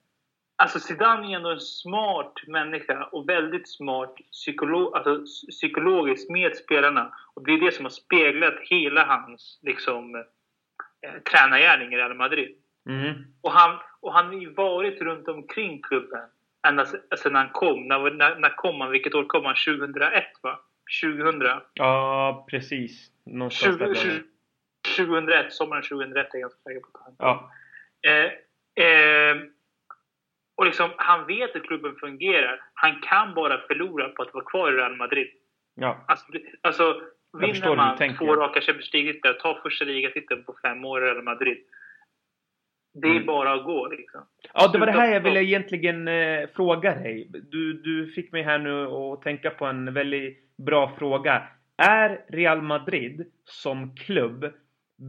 Alltså 0.61 0.79
Zidane 0.79 1.31
är 1.31 1.35
ändå 1.35 1.49
en 1.49 1.59
smart 1.59 2.33
människa 2.47 3.03
och 3.03 3.29
väldigt 3.29 3.69
smart 3.69 4.15
psykolo 4.31 4.93
alltså, 4.93 5.23
psykologiskt 5.49 6.29
med 6.29 6.55
spelarna. 6.55 7.13
Och 7.33 7.45
det 7.45 7.51
är 7.51 7.59
det 7.59 7.71
som 7.71 7.85
har 7.85 7.89
speglat 7.89 8.53
hela 8.59 9.05
hans 9.05 9.59
liksom, 9.61 10.15
eh, 10.15 11.21
tränargärning 11.31 11.93
i 11.93 11.97
Real 11.97 12.13
Madrid. 12.13 12.55
Mm. 12.89 13.13
Och 13.41 13.51
han, 13.51 13.79
och 13.99 14.13
han 14.13 14.25
har 14.25 14.33
ju 14.33 14.53
varit 14.53 15.01
runt 15.01 15.27
omkring 15.27 15.81
klubben 15.81 16.19
ända 16.67 16.85
se- 16.85 17.17
sedan 17.17 17.35
han 17.35 17.49
kom. 17.49 17.87
När, 17.87 18.11
när, 18.11 18.35
när 18.35 18.55
kom 18.55 18.81
han? 18.81 18.91
Vilket 18.91 19.15
år 19.15 19.23
kom 19.23 19.45
han? 19.45 19.55
2001 19.55 20.23
va? 20.43 20.59
2000? 21.03 21.41
Ja, 21.73 22.45
precis. 22.49 23.11
Någonstans 23.25 23.77
20, 23.77 23.85
där 23.85 23.95
20, 23.95 24.09
var 24.09 24.15
det. 24.15 24.23
2001, 25.05 25.53
sommaren 25.53 25.83
2001 25.83 26.15
är 26.15 26.29
jag 26.33 26.41
ganska 26.41 26.59
säker 26.63 26.79
på. 26.79 27.15
Ja. 27.17 27.51
Eh, 28.01 28.85
eh, 28.85 29.37
och 30.61 30.65
liksom, 30.65 30.89
han 30.97 31.25
vet 31.27 31.55
hur 31.55 31.59
klubben 31.59 31.95
fungerar. 31.95 32.59
Han 32.73 33.01
kan 33.01 33.33
bara 33.33 33.57
förlora 33.67 34.09
på 34.09 34.21
att 34.21 34.33
vara 34.33 34.43
kvar 34.45 34.71
i 34.71 34.75
Real 34.75 34.95
Madrid. 34.95 35.27
Ja. 35.75 36.05
Alltså, 36.07 36.25
alltså 36.61 37.01
vinner 37.39 37.75
man 37.75 37.97
två 38.17 38.35
raka 38.35 38.61
Champions 38.61 38.93
League-titlar, 38.93 39.33
tar 39.33 39.59
första 39.63 39.85
ligatiteln 39.85 40.43
på 40.43 40.55
fem 40.61 40.85
år 40.85 41.03
i 41.03 41.05
Real 41.05 41.23
Madrid. 41.23 41.57
Det 42.93 43.07
är 43.07 43.11
Mm. 43.11 43.25
bara 43.25 43.53
att 43.53 43.63
gå 43.63 43.87
liksom. 43.87 44.21
Ja, 44.53 44.67
det 44.67 44.77
var 44.79 44.85
det 44.85 44.91
här 44.91 45.13
jag 45.13 45.21
ville 45.21 45.43
egentligen 45.43 46.07
eh, 46.07 46.47
fråga 46.55 46.95
dig. 46.95 47.27
Du, 47.51 47.73
du 47.73 48.11
fick 48.11 48.31
mig 48.31 48.43
här 48.43 48.59
nu 48.59 48.85
att 48.87 49.21
tänka 49.21 49.49
på 49.49 49.65
en 49.65 49.93
väldigt 49.93 50.57
bra 50.57 50.95
fråga. 50.99 51.43
Är 51.77 52.21
Real 52.29 52.61
Madrid 52.61 53.31
som 53.45 53.95
klubb 53.95 54.53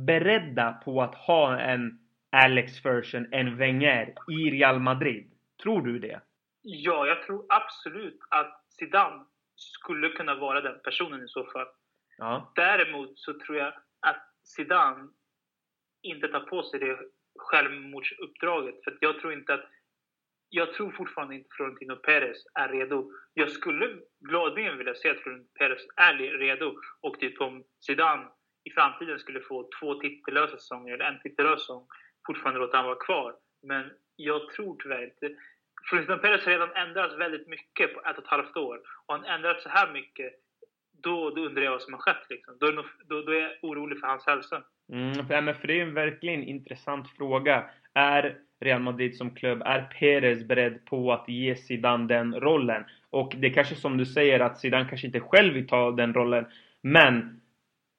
beredda 0.07 0.73
på 0.85 1.03
att 1.03 1.15
ha 1.15 1.61
en 1.61 1.99
Alex 2.37 2.83
Ferguson, 2.83 3.27
en 3.31 3.57
Wenger 3.57 4.15
i 4.31 4.51
Real 4.51 4.79
Madrid? 4.81 5.32
Tror 5.63 5.83
du 5.83 5.99
det? 5.99 6.21
Ja, 6.63 7.07
jag 7.07 7.23
tror 7.23 7.47
absolut 7.49 8.21
att 8.31 8.65
Zidane 8.69 9.25
skulle 9.57 10.09
kunna 10.09 10.35
vara 10.35 10.61
den 10.61 10.81
personen 10.85 11.25
i 11.25 11.29
så 11.29 11.45
fall. 11.45 11.67
Ja. 12.19 12.53
Däremot 12.55 13.19
så 13.19 13.39
tror 13.39 13.59
jag 13.59 13.75
att 14.01 14.23
Zidane 14.45 15.09
inte 16.03 16.29
tar 16.29 16.41
på 16.41 16.63
sig 16.63 16.81
det 16.81 16.99
självmordsuppdraget. 17.39 18.85
För 18.85 18.99
jag 19.01 19.21
tror 19.21 19.33
inte 19.33 19.55
att... 19.55 19.65
Jag 20.55 20.75
tror 20.75 20.91
fortfarande 20.91 21.35
inte 21.35 21.49
Florentino 21.53 21.97
Perez 21.97 22.45
är 22.55 22.69
redo. 22.69 23.13
Jag 23.35 23.51
skulle 23.51 23.99
gladeligen 24.21 24.79
vilja 24.79 24.95
se 24.95 25.11
att 25.11 25.21
Florentino 25.21 25.51
Perez 25.59 25.87
är 25.97 26.15
redo. 26.15 26.75
Och 27.01 27.21
typ 27.21 27.41
om 27.41 27.65
Zidane 27.81 28.29
i 28.65 28.71
framtiden 28.71 29.19
skulle 29.19 29.41
få 29.41 29.71
två 29.81 29.95
titellösa 29.95 30.57
säsonger 30.57 30.95
eller 30.95 31.05
en 31.05 31.21
titellös 31.21 31.61
säsong, 31.61 31.87
fortfarande 32.27 32.61
låta 32.61 32.77
han 32.77 32.87
vara 32.87 33.05
kvar. 33.05 33.37
Men 33.63 33.91
jag 34.17 34.51
tror 34.51 34.77
tyvärr 34.83 35.05
inte... 35.05 35.37
Florentino 35.85 36.19
Perez 36.19 36.45
har 36.45 36.53
redan 36.53 36.73
ändrats 36.73 37.19
väldigt 37.19 37.49
mycket 37.49 37.95
på 37.95 38.01
ett 38.01 38.19
och 38.19 38.25
ett 38.25 38.31
halvt 38.31 38.57
år. 38.57 38.81
Och 39.07 39.15
han 39.15 39.25
ändrat 39.25 39.63
så 39.63 39.69
här 39.69 39.93
mycket, 39.93 40.33
då, 41.03 41.31
då 41.31 41.41
undrar 41.41 41.63
jag 41.63 41.71
vad 41.71 41.83
som 41.83 41.93
har 41.93 42.01
skett. 42.01 42.27
Liksom. 42.31 42.57
Då, 42.61 42.67
är 42.67 42.73
nog, 42.73 42.85
då, 43.09 43.23
då 43.23 43.33
är 43.33 43.41
jag 43.41 43.51
orolig 43.63 44.01
för 44.01 44.07
hans 44.07 44.27
hälsa. 44.27 44.63
Mm, 44.93 45.15
för, 45.15 45.53
för 45.53 45.67
det 45.67 45.79
är 45.79 45.83
en 45.83 45.95
verkligen 45.95 46.43
intressant 46.43 47.09
fråga. 47.17 47.65
Är 47.95 48.37
Real 48.61 48.81
Madrid 48.81 49.17
som 49.17 49.35
klubb, 49.35 49.63
är 49.65 49.83
Perez 49.99 50.45
beredd 50.45 50.85
på 50.85 51.13
att 51.13 51.29
ge 51.29 51.57
Zidane 51.57 52.07
den 52.07 52.41
rollen? 52.41 52.85
Och 53.11 53.33
det 53.37 53.47
är 53.47 53.53
kanske 53.53 53.75
som 53.75 53.97
du 53.97 54.07
säger 54.07 54.41
att 54.41 54.59
Zidane 54.59 54.89
kanske 54.89 55.07
inte 55.07 55.21
själv 55.21 55.55
vill 55.55 55.67
ta 55.67 55.91
den 55.91 56.15
rollen. 56.15 56.47
Men 56.83 57.41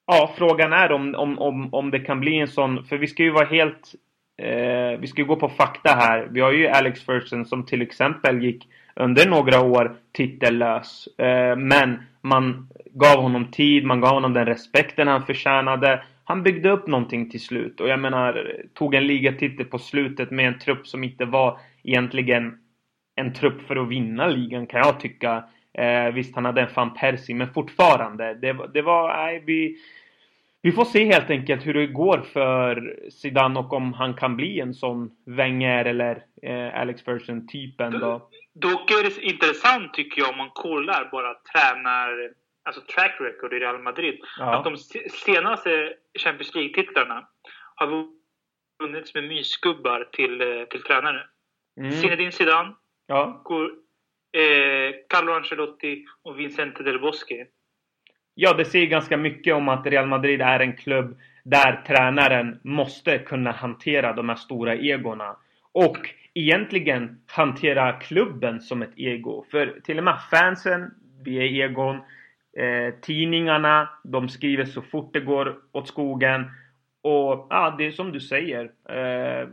ja, 0.06 0.34
frågan 0.38 0.72
är 0.72 0.92
om, 0.92 1.14
om, 1.14 1.38
om, 1.38 1.74
om 1.74 1.90
det 1.90 2.00
kan 2.00 2.20
bli 2.20 2.38
en 2.38 2.48
sån, 2.48 2.84
för 2.84 2.96
vi 2.96 3.06
ska 3.06 3.22
ju 3.22 3.30
vara 3.30 3.46
helt 3.46 3.94
eh, 4.36 5.00
vi 5.00 5.06
ska 5.06 5.22
ju 5.22 5.26
gå 5.26 5.36
på 5.36 5.48
fakta 5.48 5.90
här. 5.90 6.28
Vi 6.30 6.40
har 6.40 6.52
ju 6.52 6.68
Alex 6.68 7.04
Ferguson 7.04 7.46
som 7.46 7.66
till 7.66 7.82
exempel 7.82 8.42
gick 8.42 8.68
under 8.96 9.28
några 9.28 9.60
år 9.60 9.96
titellös. 10.12 11.08
Eh, 11.18 11.56
men 11.56 12.02
man 12.20 12.68
gav 12.94 13.22
honom 13.22 13.50
tid, 13.50 13.84
man 13.84 14.00
gav 14.00 14.10
honom 14.10 14.32
den 14.32 14.46
respekten 14.46 15.08
han 15.08 15.26
förtjänade. 15.26 16.02
Han 16.24 16.42
byggde 16.42 16.70
upp 16.70 16.86
någonting 16.86 17.30
till 17.30 17.40
slut 17.40 17.80
och 17.80 17.88
jag 17.88 18.00
menar 18.00 18.52
tog 18.74 18.94
en 18.94 19.06
ligatitel 19.06 19.66
på 19.66 19.78
slutet 19.78 20.30
med 20.30 20.48
en 20.48 20.58
trupp 20.58 20.86
som 20.86 21.04
inte 21.04 21.24
var 21.24 21.58
egentligen 21.82 22.58
en 23.16 23.32
trupp 23.32 23.62
för 23.62 23.76
att 23.76 23.88
vinna 23.88 24.26
ligan 24.26 24.66
kan 24.66 24.80
jag 24.80 25.00
tycka. 25.00 25.44
Eh, 25.78 26.14
visst, 26.14 26.34
han 26.34 26.44
hade 26.44 26.60
en 26.60 26.68
fan 26.68 26.94
Persie, 26.94 27.34
men 27.34 27.52
fortfarande. 27.52 28.34
Det, 28.34 28.56
det 28.74 28.82
var, 28.82 29.16
nej, 29.16 29.42
vi, 29.46 29.76
vi 30.64 30.72
får 30.72 30.84
se 30.84 31.04
helt 31.04 31.30
enkelt 31.30 31.66
hur 31.66 31.74
det 31.74 31.86
går 31.86 32.18
för 32.32 32.96
Zidane 33.10 33.60
och 33.60 33.72
om 33.72 33.92
han 33.92 34.14
kan 34.14 34.36
bli 34.36 34.60
en 34.60 34.74
sån 34.74 35.10
Wenger 35.26 35.84
eller 35.84 36.24
eh, 36.42 36.80
Alex 36.80 37.02
Ferguson 37.02 37.46
typen 37.46 37.92
då. 37.92 38.30
Dock 38.54 38.90
är 38.90 39.02
det 39.02 39.22
intressant 39.22 39.94
tycker 39.94 40.22
jag 40.22 40.30
om 40.30 40.36
man 40.36 40.50
kollar 40.50 41.08
bara 41.12 41.34
tränar, 41.34 42.30
alltså 42.62 42.80
track 42.80 43.16
record 43.20 43.52
i 43.54 43.58
Real 43.58 43.82
Madrid. 43.82 44.20
Ja. 44.38 44.54
Att 44.54 44.64
de 44.64 44.76
senaste 45.10 45.92
Champions 46.18 46.54
League-titlarna 46.54 47.28
har 47.74 48.06
vunnits 48.82 49.14
med 49.14 49.24
mysgubbar 49.24 50.08
till, 50.12 50.40
eh, 50.40 50.64
till 50.64 50.82
tränare. 50.82 51.22
Mm. 51.80 51.92
Zinedine 51.92 52.32
Zidane, 52.32 52.74
ja. 53.06 53.44
eh, 54.32 54.94
Carlo 55.08 55.32
Ancelotti 55.32 56.04
och 56.22 56.38
Vincente 56.38 56.82
Del 56.82 57.00
Bosque. 57.00 57.46
Ja, 58.34 58.52
det 58.52 58.64
säger 58.64 58.86
ganska 58.86 59.16
mycket 59.16 59.54
om 59.54 59.68
att 59.68 59.86
Real 59.86 60.06
Madrid 60.06 60.40
är 60.40 60.60
en 60.60 60.76
klubb 60.76 61.18
där 61.44 61.82
tränaren 61.86 62.60
måste 62.62 63.18
kunna 63.18 63.52
hantera 63.52 64.12
de 64.12 64.28
här 64.28 64.36
stora 64.36 64.74
egona. 64.76 65.36
Och 65.72 65.98
egentligen 66.34 67.20
hantera 67.26 67.92
klubben 67.92 68.60
som 68.60 68.82
ett 68.82 68.92
ego. 68.96 69.44
För 69.50 69.80
till 69.84 69.98
och 69.98 70.04
med 70.04 70.18
fansen, 70.30 70.90
vi 71.24 71.36
är 71.38 71.64
egon. 71.64 71.96
Eh, 72.56 72.94
tidningarna, 73.00 73.88
de 74.04 74.28
skriver 74.28 74.64
så 74.64 74.82
fort 74.82 75.12
det 75.12 75.20
går 75.20 75.56
åt 75.72 75.88
skogen. 75.88 76.44
Och 77.02 77.46
ja, 77.50 77.74
det 77.78 77.86
är 77.86 77.90
som 77.90 78.12
du 78.12 78.20
säger. 78.20 78.64
Eh, 78.88 79.48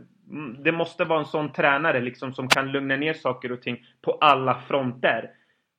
det 0.58 0.72
måste 0.72 1.04
vara 1.04 1.18
en 1.18 1.24
sån 1.24 1.52
tränare 1.52 2.00
liksom 2.00 2.32
som 2.32 2.48
kan 2.48 2.72
lugna 2.72 2.96
ner 2.96 3.14
saker 3.14 3.52
och 3.52 3.62
ting 3.62 3.86
på 4.02 4.12
alla 4.12 4.54
fronter. 4.54 5.30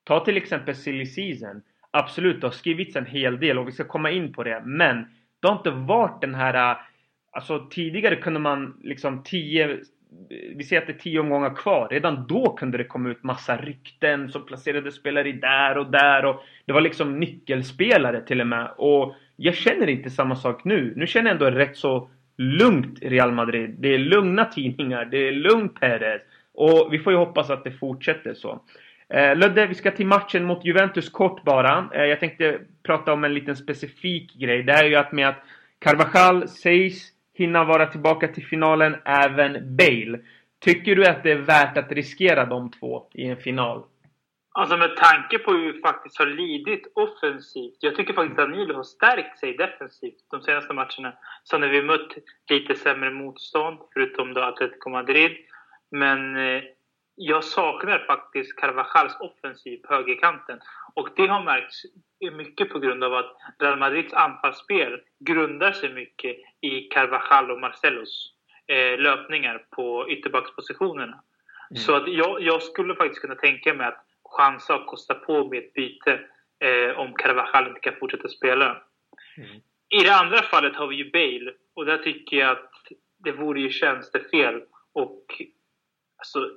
Ta 0.04 0.24
till 0.24 0.36
exempel 0.36 0.74
silly 0.74 1.06
season. 1.06 1.62
Absolut, 1.96 2.40
det 2.40 2.46
har 2.46 2.52
skrivits 2.52 2.96
en 2.96 3.06
hel 3.06 3.40
del 3.40 3.58
och 3.58 3.68
vi 3.68 3.72
ska 3.72 3.84
komma 3.84 4.10
in 4.10 4.32
på 4.32 4.42
det. 4.42 4.62
Men 4.64 5.06
det 5.40 5.48
har 5.48 5.56
inte 5.56 5.70
varit 5.70 6.20
den 6.20 6.34
här... 6.34 6.70
Äh, 6.70 6.76
alltså 7.32 7.66
tidigare 7.70 8.16
kunde 8.16 8.40
man 8.40 8.80
liksom 8.82 9.22
tio... 9.22 9.78
Vi 10.56 10.64
ser 10.64 10.78
att 10.78 10.86
det 10.86 10.92
är 10.92 10.98
tio 10.98 11.20
omgångar 11.20 11.54
kvar. 11.54 11.88
Redan 11.90 12.26
då 12.26 12.52
kunde 12.52 12.78
det 12.78 12.84
komma 12.84 13.08
ut 13.08 13.22
massa 13.22 13.56
rykten 13.56 14.28
som 14.28 14.46
placerade 14.46 14.92
spelare 14.92 15.32
där 15.32 15.78
och 15.78 15.90
där. 15.90 16.24
Och 16.24 16.42
det 16.64 16.72
var 16.72 16.80
liksom 16.80 17.20
nyckelspelare 17.20 18.20
till 18.20 18.40
och 18.40 18.46
med. 18.46 18.70
Och 18.76 19.14
jag 19.36 19.54
känner 19.54 19.88
inte 19.88 20.10
samma 20.10 20.36
sak 20.36 20.64
nu. 20.64 20.92
Nu 20.96 21.06
känner 21.06 21.30
jag 21.30 21.34
ändå 21.34 21.58
rätt 21.58 21.76
så 21.76 22.08
lugnt 22.36 23.02
i 23.02 23.08
Real 23.08 23.32
Madrid. 23.32 23.76
Det 23.78 23.94
är 23.94 23.98
lugna 23.98 24.44
tidningar. 24.44 25.04
Det 25.04 25.28
är 25.28 25.32
lugnt 25.32 25.80
Perez. 25.80 26.22
Och 26.54 26.88
vi 26.92 26.98
får 26.98 27.12
ju 27.12 27.18
hoppas 27.18 27.50
att 27.50 27.64
det 27.64 27.72
fortsätter 27.72 28.34
så. 28.34 28.60
Eh, 29.08 29.36
Ludde, 29.36 29.66
vi 29.66 29.74
ska 29.74 29.90
till 29.90 30.06
matchen 30.06 30.44
mot 30.44 30.64
Juventus 30.64 31.08
kort 31.08 31.42
bara. 31.44 31.88
Eh, 31.94 32.04
jag 32.04 32.20
tänkte 32.20 32.60
prata 32.82 33.12
om 33.12 33.24
en 33.24 33.34
liten 33.34 33.56
specifik 33.56 34.34
grej. 34.34 34.62
Det 34.62 34.72
är 34.72 34.84
ju 34.84 34.94
att 34.94 35.12
med 35.12 35.28
att 35.28 35.42
Carvajal 35.78 36.48
sägs 36.48 37.12
hinna 37.34 37.64
vara 37.64 37.86
tillbaka 37.86 38.28
till 38.28 38.46
finalen, 38.46 38.96
även 39.04 39.76
Bale. 39.76 40.18
Tycker 40.60 40.96
du 40.96 41.06
att 41.06 41.22
det 41.22 41.32
är 41.32 41.36
värt 41.36 41.78
att 41.78 41.92
riskera 41.92 42.44
de 42.44 42.70
två 42.70 43.06
i 43.14 43.26
en 43.26 43.36
final? 43.36 43.84
Alltså 44.56 44.76
med 44.76 44.96
tanke 44.96 45.38
på 45.38 45.52
hur 45.52 45.72
vi 45.72 45.80
faktiskt 45.80 46.18
har 46.18 46.26
lidit 46.26 46.92
offensivt. 46.94 47.76
Jag 47.80 47.96
tycker 47.96 48.14
faktiskt 48.14 48.38
att 48.38 48.48
Danilo 48.50 48.74
har 48.74 48.82
stärkt 48.82 49.38
sig 49.38 49.56
defensivt 49.56 50.30
de 50.30 50.42
senaste 50.42 50.74
matcherna. 50.74 51.12
Så 51.44 51.58
när 51.58 51.68
vi 51.68 51.82
mött 51.82 52.14
lite 52.50 52.74
sämre 52.74 53.10
motstånd, 53.10 53.78
förutom 53.92 54.34
då 54.34 54.40
Atletico 54.40 54.90
Madrid. 54.90 55.32
Men 55.90 56.36
eh, 56.36 56.62
jag 57.16 57.44
saknar 57.44 57.98
faktiskt 57.98 58.56
Carvajals 58.56 59.16
offensiv 59.20 59.76
på 59.76 59.94
högerkanten. 59.94 60.60
Och 60.94 61.08
det 61.16 61.26
har 61.26 61.44
märkts 61.44 61.82
mycket 62.32 62.68
på 62.68 62.78
grund 62.78 63.04
av 63.04 63.14
att 63.14 63.36
Real 63.58 63.78
Madrids 63.78 64.12
anfallsspel 64.12 65.00
grundar 65.18 65.72
sig 65.72 65.92
mycket 65.92 66.36
i 66.60 66.80
Carvajal 66.80 67.50
och 67.50 67.60
Marcelos 67.60 68.34
eh, 68.66 68.98
löpningar 68.98 69.66
på 69.70 70.10
ytterbackspositionerna. 70.10 71.22
Mm. 71.70 71.82
Så 71.82 71.94
att 71.94 72.12
jag, 72.12 72.42
jag, 72.42 72.62
skulle 72.62 72.94
faktiskt 72.94 73.20
kunna 73.20 73.34
tänka 73.34 73.74
mig 73.74 73.86
att 73.86 74.06
chansa 74.24 74.76
och 74.76 74.86
kosta 74.86 75.14
på 75.14 75.48
med 75.48 75.58
ett 75.58 75.72
byte 75.72 76.20
eh, 76.60 76.98
om 76.98 77.14
Carvajal 77.14 77.68
inte 77.68 77.80
kan 77.80 77.96
fortsätta 78.00 78.28
spela. 78.28 78.82
Mm. 79.36 79.60
I 79.88 80.04
det 80.04 80.14
andra 80.14 80.42
fallet 80.42 80.76
har 80.76 80.86
vi 80.86 80.96
ju 80.96 81.10
Bale 81.10 81.52
och 81.74 81.86
där 81.86 81.98
tycker 81.98 82.36
jag 82.36 82.50
att 82.50 82.70
det 83.18 83.32
vore 83.32 83.60
ju 83.60 83.70
tjänstefel 83.70 84.62
och 84.92 85.24
alltså, 86.16 86.50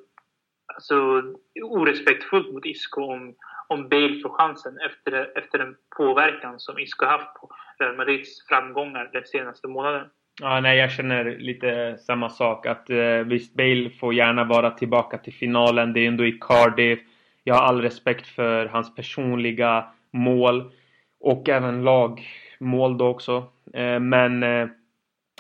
alltså, 0.77 1.23
orespektfullt 1.63 2.53
mot 2.53 2.65
Isco 2.65 3.01
om, 3.01 3.35
om 3.67 3.89
Bale 3.89 4.19
får 4.19 4.29
chansen 4.29 4.77
efter, 4.79 5.37
efter 5.37 5.57
den 5.57 5.75
påverkan 5.97 6.59
som 6.59 6.79
Isco 6.79 7.05
haft 7.05 7.33
på 7.33 7.49
Real 7.79 7.95
Madrids 7.95 8.47
framgångar 8.47 9.09
den 9.13 9.25
senaste 9.25 9.67
månaden. 9.67 10.07
Ja, 10.41 10.59
nej, 10.59 10.77
jag 10.77 10.91
känner 10.91 11.37
lite 11.39 11.97
samma 11.97 12.29
sak. 12.29 12.65
Att 12.65 12.89
eh, 12.89 13.19
visst, 13.25 13.53
Bale 13.53 13.89
får 13.89 14.13
gärna 14.13 14.43
vara 14.43 14.71
tillbaka 14.71 15.17
till 15.17 15.33
finalen. 15.33 15.93
Det 15.93 15.99
är 15.99 16.07
ändå 16.07 16.25
i 16.25 16.31
Cardiff. 16.31 16.99
Jag 17.43 17.55
har 17.55 17.61
all 17.61 17.81
respekt 17.81 18.27
för 18.27 18.65
hans 18.65 18.95
personliga 18.95 19.85
mål. 20.11 20.71
Och 21.19 21.49
även 21.49 21.83
lagmål 21.83 22.97
då 22.97 23.07
också. 23.07 23.43
Eh, 23.73 23.99
men 23.99 24.43
eh, 24.43 24.67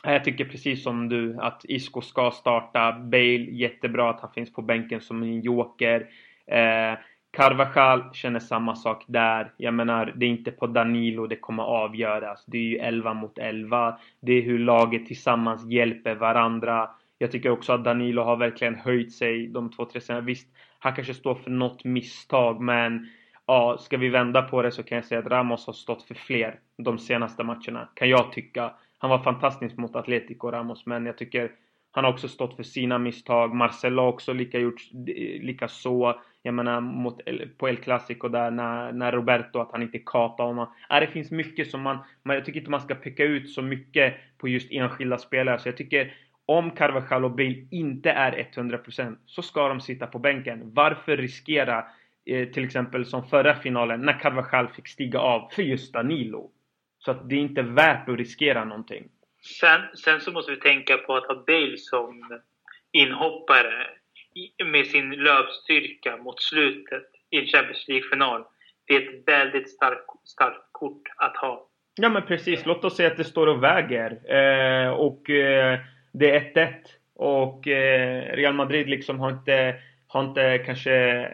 jag 0.03 0.23
tycker 0.23 0.45
precis 0.45 0.83
som 0.83 1.09
du 1.09 1.37
att 1.39 1.61
Isco 1.63 2.01
ska 2.01 2.31
starta. 2.31 2.91
Bale, 2.91 3.51
jättebra 3.51 4.09
att 4.09 4.21
han 4.21 4.31
finns 4.31 4.53
på 4.53 4.61
bänken 4.61 5.01
som 5.01 5.23
en 5.23 5.41
joker. 5.41 6.07
Eh, 6.47 6.99
Carvajal 7.31 8.03
känner 8.13 8.39
samma 8.39 8.75
sak 8.75 9.03
där. 9.07 9.53
Jag 9.57 9.73
menar, 9.73 10.13
det 10.15 10.25
är 10.25 10.29
inte 10.29 10.51
på 10.51 10.67
Danilo 10.67 11.27
det 11.27 11.35
kommer 11.35 11.63
avgöras. 11.63 12.45
Det 12.45 12.57
är 12.57 12.61
ju 12.61 12.77
11 12.77 13.13
mot 13.13 13.37
11. 13.37 13.99
Det 14.21 14.33
är 14.33 14.41
hur 14.41 14.59
laget 14.59 15.05
tillsammans 15.05 15.65
hjälper 15.65 16.15
varandra. 16.15 16.89
Jag 17.17 17.31
tycker 17.31 17.49
också 17.49 17.73
att 17.73 17.83
Danilo 17.83 18.23
har 18.23 18.37
verkligen 18.37 18.75
höjt 18.75 19.13
sig 19.13 19.47
de 19.47 19.71
två, 19.71 19.85
tre 19.85 20.01
senaste. 20.01 20.25
Visst, 20.25 20.47
han 20.79 20.95
kanske 20.95 21.13
står 21.13 21.35
för 21.35 21.49
något 21.51 21.83
misstag, 21.83 22.61
men 22.61 23.07
ja, 23.45 23.77
ska 23.79 23.97
vi 23.97 24.09
vända 24.09 24.41
på 24.41 24.61
det 24.61 24.71
så 24.71 24.83
kan 24.83 24.95
jag 24.95 25.05
säga 25.05 25.19
att 25.19 25.27
Ramos 25.27 25.65
har 25.65 25.73
stått 25.73 26.03
för 26.03 26.15
fler 26.15 26.59
de 26.77 26.99
senaste 26.99 27.43
matcherna, 27.43 27.89
kan 27.93 28.09
jag 28.09 28.31
tycka. 28.31 28.71
Han 28.97 29.09
var 29.09 29.23
fantastisk 29.23 29.77
mot 29.77 29.95
Atletico 29.95 30.51
Ramos, 30.51 30.85
men 30.85 31.05
jag 31.05 31.17
tycker 31.17 31.51
han 31.91 32.03
har 32.03 32.11
också 32.11 32.27
stått 32.27 32.55
för 32.55 32.63
sina 32.63 32.97
misstag. 32.97 33.55
Marcelo 33.55 34.01
har 34.01 34.09
också 34.09 34.33
lika, 34.33 34.59
gjort, 34.59 34.81
lika 35.41 35.67
så. 35.67 36.21
Jag 36.41 36.53
menar 36.53 36.81
mot, 36.81 37.21
på 37.57 37.69
El 37.69 37.77
Clasico 37.77 38.27
där 38.27 38.51
när, 38.51 38.91
när 38.91 39.11
Roberto, 39.11 39.59
att 39.59 39.71
han 39.71 39.81
inte 39.81 39.99
kapade 39.99 40.49
honom. 40.49 40.73
Ja, 40.89 40.99
det 40.99 41.07
finns 41.07 41.31
mycket 41.31 41.71
som 41.71 41.81
man, 41.81 41.97
man... 42.23 42.35
Jag 42.35 42.45
tycker 42.45 42.59
inte 42.59 42.71
man 42.71 42.81
ska 42.81 42.95
peka 42.95 43.23
ut 43.23 43.49
så 43.49 43.61
mycket 43.61 44.13
på 44.37 44.47
just 44.47 44.71
enskilda 44.71 45.17
spelare. 45.17 45.59
Så 45.59 45.67
jag 45.67 45.77
tycker 45.77 46.13
om 46.45 46.71
Carvajal 46.71 47.25
och 47.25 47.31
Bale 47.31 47.67
inte 47.71 48.11
är 48.11 48.49
100% 48.53 49.17
så 49.25 49.41
ska 49.41 49.67
de 49.67 49.81
sitta 49.81 50.07
på 50.07 50.19
bänken. 50.19 50.61
Varför 50.73 51.17
riskera 51.17 51.85
eh, 52.25 52.47
till 52.47 52.63
exempel 52.65 53.05
som 53.05 53.23
förra 53.23 53.55
finalen 53.55 54.01
när 54.01 54.19
Carvajal 54.19 54.67
fick 54.67 54.87
stiga 54.87 55.19
av 55.19 55.49
för 55.51 55.63
just 55.63 55.93
Danilo? 55.93 56.51
Så 56.99 57.11
att 57.11 57.29
det 57.29 57.35
är 57.35 57.39
inte 57.39 57.61
värt 57.61 58.09
att 58.09 58.17
riskera 58.17 58.65
någonting. 58.65 59.09
Sen, 59.59 59.81
sen 59.93 60.21
så 60.21 60.31
måste 60.31 60.51
vi 60.51 60.57
tänka 60.57 60.97
på 60.97 61.15
att 61.15 61.27
ha 61.27 61.43
Bale 61.47 61.77
som 61.77 62.41
inhoppare 62.91 63.87
med 64.65 64.87
sin 64.87 65.09
löpstyrka 65.09 66.17
mot 66.17 66.41
slutet 66.41 67.03
i 67.29 67.37
en 67.37 67.45
Champions 67.45 67.87
League-final. 67.87 68.43
Det 68.85 68.95
är 68.95 69.01
ett 69.01 69.27
väldigt 69.27 69.69
starkt, 69.69 70.05
starkt 70.23 70.67
kort 70.71 71.01
att 71.17 71.37
ha. 71.37 71.69
Ja 71.95 72.09
men 72.09 72.25
precis, 72.25 72.65
låt 72.65 72.85
oss 72.85 72.95
säga 72.95 73.11
att 73.11 73.17
det 73.17 73.23
står 73.23 73.47
och 73.47 73.63
väger. 73.63 74.11
Eh, 74.35 74.89
och 74.89 75.29
eh, 75.29 75.79
det 76.13 76.35
är 76.35 76.67
1-1. 76.67 76.73
Och 77.15 77.67
eh, 77.67 78.35
Real 78.35 78.53
Madrid 78.53 78.89
liksom 78.89 79.19
har 79.19 79.31
inte 79.31 79.75
har 80.07 80.23
inte 80.23 80.57
kanske 80.57 81.27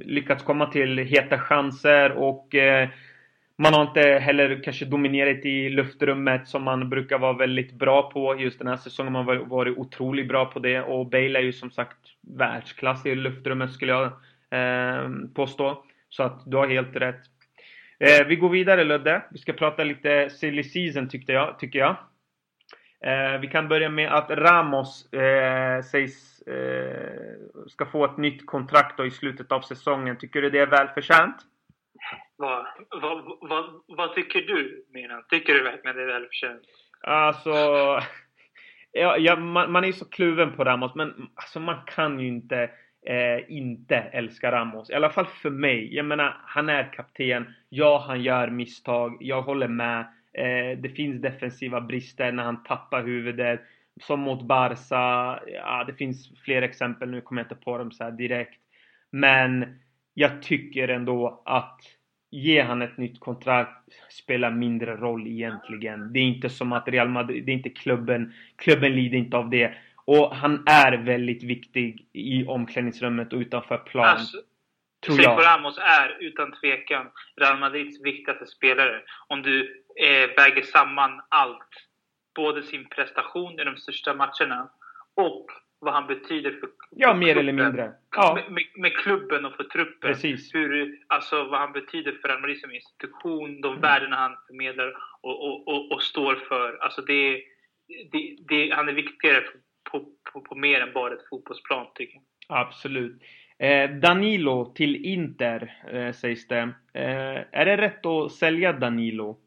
lyckats 0.00 0.42
komma 0.42 0.66
till 0.66 0.98
heta 0.98 1.38
chanser 1.38 2.12
och 2.12 2.54
eh, 2.54 2.88
man 3.58 3.74
har 3.74 3.82
inte 3.82 4.00
heller 4.00 4.62
kanske 4.64 4.84
dominerat 4.84 5.44
i 5.44 5.68
luftrummet 5.68 6.48
som 6.48 6.62
man 6.62 6.90
brukar 6.90 7.18
vara 7.18 7.32
väldigt 7.32 7.72
bra 7.72 8.10
på. 8.10 8.40
Just 8.40 8.58
den 8.58 8.68
här 8.68 8.76
säsongen 8.76 9.14
har 9.14 9.24
man 9.24 9.48
varit 9.48 9.78
otroligt 9.78 10.28
bra 10.28 10.44
på 10.44 10.58
det 10.58 10.80
och 10.80 11.06
Bale 11.06 11.38
är 11.38 11.42
ju 11.42 11.52
som 11.52 11.70
sagt 11.70 11.98
världsklass 12.38 13.06
i 13.06 13.14
luftrummet 13.14 13.72
skulle 13.72 13.92
jag 13.92 14.06
eh, 14.50 15.10
påstå. 15.34 15.84
Så 16.08 16.22
att 16.22 16.42
du 16.46 16.56
har 16.56 16.68
helt 16.68 16.96
rätt. 16.96 17.20
Eh, 17.98 18.26
vi 18.26 18.36
går 18.36 18.48
vidare 18.48 18.84
Ludde. 18.84 19.22
Vi 19.30 19.38
ska 19.38 19.52
prata 19.52 19.84
lite 19.84 20.30
silly 20.30 20.62
season 20.64 21.08
tyckte 21.08 21.32
jag, 21.32 21.58
tycker 21.58 21.78
jag. 21.78 21.96
Eh, 23.00 23.40
vi 23.40 23.46
kan 23.46 23.68
börja 23.68 23.88
med 23.88 24.12
att 24.12 24.30
Ramos 24.30 25.12
eh, 25.12 25.82
sägs 25.82 26.42
eh, 26.42 27.68
ska 27.68 27.86
få 27.86 28.04
ett 28.04 28.16
nytt 28.16 28.46
kontrakt 28.46 28.96
då 28.96 29.06
i 29.06 29.10
slutet 29.10 29.52
av 29.52 29.60
säsongen. 29.60 30.16
Tycker 30.16 30.42
du 30.42 30.50
det 30.50 30.58
är 30.58 30.66
välförtjänt? 30.66 31.36
Vad, 32.36 32.66
vad, 32.90 33.38
vad, 33.40 33.82
vad 33.86 34.14
tycker 34.14 34.40
du, 34.40 34.86
Minan? 34.92 35.24
Tycker 35.30 35.54
du 35.54 35.62
verkligen 35.62 35.96
det 35.96 36.02
är 36.02 36.06
välförtjänt? 36.06 36.62
Alltså... 37.00 37.52
Ja, 38.92 39.16
ja, 39.18 39.36
man, 39.36 39.72
man 39.72 39.84
är 39.84 39.86
ju 39.86 39.92
så 39.92 40.04
kluven 40.04 40.52
på 40.52 40.64
Ramos, 40.64 40.94
men 40.94 41.28
alltså 41.34 41.60
man 41.60 41.76
kan 41.86 42.20
ju 42.20 42.26
inte 42.26 42.70
eh, 43.06 43.50
inte 43.50 43.96
älska 43.96 44.52
Ramos. 44.52 44.90
I 44.90 44.94
alla 44.94 45.10
fall 45.10 45.26
för 45.26 45.50
mig. 45.50 45.94
Jag 45.94 46.06
menar, 46.06 46.40
han 46.44 46.68
är 46.68 46.92
kapten. 46.92 47.54
Ja, 47.68 48.04
han 48.08 48.22
gör 48.22 48.50
misstag. 48.50 49.16
Jag 49.20 49.42
håller 49.42 49.68
med. 49.68 50.00
Eh, 50.32 50.78
det 50.78 50.88
finns 50.88 51.22
defensiva 51.22 51.80
brister 51.80 52.32
när 52.32 52.42
han 52.44 52.62
tappar 52.62 53.02
huvudet. 53.02 53.60
Som 54.00 54.20
mot 54.20 54.42
Barca. 54.42 55.40
Ja, 55.46 55.84
det 55.86 55.94
finns 55.94 56.40
fler 56.44 56.62
exempel. 56.62 57.10
Nu 57.10 57.20
kommer 57.20 57.40
jag 57.40 57.44
inte 57.44 57.64
på 57.64 57.78
dem 57.78 57.92
så 57.92 58.10
direkt. 58.10 58.60
Men 59.10 59.78
jag 60.14 60.42
tycker 60.42 60.88
ändå 60.88 61.42
att 61.44 61.80
ge 62.30 62.62
han 62.62 62.82
ett 62.82 62.96
nytt 62.96 63.20
kontrakt 63.20 63.92
spelar 64.10 64.50
mindre 64.50 64.96
roll 64.96 65.26
egentligen. 65.26 66.12
Det 66.12 66.18
är 66.18 66.24
inte 66.24 66.50
som 66.50 66.72
att 66.72 66.88
Real 66.88 67.08
Madrid, 67.08 67.44
det 67.46 67.52
är 67.52 67.56
inte 67.56 67.70
klubben, 67.70 68.34
klubben 68.56 68.92
lider 68.92 69.18
inte 69.18 69.36
av 69.36 69.50
det. 69.50 69.74
Och 70.04 70.36
han 70.36 70.62
är 70.66 70.96
väldigt 70.96 71.42
viktig 71.42 72.06
i 72.12 72.44
omklädningsrummet 72.46 73.32
och 73.32 73.38
utanför 73.38 73.78
plan. 73.78 74.04
Alltså, 74.04 74.36
Sergio 75.06 75.28
Ramos 75.28 75.78
är 75.78 76.16
utan 76.20 76.52
tvekan 76.52 77.06
Real 77.36 77.58
Madrids 77.58 78.02
viktigaste 78.04 78.46
spelare. 78.46 79.02
Om 79.26 79.42
du 79.42 79.84
eh, 79.96 80.30
väger 80.36 80.62
samman 80.62 81.20
allt. 81.28 81.68
Både 82.34 82.62
sin 82.62 82.88
prestation 82.88 83.60
i 83.60 83.64
de 83.64 83.76
största 83.76 84.14
matcherna 84.14 84.70
och 85.14 85.46
vad 85.80 85.94
han 85.94 86.06
betyder 86.06 86.50
för 86.50 86.68
Ja, 86.90 87.14
mer 87.14 87.36
eller 87.36 87.52
mindre. 87.52 87.92
Ja. 88.16 88.34
Med, 88.34 88.52
med, 88.52 88.64
med, 88.76 88.96
klubben 88.96 89.44
och 89.44 89.54
för 89.54 89.64
truppen. 89.64 90.12
Precis. 90.12 90.54
Hur, 90.54 90.98
alltså 91.06 91.44
vad 91.44 91.60
han 91.60 91.72
betyder 91.72 92.12
för 92.12 92.28
Real 92.28 92.40
Madrid 92.40 92.60
som 92.60 92.74
institution, 92.74 93.60
de 93.60 93.68
mm. 93.68 93.80
värdena 93.80 94.16
han 94.16 94.36
förmedlar 94.46 94.94
och, 95.20 95.44
och, 95.44 95.68
och, 95.68 95.92
och 95.92 96.02
står 96.02 96.34
för. 96.34 96.78
Alltså 96.82 97.02
det, 97.02 97.42
det, 98.12 98.36
det, 98.48 98.70
han 98.70 98.88
är 98.88 98.92
viktigare 98.92 99.40
på, 99.90 100.04
på, 100.32 100.40
på, 100.40 100.54
mer 100.54 100.80
än 100.80 100.92
bara 100.92 101.14
ett 101.14 101.28
fotbollsplan, 101.30 101.86
tycker 101.94 102.14
jag. 102.14 102.58
Absolut. 102.58 103.22
Eh, 103.58 103.90
Danilo 103.90 104.72
till 104.74 105.04
Inter, 105.04 105.82
eh, 105.92 106.12
sägs 106.12 106.48
det. 106.48 106.74
Eh, 106.92 107.44
är 107.52 107.64
det 107.64 107.76
rätt 107.76 108.06
att 108.06 108.32
sälja 108.32 108.72
Danilo? 108.72 109.38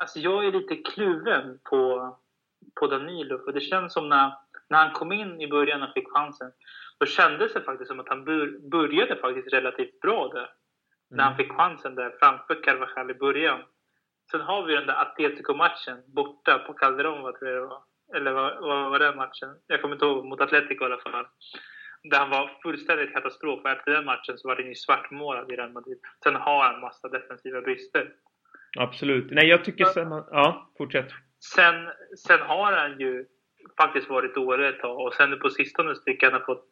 Alltså 0.00 0.18
jag 0.18 0.46
är 0.46 0.52
lite 0.52 0.76
kluven 0.76 1.58
på, 1.70 2.16
på 2.80 2.86
Danilo, 2.86 3.38
för 3.44 3.52
det 3.52 3.60
känns 3.60 3.92
som 3.92 4.08
när 4.08 4.32
när 4.70 4.78
han 4.78 4.92
kom 4.92 5.12
in 5.12 5.40
i 5.40 5.48
början 5.48 5.82
och 5.82 5.92
fick 5.94 6.08
chansen, 6.08 6.52
då 7.00 7.06
kändes 7.06 7.52
det 7.52 7.60
faktiskt 7.60 7.88
som 7.88 8.00
att 8.00 8.08
han 8.08 8.24
började 8.70 9.16
faktiskt 9.16 9.52
relativt 9.52 10.00
bra 10.00 10.28
där. 10.28 10.48
När 11.10 11.24
han 11.24 11.32
mm. 11.32 11.44
fick 11.44 11.56
chansen 11.56 11.94
där 11.94 12.14
framför 12.20 12.62
Carvajal 12.62 13.10
i 13.10 13.14
början. 13.14 13.60
Sen 14.30 14.40
har 14.40 14.66
vi 14.66 14.74
den 14.74 14.86
där 14.86 15.02
Atletico-matchen 15.02 16.02
borta 16.06 16.58
på 16.58 16.72
Calderon, 16.72 17.22
vad 17.22 17.38
tror 17.38 17.50
jag 17.50 17.62
det 17.62 17.66
var. 17.66 17.82
Eller 18.16 18.32
vad, 18.32 18.60
vad 18.60 18.90
var 18.90 18.98
den 18.98 19.16
matchen? 19.16 19.48
Jag 19.66 19.82
kommer 19.82 19.94
inte 19.94 20.04
ihåg, 20.06 20.24
mot 20.24 20.40
Atletico 20.40 20.84
i 20.84 20.86
alla 20.86 20.98
fall. 20.98 21.26
Där 22.10 22.18
han 22.18 22.30
var 22.30 22.50
fullständigt 22.62 23.12
katastrof. 23.12 23.64
Och 23.64 23.70
efter 23.70 23.90
den 23.90 24.04
matchen 24.04 24.38
så 24.38 24.48
var 24.48 24.56
den 24.56 24.66
ju 24.66 24.74
svartmålad 24.74 25.52
i 25.52 25.56
Real 25.56 25.72
Madrid. 25.72 25.98
Sen 26.22 26.34
har 26.34 26.64
han 26.64 26.80
massa 26.80 27.08
defensiva 27.08 27.60
brister. 27.60 28.12
Absolut. 28.78 29.30
Nej, 29.30 29.46
jag 29.48 29.64
tycker 29.64 29.84
sen... 29.84 30.10
Ja, 30.10 30.72
fortsätt. 30.78 31.10
Sen, 31.54 31.88
sen 32.26 32.40
har 32.40 32.72
han 32.72 33.00
ju 33.00 33.26
faktiskt 33.78 34.10
varit 34.10 34.34
dålig 34.34 34.68
ett 34.68 34.80
tag 34.80 35.00
och 35.00 35.14
sen 35.14 35.38
på 35.38 35.50
sistone 35.50 35.94
tycker 35.94 36.26
jag 36.26 36.32
han 36.32 36.40
har 36.40 36.46
fått 36.46 36.66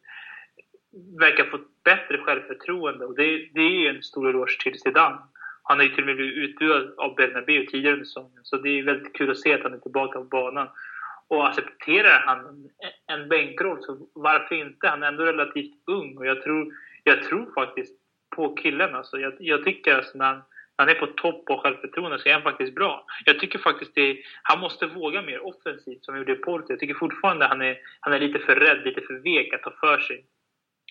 verkar 1.19 1.45
fått 1.45 1.83
bättre 1.83 2.17
självförtroende 2.17 3.05
och 3.05 3.15
det, 3.15 3.49
det 3.53 3.61
är 3.61 3.95
en 3.95 4.03
stor 4.03 4.29
eloge 4.29 4.57
till 4.63 4.79
Zidane. 4.79 5.17
Han 5.63 5.77
har 5.77 5.83
ju 5.83 5.89
till 5.89 6.03
och 6.03 6.07
med 6.07 6.15
blivit 6.15 6.49
utbuad 6.49 6.93
av 6.97 7.15
Bernabéu 7.15 7.65
tidigare 7.65 7.93
under 7.93 8.05
säsongen 8.05 8.39
så 8.43 8.57
det 8.57 8.69
är 8.69 8.83
väldigt 8.83 9.13
kul 9.13 9.31
att 9.31 9.39
se 9.39 9.53
att 9.53 9.63
han 9.63 9.73
är 9.73 9.77
tillbaka 9.77 10.19
på 10.19 10.25
banan. 10.25 10.67
Och 11.27 11.47
accepterar 11.47 12.23
han 12.25 12.69
en 13.07 13.29
bänkroll 13.29 13.83
så 13.83 14.09
varför 14.13 14.55
inte? 14.55 14.87
Han 14.87 15.03
är 15.03 15.07
ändå 15.07 15.23
relativt 15.23 15.73
ung 15.87 16.17
och 16.17 16.25
jag 16.25 16.41
tror, 16.43 16.73
jag 17.03 17.23
tror 17.23 17.53
faktiskt 17.53 17.99
på 18.35 18.55
killen 18.55 18.95
alltså. 18.95 19.17
Jag, 19.17 19.33
jag 19.39 19.63
tycker 19.63 19.95
alltså 19.95 20.17
när 20.17 20.25
han 20.25 20.41
han 20.77 20.89
är 20.89 20.93
på 20.93 21.07
topp 21.07 21.45
på 21.45 21.57
självförtroende 21.57 22.19
så 22.19 22.29
är 22.29 22.33
han 22.33 22.41
faktiskt 22.41 22.75
bra. 22.75 23.05
Jag 23.25 23.39
tycker 23.39 23.59
faktiskt 23.59 23.95
det, 23.95 24.17
han 24.43 24.59
måste 24.59 24.85
våga 24.85 25.21
mer 25.21 25.45
offensivt 25.45 26.05
som 26.05 26.13
han 26.13 26.21
gjorde 26.21 26.33
i 26.33 26.35
Porto. 26.35 26.65
Jag 26.69 26.79
tycker 26.79 26.93
fortfarande 26.93 27.45
han 27.45 27.61
är, 27.61 27.77
han 27.99 28.13
är 28.13 28.19
lite 28.19 28.39
för 28.39 28.55
rädd, 28.55 28.83
lite 28.85 29.01
för 29.01 29.13
vek 29.13 29.53
att 29.53 29.63
ta 29.63 29.71
för 29.79 29.99
sig. 29.99 30.25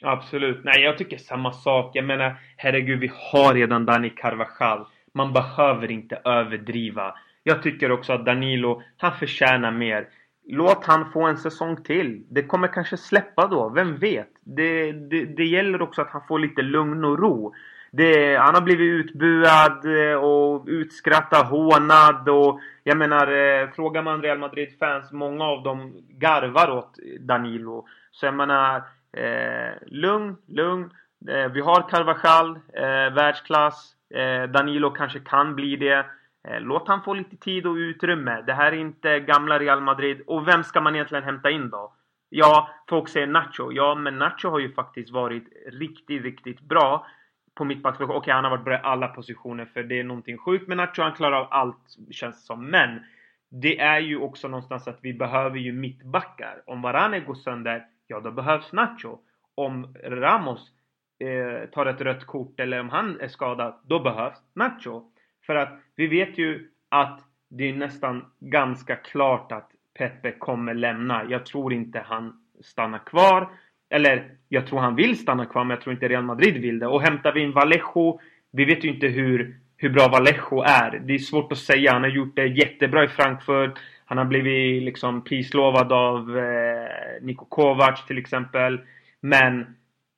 Absolut. 0.03 0.64
Nej, 0.64 0.83
jag 0.83 0.99
tycker 0.99 1.16
samma 1.16 1.53
sak. 1.53 1.97
Jag 1.97 2.05
menar, 2.05 2.35
herregud, 2.57 3.01
vi 3.01 3.11
har 3.14 3.55
redan 3.55 3.87
Dani 3.87 4.11
Carvajal. 4.11 4.87
Man 5.14 5.33
behöver 5.33 5.90
inte 5.90 6.20
överdriva. 6.25 7.14
Jag 7.42 7.62
tycker 7.62 7.90
också 7.90 8.12
att 8.12 8.27
Danilo, 8.27 8.83
han 8.97 9.18
förtjänar 9.18 9.70
mer. 9.70 10.09
Låt 10.47 10.85
han 10.85 11.12
få 11.12 11.23
en 11.23 11.37
säsong 11.37 11.83
till. 11.83 12.23
Det 12.31 12.42
kommer 12.42 12.68
kanske 12.68 12.97
släppa 12.97 13.47
då, 13.47 13.68
vem 13.68 13.97
vet? 13.97 14.29
Det, 14.40 14.92
det, 14.92 15.25
det 15.25 15.44
gäller 15.44 15.83
också 15.83 16.03
att 16.03 16.11
han 16.11 16.27
får 16.29 16.38
lite 16.38 16.62
lugn 16.62 17.05
och 17.05 17.18
ro. 17.18 17.55
Det, 17.96 18.37
han 18.37 18.54
har 18.54 18.62
blivit 18.62 19.07
utbuad 19.07 19.85
eh, 19.85 20.14
och 20.14 20.64
utskrattad, 20.66 21.46
hånad 21.46 22.28
och 22.28 22.61
jag 22.83 22.96
menar, 22.96 23.26
eh, 23.33 23.70
frågar 23.70 24.02
man 24.02 24.22
Real 24.22 24.38
Madrid-fans, 24.38 25.12
många 25.12 25.44
av 25.44 25.62
dem 25.62 25.92
garvar 26.09 26.70
åt 26.70 26.98
Danilo. 27.20 27.87
Så 28.11 28.26
jag 28.26 28.35
menar, 28.35 28.76
eh, 29.12 29.72
lugn, 29.87 30.37
lugn. 30.48 30.90
Eh, 31.28 31.52
vi 31.52 31.61
har 31.61 31.88
Carvajal, 31.88 32.59
eh, 32.72 33.14
världsklass. 33.14 33.94
Eh, 34.14 34.50
Danilo 34.50 34.90
kanske 34.90 35.20
kan 35.20 35.54
bli 35.54 35.76
det. 35.76 36.07
Eh, 36.48 36.61
låt 36.61 36.88
han 36.88 37.02
få 37.02 37.14
lite 37.14 37.37
tid 37.37 37.66
och 37.66 37.74
utrymme. 37.74 38.42
Det 38.46 38.52
här 38.52 38.72
är 38.72 38.76
inte 38.76 39.20
gamla 39.20 39.59
Real 39.59 39.80
Madrid. 39.80 40.22
Och 40.26 40.48
vem 40.48 40.64
ska 40.64 40.80
man 40.80 40.94
egentligen 40.94 41.24
hämta 41.24 41.50
in 41.50 41.70
då? 41.70 41.92
Ja, 42.28 42.68
folk 42.88 43.09
säger 43.09 43.26
Nacho. 43.26 43.72
Ja, 43.72 43.94
men 43.94 44.18
Nacho 44.18 44.48
har 44.48 44.59
ju 44.59 44.72
faktiskt 44.72 45.11
varit 45.11 45.44
riktigt, 45.66 46.22
riktigt 46.22 46.61
bra 46.61 47.07
på 47.54 47.64
mittbacksposition. 47.64 48.16
Okej, 48.16 48.18
okay, 48.18 48.34
han 48.34 48.44
har 48.44 48.50
varit 48.50 48.64
bra 48.64 48.74
i 48.74 48.80
alla 48.82 49.08
positioner 49.08 49.64
för 49.64 49.82
det 49.82 50.00
är 50.00 50.04
någonting 50.04 50.38
sjukt 50.38 50.68
med 50.68 50.76
Nacho. 50.76 51.02
Han 51.02 51.12
klarar 51.12 51.40
av 51.40 51.48
allt 51.50 51.96
känns 52.10 52.36
det 52.40 52.46
som. 52.46 52.66
Men 52.66 53.00
det 53.48 53.80
är 53.80 53.98
ju 53.98 54.18
också 54.18 54.48
någonstans 54.48 54.88
att 54.88 54.98
vi 55.02 55.14
behöver 55.14 55.58
ju 55.58 55.72
mittbackar. 55.72 56.62
Om 56.66 56.82
Varane 56.82 57.20
går 57.20 57.34
sönder, 57.34 57.86
ja 58.06 58.20
då 58.20 58.30
behövs 58.30 58.72
Nacho. 58.72 59.18
Om 59.54 59.94
Ramos 60.04 60.72
eh, 61.18 61.68
tar 61.68 61.86
ett 61.86 62.00
rött 62.00 62.24
kort 62.24 62.60
eller 62.60 62.80
om 62.80 62.88
han 62.88 63.20
är 63.20 63.28
skadad, 63.28 63.74
då 63.84 64.00
behövs 64.00 64.38
Nacho. 64.54 65.10
För 65.46 65.54
att 65.54 65.78
vi 65.96 66.06
vet 66.06 66.38
ju 66.38 66.70
att 66.88 67.20
det 67.48 67.64
är 67.64 67.74
nästan 67.74 68.24
ganska 68.40 68.96
klart 68.96 69.52
att 69.52 69.70
Pepe 69.98 70.32
kommer 70.32 70.74
lämna. 70.74 71.24
Jag 71.28 71.46
tror 71.46 71.72
inte 71.72 71.98
han 71.98 72.44
stannar 72.60 72.98
kvar. 72.98 73.48
Eller 73.94 74.24
jag 74.48 74.66
tror 74.66 74.78
han 74.78 74.96
vill 74.96 75.18
stanna 75.18 75.46
kvar, 75.46 75.64
men 75.64 75.70
jag 75.70 75.80
tror 75.80 75.94
inte 75.94 76.09
Real 76.09 76.24
Madrid 76.24 76.54
vill 76.54 76.78
det. 76.78 76.87
Och 76.87 77.02
hämtar 77.02 77.33
vi 77.33 77.40
in 77.40 77.52
Vallejo, 77.52 78.20
vi 78.52 78.64
vet 78.64 78.85
ju 78.85 78.88
inte 78.88 79.07
hur, 79.07 79.57
hur 79.76 79.90
bra 79.90 80.09
Vallejo 80.09 80.62
är. 80.62 81.02
Det 81.04 81.14
är 81.14 81.18
svårt 81.18 81.52
att 81.52 81.59
säga. 81.59 81.92
Han 81.92 82.02
har 82.02 82.11
gjort 82.11 82.37
det 82.37 82.46
jättebra 82.46 83.04
i 83.04 83.09
Frankfurt. 83.09 83.78
Han 84.04 84.18
har 84.18 84.24
blivit 84.24 84.83
liksom 84.83 85.24
prislovad 85.24 85.92
av 85.92 86.38
eh, 86.38 87.22
Niko 87.22 87.44
Kovac 87.44 88.07
till 88.07 88.18
exempel. 88.18 88.80
Men 89.20 89.66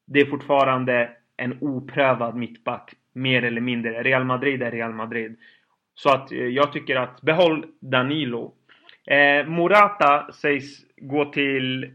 det 0.07 0.21
är 0.21 0.27
fortfarande 0.27 1.11
en 1.37 1.59
oprövad 1.61 2.37
mittback. 2.37 2.95
Mer 3.13 3.45
eller 3.45 3.61
mindre. 3.61 4.03
Real 4.03 4.25
Madrid 4.25 4.63
är 4.63 4.71
Real 4.71 4.93
Madrid. 4.93 5.37
Så 5.95 6.11
att 6.11 6.33
eh, 6.33 6.39
jag 6.39 6.73
tycker 6.73 6.97
att 6.97 7.21
behåll 7.23 7.67
Danilo. 7.81 8.53
Eh, 9.07 9.47
Morata 9.47 10.33
sägs 10.33 10.85
gå 10.97 11.25
till 11.25 11.93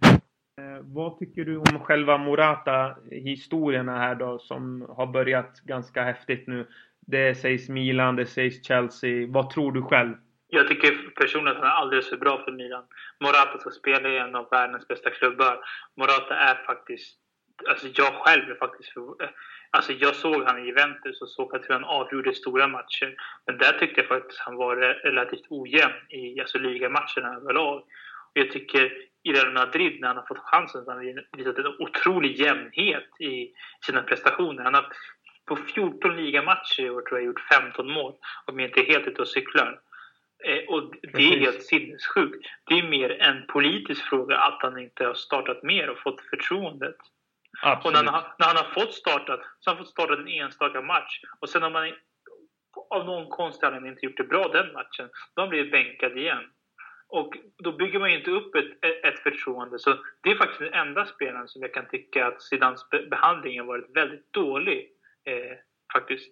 Eh, 0.58 0.80
vad 0.82 1.20
tycker 1.20 1.46
du 1.46 1.58
om 1.58 1.80
själva 1.80 2.18
Morata-historierna 2.18 3.98
här 3.98 4.16
då 4.16 4.40
som 4.40 4.86
har 4.90 5.08
börjat 5.08 5.60
ganska 5.60 6.04
häftigt 6.04 6.48
nu? 6.48 6.68
Det 7.00 7.36
sägs 7.36 7.70
Milan, 7.70 8.16
det 8.16 8.26
sägs 8.26 8.66
Chelsea. 8.66 9.28
Vad 9.30 9.50
tror 9.50 9.72
du 9.72 9.82
själv? 9.82 10.14
Jag 10.48 10.68
tycker 10.68 11.12
personligen 11.16 11.58
att 11.58 11.64
han 11.64 11.72
är 11.72 11.76
alldeles 11.76 12.10
för 12.10 12.18
bra 12.18 12.44
för 12.46 12.52
Milan. 12.52 12.84
Morata 13.20 13.58
ska 13.58 13.70
spela 13.70 14.10
i 14.10 14.18
en 14.18 14.36
av 14.36 14.48
världens 14.52 14.88
bästa 14.88 15.10
klubbar. 15.10 15.60
Morata 15.96 16.36
är 16.36 16.56
faktiskt 16.56 17.18
alltså 17.70 17.88
jag 17.96 18.14
själv 18.14 18.50
är 18.50 18.56
faktiskt 18.56 18.94
för, 18.94 19.16
Alltså 19.74 19.94
jag 19.94 20.16
såg 20.16 20.44
han 20.44 20.60
i 20.60 20.68
Juventus 20.68 21.22
och 21.22 21.30
såg 21.30 21.56
att 21.56 21.66
han 21.70 21.84
avgjorde 21.84 22.34
stora 22.34 22.68
matcher. 22.68 23.16
Men 23.46 23.58
där 23.58 23.72
tyckte 23.80 24.02
jag 24.02 24.08
faktiskt 24.08 24.40
han 24.40 24.56
var 24.56 24.76
relativt 24.76 25.46
ojämn 25.50 25.94
i 26.10 26.40
alltså, 26.40 26.58
ligamatcherna 26.58 27.36
överlag. 27.36 27.78
Och 27.78 28.38
jag 28.42 28.52
tycker 28.52 28.92
i 29.24 29.34
Real 29.34 29.54
Madrid 29.54 30.02
när 30.02 30.08
han 30.08 30.18
har 30.18 30.26
fått 30.26 30.38
chansen 30.38 30.86
så 30.86 30.92
har 30.92 30.98
han 30.98 31.24
visat 31.38 31.58
en 31.58 31.76
otrolig 31.80 32.40
jämnhet 32.40 33.22
i 33.22 33.54
sina 33.86 34.04
prestationer. 34.04 34.64
Han 34.64 34.74
har 34.74 34.94
på 35.46 35.56
14 35.56 36.16
ligamatcher 36.16 36.82
i 36.82 36.90
år 36.90 37.02
tror 37.02 37.20
jag 37.20 37.26
gjort 37.26 37.48
15 37.54 37.92
mål 37.92 38.14
om 38.46 38.60
jag 38.60 38.70
inte 38.70 38.80
är 38.80 38.86
helt 38.86 39.08
ute 39.08 39.22
och 39.22 39.28
cyklar. 39.28 39.80
Eh, 40.46 40.74
och 40.74 40.94
det 41.14 41.34
är 41.34 41.40
helt 41.40 41.64
sinnessjukt. 41.64 42.48
Det 42.64 42.80
är 42.80 42.90
mer 42.90 43.10
en 43.22 43.48
politisk 43.48 44.02
fråga 44.10 44.38
att 44.38 44.60
han 44.62 44.80
inte 44.80 45.06
har 45.06 45.14
startat 45.14 45.64
mer 45.64 45.90
och 45.90 46.00
fått 46.00 46.22
förtroendet. 46.22 46.96
Absolut. 47.62 47.98
Och 47.98 48.06
när 48.06 48.12
han, 48.12 48.24
när 48.40 48.48
han 48.48 48.58
har 48.58 48.74
fått 48.74 48.94
startat, 48.94 49.40
så 49.60 49.70
har 49.70 49.76
han 49.76 49.86
fått 49.86 49.92
starta 49.92 50.14
en 50.14 50.28
enstaka 50.28 50.82
match. 50.82 51.22
Och 51.40 51.50
sen 51.50 51.62
har 51.62 51.70
man 51.70 51.94
av 52.90 53.06
någon 53.06 53.30
konstig 53.30 53.68
anledning 53.68 53.92
inte 53.92 54.06
gjort 54.06 54.18
det 54.18 54.24
bra 54.24 54.48
den 54.48 54.74
matchen. 54.74 55.10
Då 55.36 55.42
har 55.42 55.44
han 55.44 55.50
blivit 55.50 55.72
bänkad 55.72 56.18
igen. 56.18 56.44
Och 57.12 57.38
då 57.64 57.72
bygger 57.72 58.00
man 58.00 58.12
ju 58.12 58.18
inte 58.18 58.32
upp 58.32 58.56
ett, 58.56 58.86
ett 59.04 59.20
förtroende. 59.20 59.80
Så 59.80 59.98
det 60.24 60.32
är 60.32 60.36
faktiskt 60.36 60.60
den 60.60 60.74
enda 60.74 61.06
spelaren 61.06 61.48
som 61.48 61.62
jag 61.62 61.74
kan 61.74 61.88
tycka 61.88 62.28
att 62.28 62.42
Zidans 62.42 62.90
behandling 63.10 63.60
har 63.60 63.68
varit 63.68 63.96
väldigt 63.96 64.34
dålig. 64.34 64.92
Eh, 65.26 65.58
faktiskt. 65.94 66.32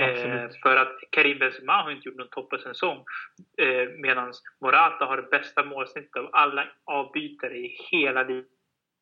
Eh, 0.00 0.48
för 0.62 0.76
att 0.76 0.98
Karim 1.10 1.38
Benzema 1.38 1.82
har 1.82 1.90
inte 1.90 2.08
gjort 2.08 2.18
någon 2.18 2.28
toppensäsong. 2.28 3.04
Eh, 3.62 3.88
Medan 3.98 4.32
Morata 4.60 5.04
har 5.04 5.16
det 5.16 5.30
bästa 5.30 5.64
målsnittet 5.64 6.16
av 6.16 6.30
alla 6.32 6.68
avbytare 6.84 7.56
i 7.56 7.76
hela 7.90 8.26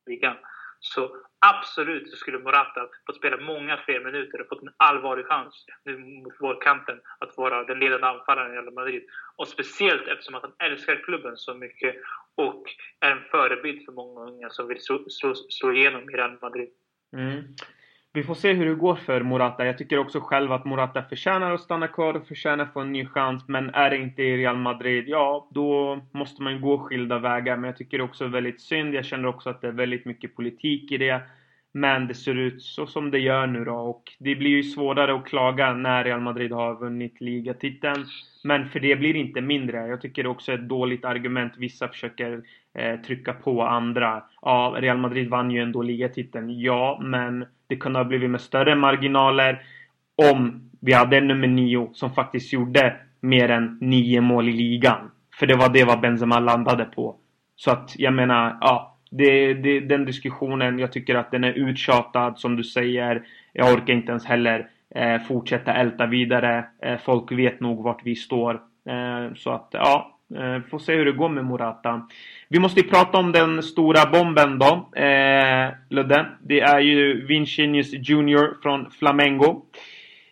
ligan. 0.07 0.37
Så 0.81 1.17
absolut 1.47 2.11
så 2.11 2.17
skulle 2.17 2.39
Morata 2.39 2.89
fått 3.07 3.17
spela 3.17 3.37
många 3.37 3.77
fler 3.77 4.01
minuter 4.01 4.41
och 4.41 4.49
fått 4.49 4.63
en 4.63 4.75
allvarlig 4.77 5.27
chans 5.27 5.67
nu 5.85 5.99
mot 5.99 6.41
vårkanten 6.41 7.01
att 7.19 7.37
vara 7.37 7.65
den 7.65 7.79
ledande 7.79 8.07
anfallaren 8.07 8.53
i 8.53 8.55
Real 8.55 8.75
Madrid. 8.75 9.03
Och 9.37 9.49
speciellt 9.49 10.09
eftersom 10.09 10.35
att 10.35 10.43
han 10.43 10.71
älskar 10.71 11.05
klubben 11.05 11.37
så 11.37 11.55
mycket 11.55 11.97
och 12.35 12.65
är 13.01 13.11
en 13.11 13.25
förebild 13.31 13.85
för 13.85 13.93
många 13.93 14.21
unga 14.21 14.51
som 14.51 14.69
vill 14.69 14.81
slå, 14.81 15.05
slå, 15.09 15.35
slå 15.35 15.73
igenom 15.73 16.11
i 16.11 16.13
Real 16.13 16.39
Madrid. 16.41 16.71
Mm. 17.17 17.45
Vi 18.19 18.25
får 18.25 18.35
se 18.35 18.53
hur 18.53 18.67
det 18.67 18.75
går 18.75 18.95
för 18.95 19.21
Morata. 19.21 19.67
Jag 19.67 19.79
tycker 19.79 19.99
också 19.99 20.21
själv 20.21 20.53
att 20.53 20.65
Morata 20.65 21.03
förtjänar 21.03 21.53
att 21.53 21.61
stanna 21.61 21.89
kvar 21.89 22.15
och 22.15 22.27
förtjänar 22.27 22.65
att 22.65 22.73
få 22.73 22.81
en 22.81 22.93
ny 22.93 23.07
chans. 23.07 23.45
Men 23.49 23.71
är 23.75 23.91
det 23.91 23.97
inte 23.97 24.23
i 24.23 24.37
Real 24.37 24.57
Madrid, 24.57 25.05
ja, 25.09 25.49
då 25.51 26.01
måste 26.13 26.43
man 26.43 26.61
gå 26.61 26.79
skilda 26.79 27.19
vägar. 27.19 27.57
Men 27.57 27.65
jag 27.65 27.77
tycker 27.77 27.99
det 27.99 28.05
också 28.05 28.25
är 28.25 28.29
väldigt 28.29 28.61
synd. 28.61 28.95
Jag 28.95 29.05
känner 29.05 29.29
också 29.29 29.51
att 29.51 29.61
det 29.61 29.69
är 29.69 29.73
väldigt 29.73 30.05
mycket 30.05 30.37
politik 30.37 30.93
i 30.93 30.99
det. 30.99 31.23
Men 31.73 32.09
det 32.09 32.15
ser 32.15 32.35
ut 32.35 32.63
så 32.63 32.87
som 32.87 33.11
det 33.11 33.19
gör 33.19 33.47
nu 33.47 33.65
då 33.65 33.75
och 33.75 34.03
det 34.19 34.35
blir 34.35 34.51
ju 34.51 34.63
svårare 34.63 35.15
att 35.15 35.27
klaga 35.27 35.73
när 35.73 36.05
Real 36.05 36.21
Madrid 36.21 36.53
har 36.53 36.75
vunnit 36.75 37.21
ligatiteln. 37.21 38.05
Men 38.45 38.69
för 38.69 38.81
det 38.81 38.97
blir 38.97 39.17
inte 39.17 39.41
mindre. 39.41 39.87
Jag 39.87 40.01
tycker 40.01 40.23
det 40.23 40.29
också 40.29 40.53
är 40.53 40.59
ett 40.59 40.69
dåligt 40.69 41.05
argument 41.05 41.53
vissa 41.57 41.89
försöker 41.89 42.43
eh, 42.79 42.97
trycka 43.01 43.33
på 43.33 43.63
andra. 43.63 44.23
Ja, 44.43 44.77
Real 44.79 44.99
Madrid 44.99 45.31
vann 45.31 45.51
ju 45.51 45.63
ändå 45.63 45.83
ligatiteln. 45.83 46.61
Ja, 46.61 46.99
men 47.03 47.47
det 47.67 47.77
kunde 47.77 47.99
ha 47.99 48.05
blivit 48.05 48.31
med 48.31 48.41
större 48.41 48.75
marginaler 48.75 49.63
om 50.33 50.71
vi 50.81 50.93
hade 50.93 51.17
en 51.17 51.29
nummer 51.29 51.49
nio 51.49 51.91
som 51.93 52.11
faktiskt 52.11 52.53
gjorde 52.53 52.97
mer 53.21 53.49
än 53.51 53.79
nio 53.81 54.21
mål 54.21 54.49
i 54.49 54.53
ligan. 54.53 55.11
För 55.35 55.47
det 55.47 55.57
var 55.57 55.69
det 55.69 55.85
vad 55.85 56.01
Benzema 56.01 56.41
landade 56.41 56.85
på. 56.85 57.17
Så 57.57 57.71
att 57.71 57.95
jag 57.99 58.15
menar, 58.15 58.59
ja. 58.61 58.95
Det, 59.11 59.55
det, 59.55 59.81
den 59.81 60.05
diskussionen, 60.05 60.79
jag 60.79 60.93
tycker 60.93 61.15
att 61.15 61.31
den 61.31 61.45
är 61.45 61.53
uttjatad 61.53 62.39
som 62.39 62.57
du 62.57 62.65
säger. 62.65 63.23
Jag 63.53 63.75
orkar 63.75 63.93
inte 63.93 64.11
ens 64.11 64.25
heller 64.25 64.69
eh, 64.95 65.19
fortsätta 65.19 65.75
älta 65.75 66.07
vidare. 66.07 66.65
Eh, 66.83 66.99
folk 66.99 67.33
vet 67.33 67.61
nog 67.61 67.83
vart 67.83 68.01
vi 68.05 68.15
står. 68.15 68.55
Eh, 68.89 69.35
så 69.35 69.51
att 69.51 69.69
ja, 69.73 70.18
får 70.71 70.79
se 70.79 70.95
hur 70.95 71.05
det 71.05 71.13
går 71.13 71.29
med 71.29 71.45
Morata. 71.45 72.09
Vi 72.49 72.59
måste 72.59 72.81
ju 72.81 72.89
prata 72.89 73.19
om 73.19 73.33
den 73.33 73.63
stora 73.63 74.07
bomben 74.07 74.59
då, 74.59 74.91
eh, 74.97 75.71
Ludde. 75.91 76.27
Det 76.41 76.61
är 76.61 76.81
ju 76.81 77.27
Vinicius 77.27 77.93
Junior 77.93 78.57
från 78.63 78.91
Flamengo. 78.91 79.63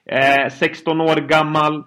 Eh, 0.07 0.49
16 0.51 1.01
år 1.01 1.17
gammal. 1.17 1.85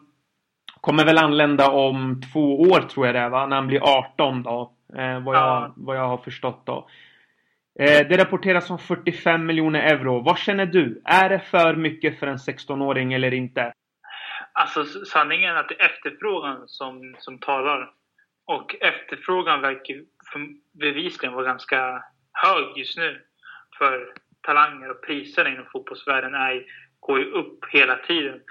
Kommer 0.81 1.05
väl 1.05 1.17
anlända 1.17 1.69
om 1.69 2.21
två 2.33 2.61
år 2.61 2.81
tror 2.81 3.05
jag 3.05 3.15
det 3.15 3.19
är 3.19 3.29
va? 3.29 3.45
När 3.45 3.55
han 3.55 3.67
blir 3.67 3.79
18 3.79 4.43
då. 4.43 4.73
Eh, 4.97 5.19
vad, 5.19 5.35
jag, 5.35 5.43
ja. 5.43 5.73
vad 5.77 5.97
jag 5.97 6.07
har 6.07 6.17
förstått 6.17 6.65
då. 6.65 6.87
Eh, 7.79 8.07
det 8.07 8.17
rapporteras 8.17 8.69
om 8.69 8.79
45 8.79 9.45
miljoner 9.45 9.79
euro. 9.79 10.21
Vad 10.21 10.37
känner 10.37 10.65
du? 10.65 11.01
Är 11.05 11.29
det 11.29 11.39
för 11.39 11.75
mycket 11.75 12.19
för 12.19 12.27
en 12.27 12.37
16-åring 12.37 13.13
eller 13.13 13.33
inte? 13.33 13.73
Alltså 14.53 14.83
sanningen 14.83 15.49
är 15.49 15.59
att 15.59 15.69
det 15.69 15.81
är 15.81 15.85
efterfrågan 15.85 16.63
som, 16.67 17.15
som 17.19 17.39
talar. 17.39 17.91
Och 18.49 18.75
efterfrågan 18.81 19.61
verkar 19.61 20.03
bevisligen 20.79 21.33
vara 21.33 21.45
ganska 21.45 22.03
hög 22.33 22.77
just 22.77 22.97
nu 22.97 23.21
för 23.77 24.13
talanger 24.41 24.89
och 24.89 25.01
priserna 25.01 25.49
inom 25.49 25.65
fotbollsvärlden 25.71 26.33
är, 26.33 26.65
går 26.99 27.19
ju 27.19 27.25
upp 27.25 27.65
hela 27.71 27.95
tiden. 27.95 28.41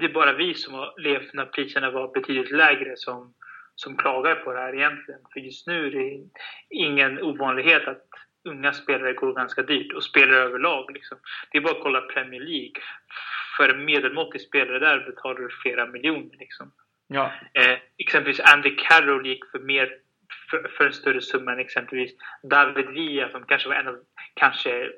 Det 0.00 0.04
är 0.04 0.12
bara 0.12 0.32
vi 0.32 0.54
som 0.54 0.74
har 0.74 0.94
levt 0.96 1.34
när 1.34 1.46
priserna 1.46 1.90
var 1.90 2.12
betydligt 2.12 2.50
lägre 2.50 2.96
som 2.96 3.34
som 3.74 3.96
klagar 3.96 4.34
på 4.34 4.52
det 4.52 4.60
här 4.60 4.74
egentligen. 4.74 5.20
För 5.32 5.40
just 5.40 5.66
nu 5.66 5.86
är 5.86 5.90
det 5.90 6.28
ingen 6.70 7.22
ovanlighet 7.22 7.88
att 7.88 8.08
unga 8.44 8.72
spelare 8.72 9.12
går 9.12 9.34
ganska 9.34 9.62
dyrt 9.62 9.92
och 9.92 10.04
spelare 10.04 10.40
överlag. 10.40 10.90
Liksom. 10.92 11.18
Det 11.50 11.58
är 11.58 11.62
bara 11.62 11.76
att 11.76 11.82
kolla 11.82 12.00
Premier 12.00 12.40
League. 12.40 12.82
För 13.56 13.68
en 13.68 13.84
medelmåttig 13.84 14.40
spelare 14.40 14.78
där 14.78 15.04
betalar 15.06 15.40
du 15.40 15.48
flera 15.62 15.86
miljoner. 15.86 16.36
Liksom. 16.38 16.72
Ja. 17.12 17.32
Eh, 17.54 17.78
exempelvis 17.98 18.40
Andy 18.40 18.76
Carroll 18.76 19.26
gick 19.26 19.50
för 19.50 19.58
mer 19.58 19.88
för, 20.50 20.70
för, 20.76 20.86
en 20.86 20.92
större 20.92 21.20
summa 21.20 21.52
än 21.52 21.58
exempelvis 21.58 22.12
David 22.50 22.86
Villa 22.86 23.28
som 23.28 23.44
kanske 23.44 23.68
var 23.68 23.76
en 23.76 23.88
av, 23.88 23.96
kanske 24.34 24.88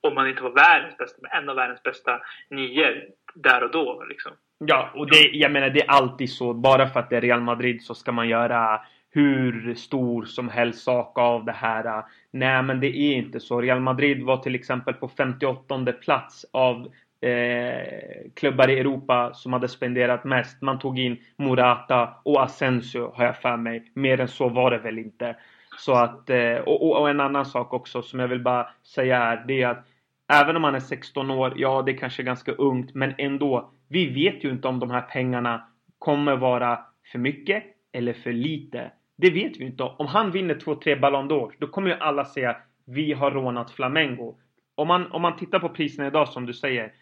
om 0.00 0.14
man 0.14 0.28
inte 0.28 0.42
var 0.42 0.50
världens 0.50 0.96
bästa, 0.96 1.18
men 1.22 1.42
en 1.42 1.48
av 1.48 1.56
världens 1.56 1.82
bästa 1.82 2.20
nio 2.50 3.02
där 3.34 3.64
och 3.64 3.70
då. 3.70 4.04
Liksom. 4.08 4.32
Ja, 4.58 4.90
och 4.94 5.10
det, 5.10 5.30
jag 5.32 5.52
menar 5.52 5.70
det 5.70 5.80
är 5.80 5.90
alltid 5.90 6.32
så. 6.32 6.54
Bara 6.54 6.88
för 6.88 7.00
att 7.00 7.10
det 7.10 7.16
är 7.16 7.20
Real 7.20 7.40
Madrid 7.40 7.82
så 7.82 7.94
ska 7.94 8.12
man 8.12 8.28
göra 8.28 8.80
hur 9.10 9.74
stor 9.74 10.24
som 10.24 10.48
helst 10.48 10.82
sak 10.82 11.18
av 11.18 11.44
det 11.44 11.52
här. 11.52 12.04
Nej, 12.30 12.62
men 12.62 12.80
det 12.80 12.96
är 12.96 13.12
inte 13.12 13.40
så. 13.40 13.60
Real 13.60 13.80
Madrid 13.80 14.22
var 14.22 14.36
till 14.36 14.54
exempel 14.54 14.94
på 14.94 15.08
58 15.08 15.92
plats 15.92 16.46
av 16.52 16.92
eh, 17.20 18.30
klubbar 18.34 18.70
i 18.70 18.78
Europa 18.78 19.30
som 19.34 19.52
hade 19.52 19.68
spenderat 19.68 20.24
mest. 20.24 20.62
Man 20.62 20.78
tog 20.78 20.98
in 20.98 21.18
Morata 21.36 22.14
och 22.22 22.42
Asensio 22.42 23.12
har 23.14 23.24
jag 23.24 23.36
för 23.36 23.56
mig. 23.56 23.90
Mer 23.94 24.20
än 24.20 24.28
så 24.28 24.48
var 24.48 24.70
det 24.70 24.78
väl 24.78 24.98
inte. 24.98 25.36
Så 25.78 25.92
att, 25.92 26.30
eh, 26.30 26.56
och, 26.56 27.00
och, 27.00 27.10
en 27.10 27.20
annan 27.20 27.46
sak 27.46 27.72
också 27.72 28.02
som 28.02 28.20
jag 28.20 28.28
vill 28.28 28.42
bara 28.42 28.68
säga 28.94 29.18
här. 29.18 29.44
Det 29.48 29.62
är 29.62 29.68
att 29.68 29.86
även 30.32 30.56
om 30.56 30.62
man 30.62 30.74
är 30.74 30.80
16 30.80 31.30
år, 31.30 31.52
ja 31.56 31.82
det 31.82 31.92
är 31.92 31.96
kanske 31.96 32.22
är 32.22 32.24
ganska 32.24 32.52
ungt, 32.52 32.94
men 32.94 33.14
ändå. 33.18 33.70
Vi 33.88 34.06
vet 34.06 34.44
ju 34.44 34.50
inte 34.50 34.68
om 34.68 34.78
de 34.78 34.90
här 34.90 35.00
pengarna 35.00 35.68
kommer 35.98 36.36
vara 36.36 36.78
för 37.12 37.18
mycket 37.18 37.64
eller 37.92 38.12
för 38.12 38.32
lite. 38.32 38.90
Det 39.16 39.30
vet 39.30 39.56
vi 39.56 39.64
inte. 39.64 39.82
Om 39.82 40.06
han 40.06 40.30
vinner 40.30 40.54
2-3 40.54 41.00
Ballon 41.00 41.30
d'Or, 41.30 41.52
då 41.58 41.66
kommer 41.66 41.90
ju 41.90 41.96
alla 41.96 42.24
säga 42.24 42.56
vi 42.86 43.12
har 43.12 43.30
rånat 43.30 43.70
Flamengo. 43.70 44.34
Om 44.74 44.88
man, 44.88 45.12
om 45.12 45.22
man 45.22 45.36
tittar 45.36 45.58
på 45.58 45.68
priserna 45.68 46.06
idag 46.06 46.28
som 46.28 46.46
du 46.46 46.54
säger. 46.54 46.92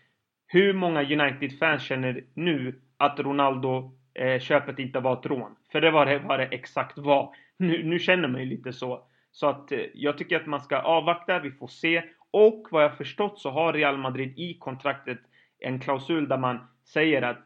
Hur 0.50 0.72
många 0.72 1.02
United-fans 1.02 1.82
känner 1.82 2.24
nu 2.34 2.80
att 2.96 3.20
Ronaldo-köpet 3.20 4.78
eh, 4.78 4.84
inte 4.84 5.00
var 5.00 5.12
ett 5.12 5.26
rån? 5.26 5.56
För 5.72 5.80
det 5.80 5.90
var 5.90 6.06
det, 6.06 6.18
var 6.18 6.38
det 6.38 6.44
exakt 6.44 6.98
var. 6.98 7.34
Nu, 7.56 7.84
nu 7.84 7.98
känner 7.98 8.28
man 8.28 8.40
ju 8.40 8.46
lite 8.46 8.72
så. 8.72 9.04
Så 9.32 9.46
att 9.46 9.72
eh, 9.72 9.80
jag 9.94 10.18
tycker 10.18 10.36
att 10.36 10.46
man 10.46 10.60
ska 10.60 10.78
avvakta, 10.78 11.38
vi 11.38 11.50
får 11.50 11.68
se. 11.68 12.02
Och 12.30 12.68
vad 12.70 12.84
jag 12.84 12.96
förstått 12.96 13.38
så 13.38 13.50
har 13.50 13.72
Real 13.72 13.98
Madrid 13.98 14.38
i 14.38 14.54
kontraktet 14.54 15.20
en 15.58 15.80
klausul 15.80 16.28
där 16.28 16.38
man 16.38 16.58
säger 16.84 17.22
att 17.22 17.38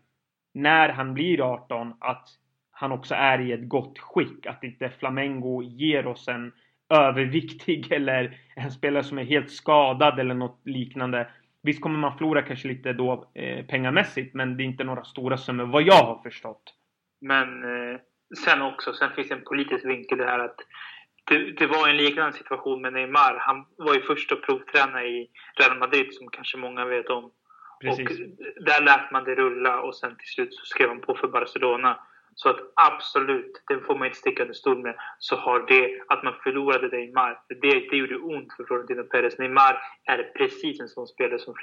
när 0.55 0.89
han 0.89 1.15
blir 1.15 1.41
18 1.41 1.95
att 1.99 2.29
han 2.71 2.93
också 2.93 3.15
är 3.15 3.41
i 3.41 3.53
ett 3.53 3.69
gott 3.69 3.99
skick. 3.99 4.47
Att 4.47 4.65
inte 4.65 4.89
Flamengo 4.89 5.63
ger 5.63 6.07
oss 6.07 6.29
en 6.29 6.53
överviktig 6.89 7.93
eller 7.93 8.39
en 8.57 8.71
spelare 8.71 9.05
som 9.05 9.19
är 9.19 9.25
helt 9.25 9.51
skadad 9.51 10.21
eller 10.21 10.35
något 10.35 10.61
liknande. 10.65 11.29
Visst 11.63 11.81
kommer 11.81 11.99
man 11.99 12.19
förlora 12.19 12.43
kanske 12.43 12.69
lite 12.69 12.93
då 12.93 13.31
eh, 13.35 13.67
pengamässigt 13.67 14.35
men 14.35 14.57
det 14.57 14.63
är 14.63 14.65
inte 14.65 14.85
några 14.85 15.05
stora 15.05 15.37
summor 15.37 15.65
vad 15.65 15.83
jag 15.83 16.05
har 16.05 16.23
förstått. 16.23 16.75
Men 17.21 17.65
eh, 17.65 18.01
sen 18.45 18.63
också, 18.63 18.93
sen 18.93 19.11
finns 19.11 19.29
det 19.29 19.35
en 19.35 19.45
politisk 19.45 19.85
vinkel 19.85 20.19
det 20.19 20.25
här 20.25 20.39
att 20.39 20.57
det, 21.25 21.53
det, 21.53 21.67
var 21.67 21.89
en 21.89 21.97
liknande 21.97 22.33
situation 22.33 22.83
med 22.83 22.93
Neymar. 22.93 23.37
Han 23.41 23.67
var 23.77 23.95
ju 23.95 24.01
först 24.01 24.33
att 24.33 24.43
provträna 24.43 25.05
i 25.05 25.31
Real 25.55 25.79
Madrid 25.79 26.15
som 26.15 26.29
kanske 26.29 26.59
många 26.59 26.85
vet 26.85 27.09
om. 27.09 27.31
Precis. 27.81 28.11
Och 28.11 28.17
där 28.65 28.83
lät 28.85 29.11
man 29.11 29.25
det 29.25 29.35
rulla 29.35 29.81
och 29.81 29.97
sen 29.97 30.17
till 30.17 30.29
slut 30.29 30.55
så 30.55 30.67
skrev 30.67 30.89
han 30.89 31.01
på 31.01 31.15
för 31.15 31.29
Barcelona. 31.29 31.99
Så 32.35 32.49
att 32.49 32.57
absolut, 32.74 33.62
det 33.68 33.80
får 33.80 33.97
man 33.99 34.07
inte 34.07 34.18
sticka 34.18 34.43
under 34.43 34.55
stol 34.55 34.78
med, 34.78 34.95
så 35.18 35.37
har 35.37 35.66
det 35.68 36.01
att 36.09 36.22
man 36.22 36.35
förlorade 36.43 36.89
Neymar, 36.89 37.41
det, 37.49 37.91
det 37.91 37.97
gjorde 37.97 38.16
ont 38.16 38.53
för 38.57 38.64
Florentino 38.64 39.03
Perez. 39.03 39.39
Neymar 39.39 39.83
är 40.05 40.22
precis 40.37 40.80
en 40.80 40.89
sån 40.89 41.07
spelare 41.07 41.39
som 41.39 41.55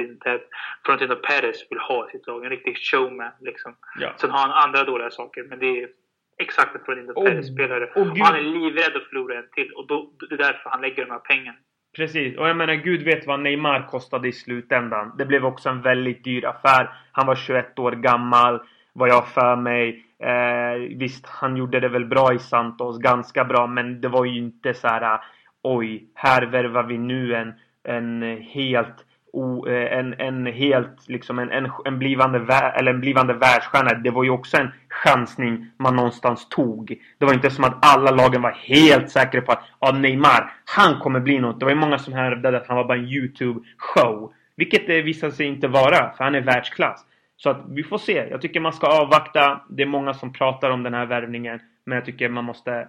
Florentino 0.85 1.15
Perez 1.15 1.65
vill 1.69 1.79
ha 1.79 2.07
i 2.07 2.11
sitt 2.11 2.27
lag. 2.27 2.43
En 2.43 2.49
riktig 2.49 2.77
showman 2.77 3.31
liksom. 3.41 3.75
Ja. 3.99 4.13
Sen 4.17 4.29
har 4.29 4.39
han 4.39 4.63
andra 4.63 4.83
dåliga 4.83 5.11
saker, 5.11 5.43
men 5.43 5.59
det 5.59 5.81
är 5.81 5.89
exakt 6.37 6.75
en 6.75 6.81
Florentino 6.85 7.13
oh, 7.15 7.25
Perez-spelare. 7.25 7.91
Oh, 7.95 8.17
han 8.19 8.35
är 8.35 8.41
livrädd 8.41 8.95
att 8.95 9.03
förlora 9.03 9.37
en 9.37 9.49
till 9.51 9.71
och 9.71 9.87
då, 9.87 10.11
det 10.29 10.35
är 10.35 10.37
därför 10.37 10.69
han 10.69 10.81
lägger 10.81 11.05
de 11.05 11.11
här 11.11 11.19
pengarna. 11.19 11.57
Precis, 11.95 12.37
och 12.37 12.49
jag 12.49 12.57
menar 12.57 12.73
gud 12.73 13.03
vet 13.03 13.27
vad 13.27 13.39
Neymar 13.39 13.87
kostade 13.87 14.27
i 14.27 14.31
slutändan. 14.31 15.15
Det 15.17 15.25
blev 15.25 15.45
också 15.45 15.69
en 15.69 15.81
väldigt 15.81 16.23
dyr 16.23 16.45
affär. 16.45 16.89
Han 17.11 17.27
var 17.27 17.35
21 17.35 17.79
år 17.79 17.91
gammal, 17.91 18.59
vad 18.93 19.09
jag 19.09 19.27
för 19.27 19.55
mig. 19.55 20.05
Eh, 20.19 20.97
visst, 20.97 21.25
han 21.27 21.57
gjorde 21.57 21.79
det 21.79 21.89
väl 21.89 22.05
bra 22.05 22.33
i 22.33 22.39
Santos, 22.39 22.97
ganska 22.97 23.45
bra, 23.45 23.67
men 23.67 24.01
det 24.01 24.07
var 24.07 24.25
ju 24.25 24.37
inte 24.37 24.73
så 24.73 24.87
här. 24.87 25.19
Oj, 25.63 26.03
här 26.13 26.41
värvar 26.41 26.83
vi 26.83 26.97
nu 26.97 27.35
en, 27.35 27.53
en 27.83 28.41
helt 28.41 29.05
O, 29.33 29.67
eh, 29.67 29.97
en, 29.97 30.13
en 30.17 30.45
helt 30.45 31.07
liksom 31.07 31.39
en, 31.39 31.51
en, 31.51 31.71
en, 31.85 31.99
blivande, 31.99 32.53
eller 32.53 32.93
en 32.93 32.99
blivande 32.99 33.33
världsstjärna. 33.33 33.93
Det 33.93 34.09
var 34.09 34.23
ju 34.23 34.29
också 34.29 34.57
en 34.57 34.71
chansning 34.89 35.71
man 35.77 35.95
någonstans 35.95 36.49
tog. 36.49 37.01
Det 37.17 37.25
var 37.25 37.33
inte 37.33 37.49
som 37.49 37.63
att 37.63 37.77
alla 37.81 38.11
lagen 38.11 38.41
var 38.41 38.51
helt 38.51 39.09
säkra 39.09 39.41
på 39.41 39.51
att 39.51 39.63
Ah 39.79 39.91
Neymar, 39.91 40.51
han 40.65 40.99
kommer 40.99 41.19
bli 41.19 41.39
något. 41.39 41.59
Det 41.59 41.65
var 41.65 41.71
ju 41.71 41.79
många 41.79 41.99
som 41.99 42.13
hävdade 42.13 42.57
att 42.57 42.67
han 42.67 42.77
var 42.77 42.83
bara 42.83 42.97
en 42.97 43.07
YouTube-show. 43.07 44.33
Vilket 44.55 44.87
det 44.87 45.01
visade 45.01 45.31
sig 45.31 45.45
inte 45.45 45.67
vara, 45.67 46.11
för 46.17 46.23
han 46.23 46.35
är 46.35 46.41
världsklass. 46.41 47.05
Så 47.39 47.49
att 47.49 47.65
vi 47.69 47.83
får 47.83 47.97
se. 47.97 48.27
Jag 48.29 48.41
tycker 48.41 48.59
man 48.59 48.73
ska 48.73 48.87
avvakta. 48.87 49.61
Det 49.69 49.83
är 49.83 49.87
många 49.87 50.13
som 50.13 50.33
pratar 50.33 50.69
om 50.69 50.83
den 50.83 50.93
här 50.93 51.05
värvningen. 51.05 51.59
Men 51.83 51.95
jag 51.95 52.05
tycker 52.05 52.29
man 52.29 52.43
måste 52.43 52.87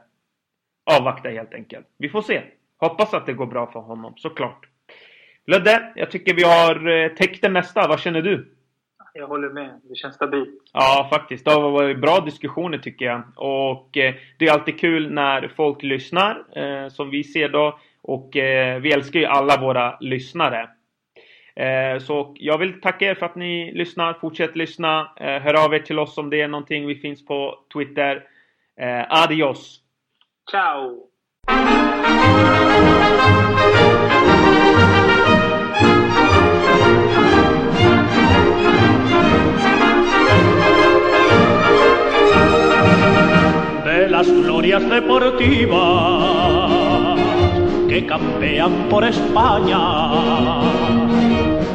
avvakta 0.99 1.29
helt 1.29 1.55
enkelt. 1.55 1.87
Vi 1.99 2.09
får 2.09 2.23
se. 2.23 2.43
Hoppas 2.77 3.15
att 3.15 3.27
det 3.27 3.33
går 3.33 3.47
bra 3.47 3.67
för 3.73 3.81
honom, 3.81 4.15
såklart. 4.17 4.67
Ludde, 5.47 5.93
jag 5.95 6.11
tycker 6.11 6.35
vi 6.35 6.43
har 6.43 6.89
eh, 6.89 7.09
täckt 7.09 7.43
det 7.43 7.51
mesta. 7.51 7.89
Vad 7.89 8.01
känner 8.01 8.23
du? 8.23 8.55
Jag 9.15 9.27
håller 9.27 9.49
med. 9.49 9.81
Det 9.83 9.97
känns 9.97 10.15
stabilt. 10.15 10.63
Ja, 10.73 11.09
faktiskt. 11.13 11.45
Det 11.45 11.51
har 11.51 11.71
varit 11.71 12.01
bra 12.01 12.21
diskussioner 12.21 12.79
tycker 12.79 13.05
jag. 13.05 13.23
Och 13.37 13.97
eh, 13.97 14.15
det 14.39 14.47
är 14.47 14.53
alltid 14.53 14.81
kul 14.81 15.13
när 15.13 15.49
folk 15.57 15.83
lyssnar, 15.83 16.45
eh, 16.57 16.89
som 16.89 17.11
vi 17.11 17.25
ser 17.25 17.49
då. 17.49 17.79
Och 18.03 18.37
eh, 18.37 18.81
vi 18.81 18.93
älskar 18.93 19.21
ju 19.21 19.27
alla 19.27 19.61
våra 19.61 19.99
lyssnare. 20.01 20.69
Eh, 21.57 21.99
så 21.99 22.35
jag 22.39 22.59
vill 22.59 22.81
tacka 22.81 23.11
er 23.11 23.15
för 23.15 23.27
att 23.27 23.37
ni 23.37 23.73
lyssnar. 23.73 24.13
Fortsätt 24.13 24.57
lyssna. 24.57 25.13
Eh, 25.17 25.27
hör 25.27 25.65
av 25.65 25.75
er 25.75 25.79
till 25.79 25.99
oss 25.99 26.19
om 26.19 26.31
det 26.31 26.41
är 26.41 26.49
någonting. 26.49 26.87
Vi 26.87 26.95
finns 26.95 27.25
på 27.25 27.59
Twitter. 27.73 28.25
adios! 29.09 29.81
Ciao! 30.51 31.11
las 44.11 44.27
glorias 44.27 44.89
deportivas 44.91 45.81
que 47.89 48.07
campean 48.07 48.89
por 48.91 49.05
España. 49.05 50.80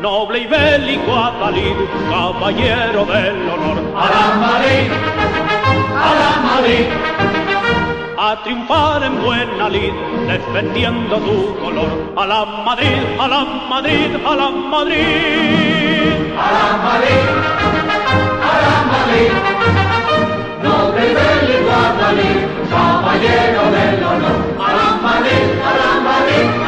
noble 0.00 0.38
y 0.40 0.46
bélico 0.46 1.14
Atalid, 1.14 1.76
caballero 2.10 3.04
del 3.04 3.48
honor. 3.50 3.78
¡A 3.96 4.04
la 4.14 4.26
Madrid! 4.46 4.90
¡A 5.94 6.10
la 6.20 6.32
Madrid! 6.48 6.86
A 8.18 8.42
triunfar 8.42 9.02
en 9.02 9.22
buena 9.22 9.68
lid, 9.68 9.92
defendiendo 10.26 11.16
tu 11.18 11.56
color. 11.58 12.12
¡A 12.16 12.26
la 12.26 12.44
Madrid! 12.44 12.98
¡A 13.18 13.28
la 13.28 13.44
Madrid! 13.68 14.16
¡A 14.26 14.36
la 14.36 14.50
Madrid! 14.50 15.06
¡A 16.36 16.48
la 16.56 16.66
Madrid! 16.86 17.24
¡A 18.42 18.54
la 18.64 18.76
Madrid! 18.92 19.30
Noble 20.62 21.02
y 21.10 21.14
bélico 21.18 21.72
Atalid, 21.88 22.38
caballero 22.70 23.62
del 23.76 24.04
honor. 24.04 24.38
¡A 24.58 24.72
la 24.78 24.88
Madrid! 25.02 25.44
¡A 25.64 25.72
la 25.80 25.92
Madrid! 26.08 26.59